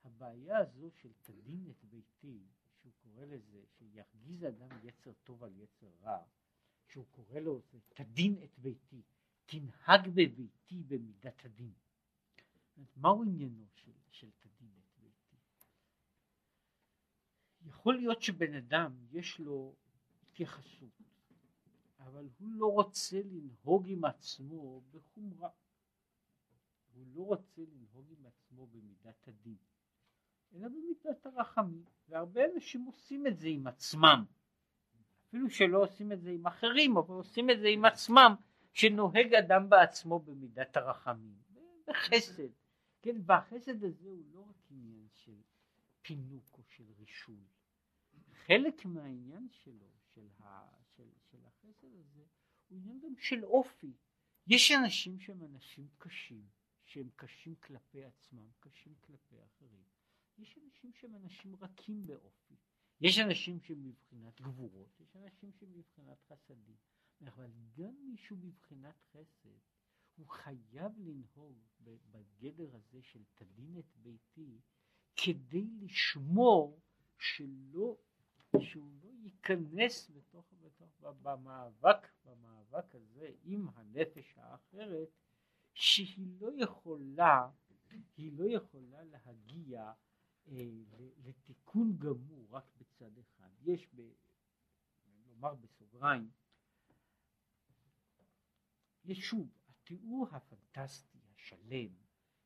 הבעיה 0.05 0.59
הזו 0.59 0.91
של 0.91 1.13
תדין 1.23 1.71
את 1.71 1.85
ביתי, 1.85 2.47
שהוא 2.81 2.93
קורא 2.97 3.25
לזה, 3.25 3.65
שירגיז 3.67 4.45
אדם 4.45 4.69
יצר 4.83 5.13
טוב 5.25 5.45
על 5.45 5.57
יצר 5.57 5.91
רע, 6.03 6.25
שהוא 6.87 7.07
קורא 7.11 7.39
לו, 7.39 7.63
תדין 7.89 8.43
את 8.45 8.59
ביתי, 8.59 9.03
תנהג 9.51 10.09
בביתי 10.09 10.83
במידת 10.89 11.45
הדין. 11.45 11.73
מהו 12.97 13.23
עניינו 13.23 13.65
של, 13.75 13.91
של 14.11 14.31
תדין 14.39 14.71
את 14.79 15.03
ביתי? 15.03 15.37
יכול 17.67 17.97
להיות 17.97 18.23
שבן 18.23 18.55
אדם 18.55 18.93
יש 19.13 19.41
לו 19.41 19.75
התייחסות, 20.23 21.03
אבל 21.99 22.29
הוא 22.39 22.49
לא 22.53 22.67
רוצה 22.67 23.21
לנהוג 23.25 23.89
עם 23.89 24.05
עצמו 24.05 24.81
בחומרה. 24.91 25.49
הוא 26.95 27.07
לא 27.15 27.23
רוצה 27.23 27.63
לנהוג 27.63 28.07
עם 28.19 28.27
עצמו 28.27 28.67
במידת 28.67 29.29
הדין, 29.29 29.57
אלא 30.53 30.69
במידת 30.69 31.27
הרחמים. 31.27 31.85
והרבה 32.09 32.41
אנשים 32.55 32.85
עושים 32.85 33.27
את 33.27 33.39
זה 33.39 33.49
עם 33.49 33.67
עצמם. 33.67 34.25
אפילו 35.29 35.51
שלא 35.51 35.83
עושים 35.83 36.13
את 36.13 36.21
זה 36.21 36.31
עם 36.31 36.47
אחרים, 36.47 36.97
אבל 36.97 37.15
עושים 37.15 37.51
את 37.51 37.61
זה 37.61 37.69
עם 37.69 37.85
עצמם, 37.85 38.35
שנוהג 38.73 39.35
אדם 39.35 39.69
בעצמו 39.69 40.19
במידת 40.19 40.77
הרחמים, 40.77 41.39
בחסד. 41.87 42.51
כן, 43.03 43.17
והחסד 43.27 43.85
הזה 43.85 44.09
הוא 44.09 44.25
לא 44.33 44.41
רק 44.41 44.71
עניין 44.71 45.09
של 45.15 45.43
פינוק 46.03 46.59
או 46.59 46.63
של 46.65 46.85
רישוי. 46.99 47.45
חלק 48.33 48.85
מהעניין 48.85 49.49
שלו, 49.51 49.91
של, 50.15 50.29
ה, 50.39 50.69
של, 50.97 51.09
של 51.31 51.39
החסד 51.47 51.95
הזה, 51.95 52.25
הוא 52.69 52.79
עניין 52.79 53.01
גם 53.01 53.17
של 53.19 53.45
אופי. 53.45 53.93
יש 54.47 54.73
אנשים 54.73 55.21
שהם 55.21 55.45
אנשים 55.45 55.89
קשים, 55.99 56.49
שהם 56.85 57.09
קשים 57.17 57.55
כלפי 57.55 58.05
עצמם, 58.05 58.49
קשים 58.61 58.95
כלפי 59.01 59.37
אחרים. 59.45 59.85
יש 60.39 60.59
אנשים 60.59 60.93
שהם 60.93 61.17
אנשים 61.17 61.57
רכים 61.57 62.07
באופי. 62.07 62.55
יש 63.01 63.19
אנשים 63.19 63.61
שהם 63.61 63.85
מבחינת 63.85 64.41
גבורות, 64.41 65.01
יש 65.01 65.17
אנשים 65.17 65.53
שהם 65.53 65.79
מבחינת 65.79 66.23
חסדים. 66.23 66.77
אבל 67.29 67.51
גם 67.77 67.95
מישהו 68.05 68.37
מבחינת 68.37 69.03
חסד, 69.13 69.59
הוא 70.17 70.29
חייב 70.29 70.93
לנהוג 70.99 71.59
בגדר 71.85 72.77
הזה 72.77 73.03
של 73.03 73.25
תדין 73.35 73.79
את 73.79 73.97
ביתי, 73.97 74.61
כדי 75.17 75.67
לשמור 75.81 76.81
שלא, 77.19 77.97
שהוא 78.61 78.91
לא 79.03 79.11
ייכנס 79.23 80.11
בתוך, 80.11 80.53
בתוך, 80.61 81.01
במאבק, 81.23 82.09
במאבק 82.25 82.95
הזה 82.95 83.33
עם 83.43 83.69
הנפש 83.75 84.35
האחרת, 84.37 85.09
שהיא 85.75 86.41
לא 86.41 86.51
יכולה, 86.57 87.49
היא 88.17 88.33
לא 88.33 88.45
יכולה 88.45 89.05
להגיע 89.05 89.93
אה, 90.49 90.69
לתיקון 91.25 91.99
גמור 91.99 92.47
רק 92.51 92.65
בצד 92.77 93.19
אחד. 93.19 93.51
יש, 93.63 93.89
ב, 93.95 94.03
נאמר 95.27 95.55
בסוגריים, 95.55 96.31
יש 99.05 99.19
שוב, 99.19 99.49
התיאור 99.69 100.29
הפנטסטי, 100.33 101.19
השלם, 101.35 101.95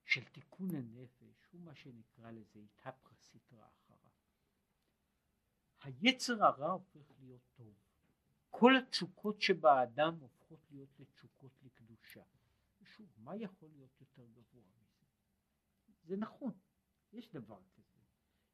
של 0.05 0.25
תיקון 0.25 0.75
הנפש 0.75 1.47
הוא 1.51 1.61
מה 1.61 1.75
שנקרא 1.75 2.31
לזה 2.31 2.61
התהפכה 2.61 3.15
סטרא 3.15 3.67
אחרא. 3.67 3.97
היצר 5.83 6.45
הרע 6.45 6.71
הופך 6.71 7.13
להיות 7.21 7.43
טוב. 7.55 7.75
כל 8.51 8.73
התשוקות 8.77 9.41
שבאדם 9.41 10.15
הופכות 10.21 10.61
להיות 10.71 11.01
לתשוקות 11.01 11.53
לקדושה. 11.63 12.23
ושוב, 12.81 13.09
מה 13.17 13.37
יכול 13.37 13.69
להיות 13.69 14.01
יותר 14.01 14.27
גבוה 14.27 14.63
מזה? 14.77 15.05
זה 16.05 16.17
נכון, 16.17 16.53
יש 17.13 17.31
דבר 17.31 17.61
כזה. 17.75 18.01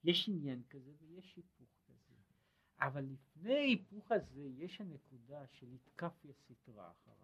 יש 0.05 0.29
עניין 0.29 0.63
כזה 0.69 0.93
ויש 0.99 1.37
היפוך 1.37 1.69
כזה. 1.85 2.15
אבל 2.81 3.05
לפני 3.05 3.55
ההיפוך 3.55 4.13
הזה 4.13 4.43
יש 4.43 4.81
הנקודה 4.81 5.47
של 5.47 5.73
התקפיה 5.73 6.33
סטרא 6.35 6.91
אחרא, 6.91 7.20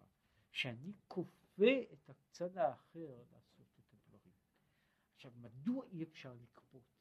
שאני 0.51 0.93
כופה 1.07 1.71
את 1.93 2.09
הצד 2.09 2.57
האחר 2.57 3.23
לעשות 3.31 3.67
את 3.79 3.93
הדברים. 3.93 4.33
עכשיו, 5.15 5.31
מדוע 5.35 5.85
אי 5.85 6.03
אפשר 6.03 6.33
לקפוץ? 6.33 6.97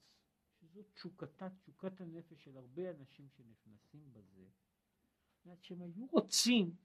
שזאת 0.60 0.86
תשוקתה, 0.94 1.48
תשוקת 1.50 2.00
הנפש 2.00 2.44
של 2.44 2.56
הרבה 2.56 2.90
אנשים 2.90 3.28
שנכנסים 3.28 4.12
בזה, 4.12 4.46
זאת 5.44 5.62
שהם 5.62 5.82
היו 5.82 6.06
רוצים 6.06 6.76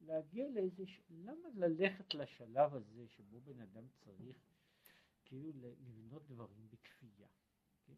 להגיע 0.00 0.48
לאיזה, 0.48 0.84
למה 1.10 1.48
ללכת 1.54 2.14
לשלב 2.14 2.74
הזה 2.74 3.08
שבו 3.08 3.40
בן 3.40 3.60
אדם 3.60 3.88
צריך 3.98 4.36
כאילו 5.24 5.52
לבנות 5.52 6.26
דברים 6.28 6.68
בכפייה? 6.70 7.28
כן? 7.86 7.94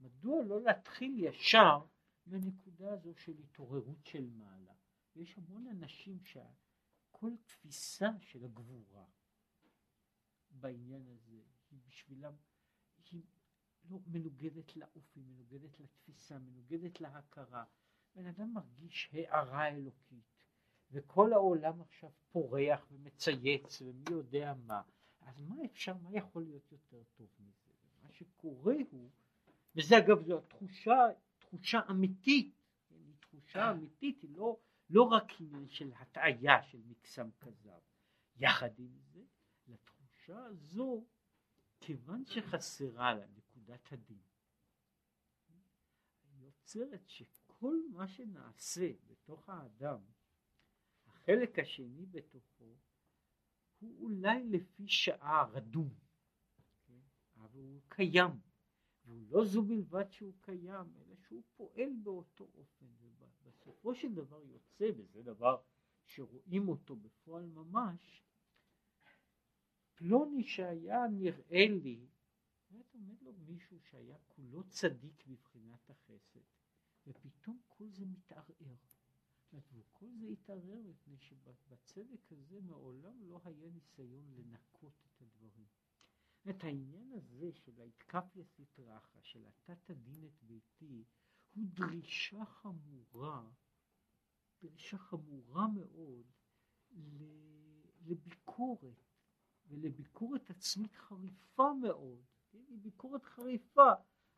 מדוע 0.00 0.42
לא 0.42 0.62
להתחיל 0.62 1.24
ישר 1.24 1.78
מהנקודה 2.26 2.92
הזו 2.92 3.14
של 3.14 3.38
התעוררות 3.38 4.06
של 4.06 4.30
מעלה? 4.30 4.74
יש 5.16 5.38
המון 5.38 5.66
אנשים 5.66 6.24
שכל 7.18 7.32
תפיסה 7.46 8.08
של 8.20 8.44
הגבורה 8.44 9.04
בעניין 10.50 11.06
הזה 11.08 11.40
היא 11.70 11.80
בשבילם, 11.86 12.32
היא 13.10 13.22
לא 13.90 13.98
מנוגדת 14.06 14.76
לאופי, 14.76 15.20
מנוגדת 15.20 15.80
לתפיסה, 15.80 16.38
מנוגדת 16.38 17.00
להכרה. 17.00 17.64
בן 18.14 18.26
אדם 18.26 18.54
מרגיש 18.54 19.10
הערה 19.12 19.68
אלוקית, 19.68 20.44
וכל 20.90 21.32
העולם 21.32 21.80
עכשיו 21.80 22.10
פורח 22.32 22.86
ומצייץ 22.90 23.82
ומי 23.82 24.04
יודע 24.10 24.54
מה. 24.66 24.82
אז 25.20 25.40
מה 25.40 25.56
אפשר, 25.64 25.94
מה 25.94 26.10
יכול 26.12 26.42
להיות 26.42 26.72
יותר 26.72 27.02
טוב 27.16 27.28
מזה? 27.40 27.72
מה 28.02 28.12
שקורה 28.12 28.76
הוא, 28.90 29.10
וזה 29.74 29.98
אגב 29.98 30.22
זו 30.22 30.38
התחושה, 30.38 31.06
תחושה 31.38 31.80
אמיתית, 31.90 32.54
כן, 32.88 32.94
תחושה 33.20 33.70
אמיתית, 33.70 34.22
היא 34.22 34.30
לא, 34.36 34.56
לא 34.90 35.02
רק 35.02 35.40
עניין 35.40 35.68
של 35.68 35.92
הטעיה 35.92 36.62
של 36.62 36.82
מקסם 36.86 37.30
כזב. 37.40 37.80
יחד 38.36 38.78
עם 38.78 38.98
זה, 38.98 39.22
לתחושה 39.66 40.44
הזו, 40.44 41.04
כיוון 41.80 42.24
שחסרה 42.24 43.14
לה 43.14 43.26
נקודת 43.26 43.92
הדין, 43.92 44.22
יוצרת 46.68 47.08
שכל 47.08 47.76
מה 47.92 48.08
שנעשה 48.08 48.90
בתוך 49.06 49.48
האדם 49.48 50.00
החלק 51.06 51.58
השני 51.58 52.06
בתוכו 52.06 52.76
הוא 53.78 54.02
אולי 54.02 54.44
לפי 54.44 54.88
שעה 54.88 55.44
רדום, 55.44 55.94
כן? 56.86 57.00
אבל 57.36 57.62
הוא 57.62 57.82
קיים, 57.88 58.40
והוא 59.04 59.26
לא 59.30 59.44
זו 59.44 59.62
בלבד 59.62 60.10
שהוא 60.10 60.34
קיים, 60.40 60.94
אלא 60.96 61.16
שהוא 61.16 61.42
פועל 61.56 61.92
באותו 62.02 62.48
אופן, 62.54 62.86
ובסופו 63.48 63.94
של 63.94 64.14
דבר 64.14 64.44
יוצא, 64.44 64.90
וזה 64.96 65.22
דבר 65.22 65.62
שרואים 66.04 66.68
אותו 66.68 66.96
בפועל 66.96 67.46
ממש, 67.46 68.24
פלוני 69.94 70.44
שהיה 70.44 71.08
נראה 71.08 71.66
לי, 71.82 72.06
באמת 72.70 72.94
עומד 72.94 73.22
לו 73.22 73.32
מישהו 73.32 73.80
שהיה 73.80 74.16
כולו 74.28 74.64
צדיק 74.68 75.26
מבחינת 75.26 75.90
החסד, 75.90 76.40
ופתאום 77.06 77.60
כל 77.68 77.88
זה 77.90 78.04
מתערער. 78.04 78.76
וכל 79.72 80.06
זה 80.20 80.26
התערער 80.26 80.80
מפני 80.84 81.18
שבצדק 81.18 82.32
הזה 82.32 82.60
מעולם 82.60 83.22
לא 83.22 83.40
היה 83.44 83.70
ניסיון 83.70 84.34
לנקות 84.34 84.92
את 85.06 85.22
הדברים. 85.22 85.66
את 86.50 86.64
העניין 86.64 87.12
הזה 87.12 87.52
של 87.52 87.80
ההתקפיה 87.80 88.44
סטרחה, 88.44 89.22
של 89.22 89.46
התת 89.46 89.90
הדין 89.90 90.24
את 90.24 90.42
ביתי, 90.42 91.04
הוא 91.58 91.66
דרישה 91.74 92.44
חמורה, 92.44 93.42
דרישה 94.62 94.98
חמורה 94.98 95.66
מאוד 95.68 96.26
לביקורת, 98.06 99.02
ולביקורת 99.66 100.50
עצמית 100.50 100.94
חריפה 100.94 101.72
מאוד. 101.82 102.22
כן? 102.50 102.64
היא 102.68 102.78
ביקורת 102.78 103.24
חריפה. 103.24 103.92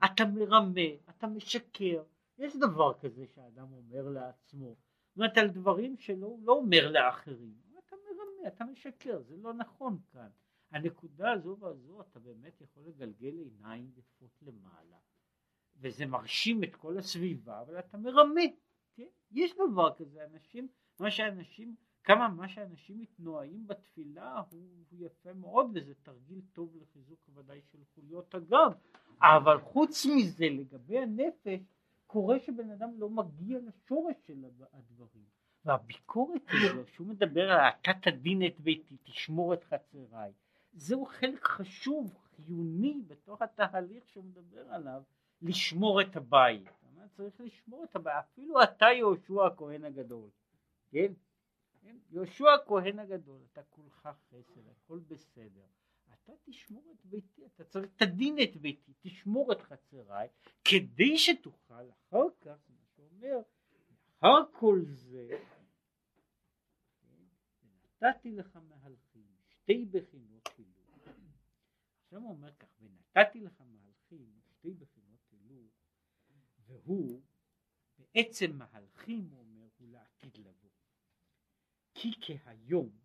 אתה 0.05 0.25
מרמה, 0.25 1.11
אתה 1.11 1.27
משקר. 1.27 2.05
יש 2.39 2.57
דבר 2.57 2.99
כזה 2.99 3.27
שאדם 3.27 3.73
אומר 3.73 4.09
לעצמו. 4.09 4.77
זאת 5.09 5.17
אומרת 5.17 5.39
על 5.39 5.49
דברים 5.49 5.97
שלא 5.97 6.37
לא 6.43 6.53
אומר 6.53 6.91
לאחרים, 6.91 7.61
אתה 7.79 7.97
מרמה, 7.97 8.49
אתה 8.49 8.65
משקר, 8.65 9.23
זה 9.23 9.37
לא 9.37 9.55
נכון 9.55 9.99
כאן. 10.13 10.31
הנקודה 10.71 11.33
הזו 11.33 11.57
והזו 11.61 12.01
אתה 12.01 12.19
באמת 12.19 12.61
יכול 12.61 12.87
לגלגל 12.87 13.39
עיניים 13.39 13.91
יפות 13.97 14.43
למעלה, 14.43 14.97
וזה 15.81 16.07
מרשים 16.07 16.65
את 16.65 16.77
כל 16.77 16.99
הסביבה, 16.99 17.61
אבל 17.61 17.79
אתה 17.79 17.99
מרמה, 17.99 18.41
כן? 18.97 19.07
יש 19.31 19.55
דבר 19.55 19.95
כזה, 19.95 20.25
אנשים, 20.35 20.69
מה 21.01 21.11
שאנשים, 21.11 21.75
כמה 22.05 22.29
מה 22.29 22.49
שאנשים 22.49 23.01
מתנועים 23.01 23.67
בתפילה 23.67 24.43
הוא, 24.51 24.61
הוא 24.91 25.07
יפה 25.07 25.33
מאוד, 25.33 25.71
וזה 25.75 25.95
תרגיל 26.03 26.41
טוב 26.53 26.77
לחיזוק 26.77 27.19
ודאי 27.35 27.61
של 27.73 27.79
חוליות 27.95 28.35
הגב, 28.35 28.73
אבל 29.23 29.61
חוץ 29.61 30.07
מזה 30.07 30.45
לגבי 30.45 30.99
הנפש 30.99 31.61
קורה 32.07 32.41
שבן 32.41 32.71
אדם 32.71 32.91
לא 32.99 33.11
מגיע 33.11 33.59
לשורש 33.59 34.17
של 34.27 34.45
הדברים. 34.73 35.25
והביקורת 35.65 36.43
הזו, 36.49 36.87
שהוא 36.87 37.07
מדבר 37.07 37.51
על 37.51 37.69
התת 37.69 38.07
הדין 38.07 38.47
את 38.47 38.61
ביתי, 38.61 38.97
תשמור 39.05 39.55
את 39.55 39.65
חצריי, 39.65 40.33
זהו 40.73 41.07
חלק 41.07 41.45
חשוב, 41.45 42.19
חיוני, 42.37 43.03
בתוך 43.07 43.43
התהליך 43.43 44.09
שהוא 44.09 44.25
מדבר 44.25 44.73
עליו, 44.73 45.03
לשמור 45.43 46.01
את 46.01 46.17
הבית. 46.17 46.69
צריך 47.21 47.41
לשמור 47.41 47.85
את 47.85 47.97
הבית, 47.97 48.15
אפילו 48.19 48.63
אתה 48.63 48.87
יהושע 48.87 49.47
הכהן 49.47 49.85
הגדול, 49.85 50.31
כן? 50.91 51.13
כן? 51.83 51.97
יהושע 52.11 52.55
הכהן 52.55 52.99
הגדול, 52.99 53.41
אתה 53.53 53.63
כולך 53.63 53.93
חסד, 53.93 54.37
הכל 54.71 54.99
בסדר. 54.99 55.67
אתה 56.15 56.33
תשמור 56.45 56.93
את 56.93 57.07
ביתי, 57.07 57.47
אתה 57.47 57.65
צריך, 57.65 57.91
תדין 57.97 58.37
את 58.43 58.57
ביתי, 58.57 58.93
תשמור 59.01 59.53
את 59.53 59.61
חצריי, 59.63 60.29
כדי 60.65 61.19
שתוכל 61.19 61.91
אחר 61.91 62.27
כך, 62.41 62.59
מה 62.69 62.85
שאומר, 62.97 63.39
אחר 64.19 64.53
כל 64.53 64.83
זה, 64.85 65.29
ונתתי 68.03 68.33
לך 68.33 68.59
מהלכים, 68.69 69.27
שתי 69.49 69.85
בחינות 69.91 70.49
הילוך. 70.59 71.09
עכשיו 72.05 72.21
הוא 72.21 72.31
אומר 72.31 72.53
כך, 72.53 72.69
ונתתי 72.81 73.41
לך 73.41 73.61
מהלכים, 73.61 74.41
שתי 74.47 74.75
בחינות 74.75 75.00
והוא, 76.91 77.23
בעצם 77.99 78.59
מהלכים, 78.59 79.29
הוא 79.31 79.39
אומר, 79.39 79.69
הוא 79.77 79.89
לעתיד 79.89 80.39
לבוא. 80.39 80.71
כי 81.95 82.11
כהיום, 82.21 82.99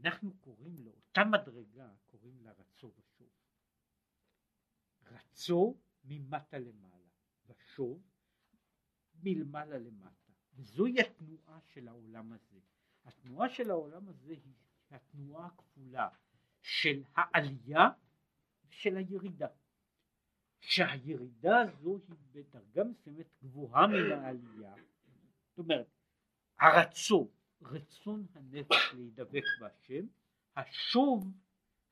אנחנו 0.00 0.36
קוראים 0.40 0.78
לאותה 0.78 1.24
מדרגה, 1.24 1.94
קוראים 2.06 2.40
לה 2.42 2.52
רצו 2.52 2.92
ושוב. 2.96 3.30
רצו 5.02 5.76
ממטה 6.04 6.58
למעלה, 6.58 7.08
ושוב 7.46 8.02
מלמעלה 9.14 9.78
למטה. 9.78 10.32
וזוהי 10.54 11.00
התנועה 11.00 11.60
של 11.60 11.88
העולם 11.88 12.32
הזה. 12.32 12.60
התנועה 13.04 13.48
של 13.48 13.70
העולם 13.70 14.08
הזה 14.08 14.32
היא 14.32 14.54
התנועה 14.90 15.46
הכפולה 15.46 16.08
של 16.62 17.02
העלייה 17.14 17.88
ושל 18.68 18.96
הירידה. 18.96 19.48
שהירידה 20.66 21.60
הזו 21.60 22.00
היא 22.08 22.16
בדרגה 22.32 22.84
מסוימת 22.84 23.26
גבוהה 23.42 23.86
מן 23.86 24.12
העלייה. 24.12 24.74
זאת 25.48 25.58
אומרת, 25.58 25.86
הרצון 26.58 27.28
רצון 27.62 28.26
הנפש 28.34 28.94
להידבק 28.94 29.42
בהשם, 29.60 30.06
השוב 30.56 31.32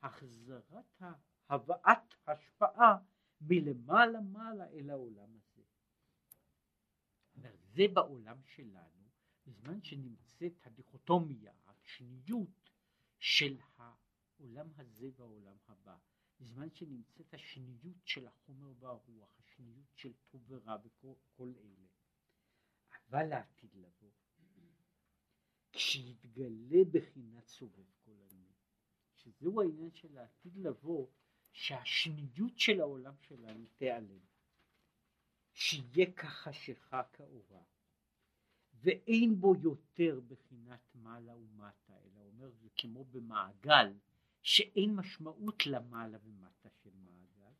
החזרת 0.03 1.03
הבאת 1.49 2.15
השפעה 2.27 2.97
מלמעלה 3.41 4.21
מעלה 4.21 4.69
אל 4.69 4.91
העולם 4.91 5.29
הזה. 5.35 5.63
זה 7.75 7.83
בעולם 7.93 8.37
שלנו, 8.45 9.09
בזמן 9.47 9.83
שנמצאת 9.83 10.67
הדיכוטומיה, 10.67 11.53
השניות 11.67 12.71
של 13.19 13.57
העולם 13.77 14.69
הזה 14.77 15.09
והעולם 15.17 15.57
הבא, 15.69 15.97
בזמן 16.43 16.71
שנמצאת 16.71 17.35
השניות 17.35 18.07
של 18.07 18.27
החומר 18.27 18.73
והרוח, 18.79 19.41
השניות 19.41 19.93
של 19.97 20.13
טוב 20.31 20.43
ורע 20.49 20.77
וכל 20.85 21.53
אלה. 21.59 21.87
אבל 23.09 23.27
לעתיד 23.27 23.75
לבוא 23.75 24.11
כשיתגלה 25.73 26.85
בחינת 26.93 27.47
סובב 27.49 27.85
כוללני, 28.05 28.53
שזהו 29.17 29.61
העניין 29.61 29.91
של 29.95 30.19
העתיד 30.19 30.57
לבוא, 30.57 31.07
שהשניות 31.53 32.59
של 32.59 32.81
העולם 32.81 33.15
שלנו 33.21 33.67
תיעלם, 33.77 34.25
שיהיה 35.53 36.13
כחשיכה 36.13 37.03
כאורה, 37.13 37.63
ואין 38.75 39.41
בו 39.41 39.55
יותר 39.63 40.21
בחינת 40.29 40.95
מעלה 40.95 41.37
ומטה, 41.37 41.99
אלא 42.05 42.21
אומר 42.21 42.51
זה 42.51 42.69
כמו 42.77 43.05
במעגל, 43.05 43.93
שאין 44.43 44.95
משמעות 44.97 45.67
למעלה 45.67 46.19
ומטה 46.25 46.69
של 46.71 46.91
מעגל, 46.95 47.53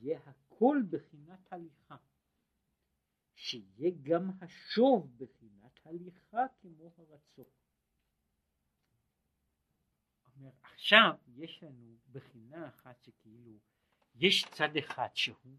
יהיה 0.00 0.20
הכל 0.26 0.82
בחינת 0.90 1.52
הליכה, 1.52 1.96
שיהיה 3.34 3.90
גם 4.02 4.30
השוב 4.40 5.16
בחינת 5.16 5.80
הליכה 5.84 6.46
כמו 6.60 6.92
הרצון. 6.98 7.44
עכשיו 10.62 11.14
יש 11.36 11.62
לנו 11.62 11.96
בחינה 12.12 12.68
אחת 12.68 13.02
שכאילו 13.02 13.58
יש 14.14 14.44
צד 14.44 14.76
אחד 14.76 15.08
שהוא 15.14 15.56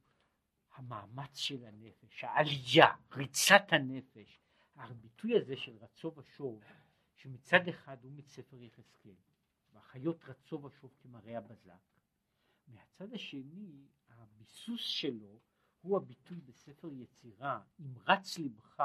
המאמץ 0.75 1.37
של 1.37 1.65
הנפש, 1.65 2.23
העלייה, 2.23 2.95
ריצת 3.11 3.63
הנפש, 3.71 4.39
הביטוי 4.75 5.37
הזה 5.37 5.57
של 5.57 5.77
רצו 5.77 6.13
ושוב, 6.15 6.63
שמצד 7.17 7.67
אחד 7.69 8.03
הוא 8.03 8.11
מספר 8.11 8.61
יחזקאל, 8.61 9.15
והחיות 9.73 10.23
רצו 10.23 10.63
ושוב 10.63 10.95
כמראה 10.99 11.37
הבזק, 11.37 11.81
מהצד 12.67 13.13
השני 13.13 13.87
הביסוס 14.09 14.81
שלו 14.81 15.39
הוא 15.81 15.97
הביטוי 15.97 16.41
בספר 16.41 16.93
יצירה, 16.93 17.61
אם 17.79 17.93
רץ 17.97 18.37
לבך 18.37 18.83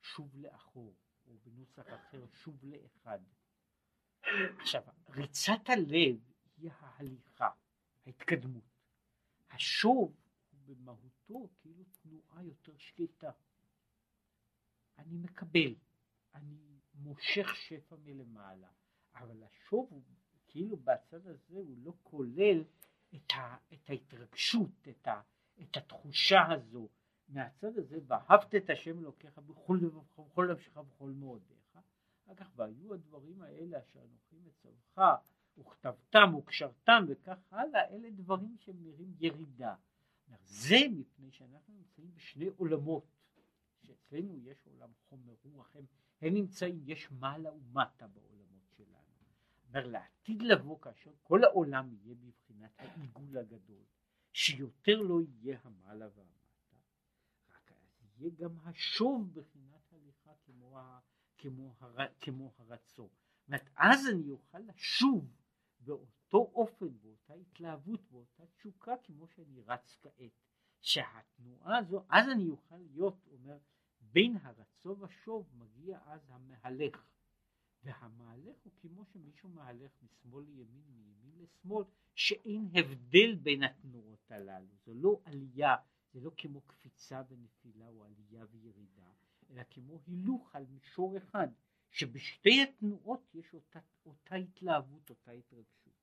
שוב 0.00 0.36
לאחור, 0.36 0.94
או 1.26 1.38
בנוסח 1.38 1.86
אחר 1.94 2.26
שוב 2.26 2.64
לאחד. 2.64 3.18
עכשיו, 4.58 4.82
ריצת 5.08 5.68
הלב 5.68 6.20
היא 6.56 6.70
ההליכה, 6.78 7.50
ההתקדמות. 8.06 8.64
השוב 9.50 10.16
הוא 10.50 10.60
במהותו 10.66 11.48
כאילו 11.60 11.84
תנועה 12.02 12.44
יותר 12.44 12.78
שקטה. 12.78 13.30
אני 14.98 15.18
מקבל, 15.18 15.74
אני 16.34 16.73
מושך 16.94 17.54
שפע 17.54 17.96
מלמעלה, 18.04 18.68
אבל 19.14 19.42
השוב 19.42 19.88
הוא 19.90 20.02
כאילו 20.48 20.76
בצד 20.76 21.26
הזה 21.26 21.58
הוא 21.58 21.78
לא 21.82 21.92
כולל 22.02 22.64
את, 23.14 23.32
ה, 23.34 23.56
את 23.72 23.90
ההתרגשות, 23.90 24.88
את, 24.88 25.08
ה, 25.08 25.20
את 25.60 25.76
התחושה 25.76 26.52
הזו. 26.52 26.88
מהצד 27.28 27.78
הזה, 27.78 27.98
ואהבת 28.06 28.54
את 28.54 28.70
השם 28.70 28.98
אלוקיך 28.98 29.38
בכל 29.38 30.48
נפשך 30.52 30.76
ובכל 30.76 31.10
מאודיך, 31.10 31.78
אחר 32.24 32.34
כך 32.34 32.50
והיו 32.56 32.94
הדברים 32.94 33.42
האלה 33.42 33.78
אשר 33.80 34.00
אנוכי 34.00 34.36
מצווך 34.36 34.98
וכתבתם 35.58 36.34
וקשרתם 36.34 37.04
וכך 37.08 37.38
הלאה, 37.50 37.88
אלה 37.88 38.10
דברים 38.10 38.56
שנראים 38.58 39.14
ירידה. 39.20 39.74
זה 40.44 40.76
מפני 40.90 41.30
שאנחנו 41.30 41.74
נמצאים 41.74 42.14
בשני 42.14 42.46
עולמות, 42.56 43.04
שאצלנו 43.82 44.38
יש 44.38 44.66
עולם 44.66 44.90
חומר 45.08 45.34
רוח, 45.44 45.76
הם, 45.76 45.84
הם 46.24 46.34
נמצאים, 46.34 46.82
יש 46.86 47.10
מעלה 47.10 47.52
ומטה 47.52 48.06
בעולמות 48.06 48.68
שלנו. 48.76 49.14
אומר 49.68 49.86
לעתיד 49.86 50.42
לבוא 50.42 50.80
כאשר 50.80 51.10
כל 51.22 51.44
העולם 51.44 51.92
יהיה 51.92 52.14
בבחינת 52.14 52.72
העיגול 52.78 53.38
הגדול, 53.38 53.84
שיותר 54.32 55.00
לא 55.00 55.20
יהיה 55.22 55.58
המעלה 55.64 56.08
והמטה, 56.14 56.76
רק 57.54 57.72
אז 57.72 58.20
יהיה 58.20 58.30
גם 58.36 58.58
השוב 58.64 59.34
בחינת 59.34 59.92
הליכה 59.92 60.32
כמו, 60.44 60.78
ה, 60.78 61.00
כמו, 61.38 61.74
הר, 61.80 61.96
כמו 62.20 62.52
הרצון. 62.58 63.08
זאת 63.48 63.60
אז 63.76 64.06
אני 64.12 64.30
אוכל 64.30 64.58
לשוב 64.58 65.36
באותו 65.80 66.50
אופן, 66.54 66.98
באותה 67.02 67.34
התלהבות, 67.34 68.00
באותה 68.10 68.42
תשוקה, 68.46 68.92
כמו 69.02 69.28
שאני 69.28 69.60
רץ 69.60 69.98
כעת. 70.02 70.44
שהתנועה 70.84 71.78
הזו, 71.78 72.04
אז 72.08 72.28
אני 72.28 72.48
אוכל 72.48 72.76
להיות, 72.76 73.26
אומר, 73.32 73.58
בין 74.12 74.36
הרצו 74.42 74.96
ושוב 75.00 75.50
מגיע 75.58 75.98
אז 76.06 76.30
המהלך. 76.30 77.06
והמהלך 77.84 78.56
הוא 78.62 78.72
כמו 78.76 79.04
שמישהו 79.04 79.48
מהלך 79.48 79.90
משמאל 80.02 80.44
לימין, 80.44 80.84
מימין 80.96 81.38
לשמאל, 81.38 81.84
שאין 82.14 82.68
הבדל 82.74 83.34
בין 83.34 83.62
התנועות 83.62 84.30
הללו. 84.30 84.74
זו 84.86 84.94
לא 84.94 85.20
עלייה, 85.24 85.76
זה 86.12 86.20
לא 86.20 86.30
כמו 86.36 86.60
קפיצה 86.60 87.22
ונפילה 87.28 87.88
או 87.88 88.04
עלייה 88.04 88.44
וירידה, 88.50 89.12
אלא 89.50 89.62
כמו 89.70 90.00
הילוך 90.06 90.54
על 90.54 90.66
מישור 90.66 91.16
אחד. 91.16 91.48
שבשתי 91.90 92.62
התנועות 92.62 93.34
יש 93.34 93.54
אותה, 93.54 93.80
אותה 94.06 94.34
התלהבות, 94.34 95.10
אותה 95.10 95.30
התרגשות. 95.30 95.94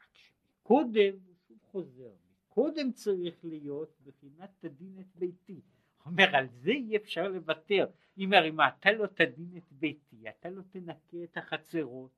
רק 0.00 0.14
שקודם, 0.14 1.18
הוא 1.26 1.34
שוב 1.48 1.58
חוזר, 1.62 2.16
קודם 2.48 2.92
צריך 2.92 3.44
להיות 3.44 4.00
בחינת 4.02 4.50
תדין 4.60 5.00
את 5.00 5.16
ביתי. 5.16 5.60
אומר 6.06 6.36
על 6.36 6.48
זה 6.48 6.70
אי 6.70 6.96
אפשר 6.96 7.28
לוותר. 7.28 7.86
אם 8.18 8.32
הרי 8.32 8.50
מה 8.50 8.68
אתה 8.68 8.92
לא 8.92 9.06
תדין 9.06 9.56
את 9.56 9.72
ביתי, 9.72 10.28
אתה 10.28 10.50
לא 10.50 10.62
תנקה 10.70 11.24
את 11.24 11.36
החצרות, 11.36 12.10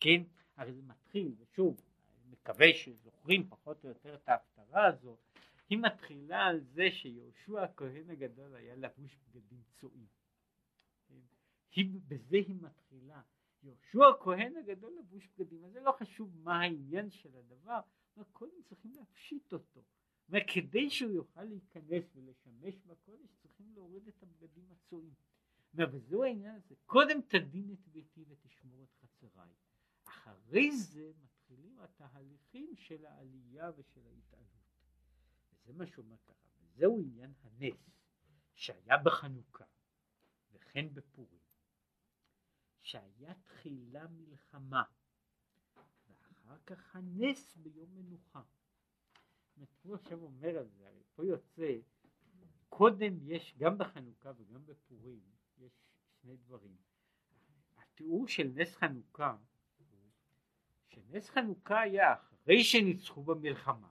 כן? 0.00 0.22
הרי 0.56 0.72
זה 0.72 0.82
מתחיל, 0.82 1.34
ושוב, 1.38 1.80
אני 2.24 2.32
מקווה 2.32 2.66
שזוכרים 2.74 3.48
פחות 3.48 3.84
או 3.84 3.88
יותר 3.88 4.14
את 4.14 4.28
ההפטרה 4.28 4.86
הזאת, 4.86 5.18
היא 5.70 5.78
מתחילה 5.78 6.46
על 6.46 6.60
זה 6.60 6.90
שיהושע 6.90 7.62
הכהן 7.62 8.10
הגדול 8.10 8.54
היה 8.54 8.76
לבוש 8.76 9.16
בגדים 9.16 9.62
צועים. 9.80 10.06
היא, 11.72 12.00
בזה 12.08 12.36
היא 12.36 12.56
מתחילה. 12.60 13.20
יהושע 13.62 14.08
הכהן 14.08 14.56
הגדול 14.56 14.92
לבוש 14.98 15.28
בגדים, 15.38 15.64
אז 15.64 15.72
זה 15.72 15.80
לא 15.80 15.92
חשוב 15.92 16.30
מה 16.42 16.60
העניין 16.60 17.10
של 17.10 17.36
הדבר, 17.36 17.80
אבל 18.16 18.24
קודם 18.32 18.62
צריכים 18.68 18.92
להפשיט 18.94 19.52
אותו. 19.52 19.80
וכדי 20.28 20.90
שהוא 20.90 21.12
יוכל 21.12 21.44
להיכנס 21.44 22.04
ולשמש 22.14 22.74
בקודש 22.86 23.34
צריכים 23.42 23.72
להוריד 23.74 24.08
את 24.08 24.22
הבגדים 24.22 24.72
הצועים. 24.72 25.14
וזהו 25.74 26.24
העניין 26.24 26.54
הזה, 26.54 26.74
קודם 26.86 27.20
תדין 27.28 27.72
את 27.72 27.88
ביתי 27.88 28.24
ותשמור 28.28 28.82
את 28.82 28.94
חצריי. 28.94 29.54
אחרי 30.04 30.76
זה 30.76 31.12
מתחילים 31.22 31.80
התהליכים 31.80 32.76
של 32.76 33.06
העלייה 33.06 33.70
ושל 33.76 34.06
ההתעלות. 34.06 34.66
וזה 35.52 35.72
מה 35.72 35.86
שאומר 35.86 36.16
ככה, 36.26 36.48
וזהו 36.58 37.00
עניין 37.00 37.32
הנס 37.42 37.90
שהיה 38.54 38.96
בחנוכה 39.04 39.64
וכן 40.52 40.94
בפורים. 40.94 41.40
שהיה 42.80 43.34
תחילה 43.34 44.06
מלחמה 44.08 44.82
ואחר 46.08 46.58
כך 46.66 46.96
הנס 46.96 47.56
ביום 47.56 47.94
מנוחה. 47.94 48.42
הוא 49.82 49.94
עכשיו 49.94 50.22
אומר 50.22 50.58
על 50.58 50.68
זה, 50.68 50.90
פה 51.14 51.24
יוצא, 51.24 51.76
קודם 52.68 53.14
יש, 53.22 53.54
גם 53.58 53.78
בחנוכה 53.78 54.32
וגם 54.36 54.66
בפורים, 54.66 55.20
יש 55.58 55.72
שני 56.22 56.36
דברים. 56.36 56.76
התיאור 57.76 58.28
של 58.28 58.50
נס 58.54 58.76
חנוכה, 58.76 59.36
שנס 60.88 61.30
חנוכה 61.30 61.80
היה 61.80 62.14
אחרי 62.14 62.64
שניצחו 62.64 63.22
במלחמה. 63.22 63.90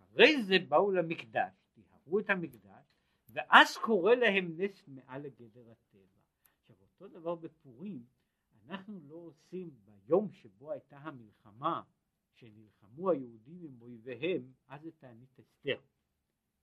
אחרי 0.00 0.42
זה 0.42 0.54
באו 0.68 0.90
למקדש, 0.92 1.52
טיהרו 1.74 2.18
את 2.18 2.30
המקדש, 2.30 2.84
ואז 3.28 3.76
קורא 3.76 4.14
להם 4.14 4.54
נס 4.60 4.88
מעל 4.88 5.22
לגדר 5.22 5.70
הטבע. 5.70 6.16
אותו 7.00 7.20
דבר 7.20 7.34
בפורים, 7.34 8.04
אנחנו 8.68 9.00
לא 9.08 9.14
עושים 9.14 9.70
ביום 9.84 10.30
שבו 10.32 10.72
הייתה 10.72 10.98
המלחמה, 10.98 11.82
שנלחמו 12.36 13.10
היהודים 13.10 13.64
עם 13.64 13.82
אויביהם, 13.82 14.52
אז 14.68 14.82
זה 14.82 14.90
תענית 14.92 15.40
אסתר. 15.40 15.80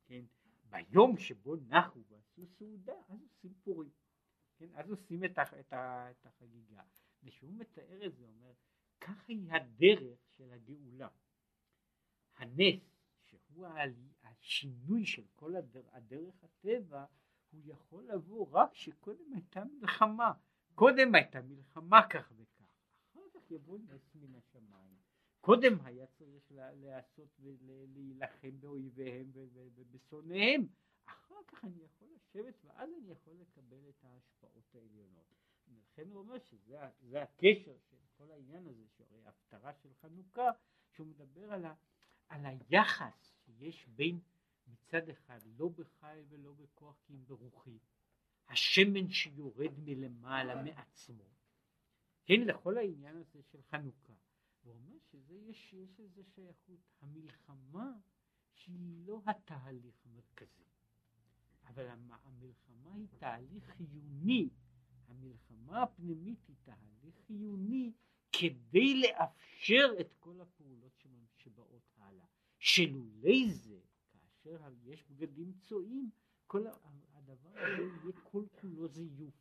כן? 0.06 0.26
ביום 0.70 1.18
שבו 1.18 1.56
נחו 1.56 2.00
ועשו 2.10 2.46
סעודה, 2.48 2.94
אז 3.10 3.22
עושים 3.22 3.54
פורים. 3.64 3.90
כן? 4.58 4.70
אז 4.76 4.90
עושים 4.90 5.24
את, 5.24 5.40
את, 5.60 5.74
את 5.74 6.26
החגיגה. 6.26 6.84
ושהוא 7.24 7.54
מתאר 7.54 8.06
את 8.06 8.16
זה, 8.16 8.26
אומר, 8.26 8.54
ככה 9.02 9.24
היא 9.28 9.52
הדרך 9.52 10.20
של 10.30 10.52
הגאולה. 10.52 11.10
הנס, 12.38 12.84
שהוא 13.24 13.68
השינוי 14.24 15.06
של 15.06 15.26
כל 15.36 15.56
הדרך, 15.56 15.94
הדרך 15.94 16.44
הטבע, 16.44 17.06
הוא 17.52 17.62
יכול 17.66 18.04
לבוא 18.04 18.48
רק 18.52 18.74
שקודם 18.74 19.34
הייתה 19.34 19.64
מלחמה, 19.64 20.32
קודם 20.76 21.16
הייתה 21.16 21.42
מלחמה 21.42 22.10
כך 22.10 22.32
וכך, 22.36 22.66
אחר 23.12 23.22
כך 23.34 23.52
יבוא 23.52 23.78
נס 23.78 24.16
מן 24.16 24.36
השמיים. 24.36 25.03
קודם 25.46 25.78
היה 25.84 26.08
צריך 26.08 26.52
לעשות 26.52 27.40
ולהילחם 27.40 28.60
באויביהם 28.60 29.32
ובשונאיהם, 29.54 30.68
אחר 31.06 31.36
כך 31.48 31.66
אני 31.66 31.84
יכול 31.84 32.08
לשבת 32.16 32.66
ואז 32.66 32.90
אני 32.98 33.12
יכול 33.12 33.34
לקבל 33.34 33.90
את 33.90 34.04
ההשפעות 34.04 34.76
העליונות. 34.76 35.34
ולכן 35.68 36.10
הוא 36.10 36.20
אומר 36.20 36.40
שזה 36.40 37.22
הקשר 37.22 37.78
של 37.90 37.98
כל 38.18 38.32
העניין 38.32 38.68
הזה, 38.68 38.84
שהרי 38.98 39.22
ההפטרה 39.26 39.74
של 39.74 39.94
חנוכה, 40.02 40.50
שהוא 40.92 41.08
מדבר 41.08 41.54
על, 41.54 41.66
ה, 41.66 41.74
על 42.30 42.46
היחס 42.46 43.34
שיש 43.46 43.88
בין 43.88 44.20
מצד 44.68 45.10
אחד 45.10 45.40
לא 45.58 45.70
בחי 45.70 46.22
ולא 46.30 46.54
בכוח 46.54 46.96
כי 47.06 47.14
אם 47.14 47.26
ברוחי, 47.26 47.80
השמן 48.48 49.10
שיורד 49.10 49.80
מלמעלה 49.80 50.64
מעצמו, 50.64 51.30
כן 52.26 52.42
לכל 52.42 52.78
העניין 52.78 53.18
הזה 53.18 53.42
של 53.44 53.62
חנוכה, 53.62 54.14
הוא 54.64 54.74
אומר 54.74 54.98
שזה 55.12 55.36
יש, 55.36 55.74
יש 55.74 56.00
איזה 56.00 56.24
שייכות, 56.24 56.80
המלחמה 57.02 57.92
שהיא 58.54 59.06
לא 59.06 59.22
התהליך 59.28 59.96
המרכזי, 60.06 60.64
אבל 61.66 61.88
המלחמה 62.24 62.94
היא 62.94 63.08
תהליך 63.18 63.64
חיוני, 63.64 64.50
המלחמה 65.08 65.84
הפנימית 65.84 66.48
היא 66.48 66.56
תהליך 66.64 67.16
חיוני 67.28 67.92
כדי 68.32 69.02
לאפשר 69.02 69.94
את 70.00 70.14
כל 70.20 70.42
הפעולות 70.42 71.04
שבאות 71.36 71.92
הלאה, 71.98 72.26
שלולי 72.60 73.52
זה 73.52 73.80
כאשר 74.12 74.70
יש 74.84 75.04
בגדים 75.04 75.54
צועים 75.54 76.10
כל 76.48 76.68
הדבר 77.14 77.50
הזה 77.50 77.82
יהיה 77.84 78.14
כל 78.24 78.46
כולו 78.62 78.88
זיוף. 78.88 79.34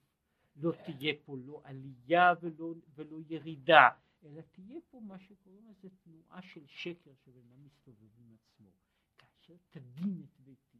לא 0.56 0.72
תהיה 0.84 1.14
פה 1.24 1.36
לא 1.36 1.60
עלייה 1.64 2.32
ולא, 2.42 2.74
ולא 2.94 3.18
ירידה 3.28 3.88
אלא 4.24 4.40
תהיה 4.52 4.80
פה 4.90 5.00
מה 5.00 5.18
שקוראים 5.18 5.68
לזה 5.68 5.88
תנועה 6.04 6.42
של 6.42 6.66
שקר 6.66 7.14
שבן 7.14 7.40
אדם 7.40 7.64
מסתובב 7.64 8.10
עם 8.18 8.34
עצמו 8.34 8.70
כאשר 9.18 9.54
תדין 9.70 10.22
את 10.24 10.40
ביתי. 10.40 10.78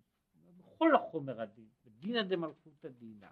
בכל 0.56 0.94
החומר 0.94 1.40
הדין 1.40 1.69
בדינא 1.85 2.23
דמלכותא 2.23 2.89
דינא. 2.89 3.28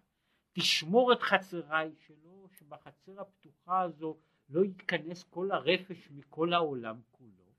תשמור 0.53 1.13
את 1.13 1.23
חצריי 1.23 1.95
שלו 2.07 2.49
שבחצר 2.59 3.21
הפתוחה 3.21 3.81
הזו 3.81 4.19
לא 4.49 4.65
יתכנס 4.65 5.23
כל 5.23 5.51
הרפש 5.51 6.11
מכל 6.11 6.53
העולם 6.53 7.01
כולו. 7.11 7.53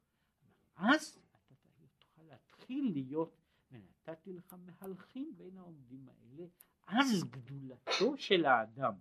אז 0.76 1.20
אתה 1.32 1.56
תוכל 2.00 2.22
להתחיל 2.22 2.92
להיות 2.94 3.42
ונתתי 3.72 4.34
לך 4.34 4.56
מהלכים 4.66 5.34
בין 5.38 5.58
העומדים 5.58 6.10
האלה 6.10 6.46
אז 6.88 7.24
גדולתו 7.24 8.18
של 8.18 8.46
האדם 8.46 8.94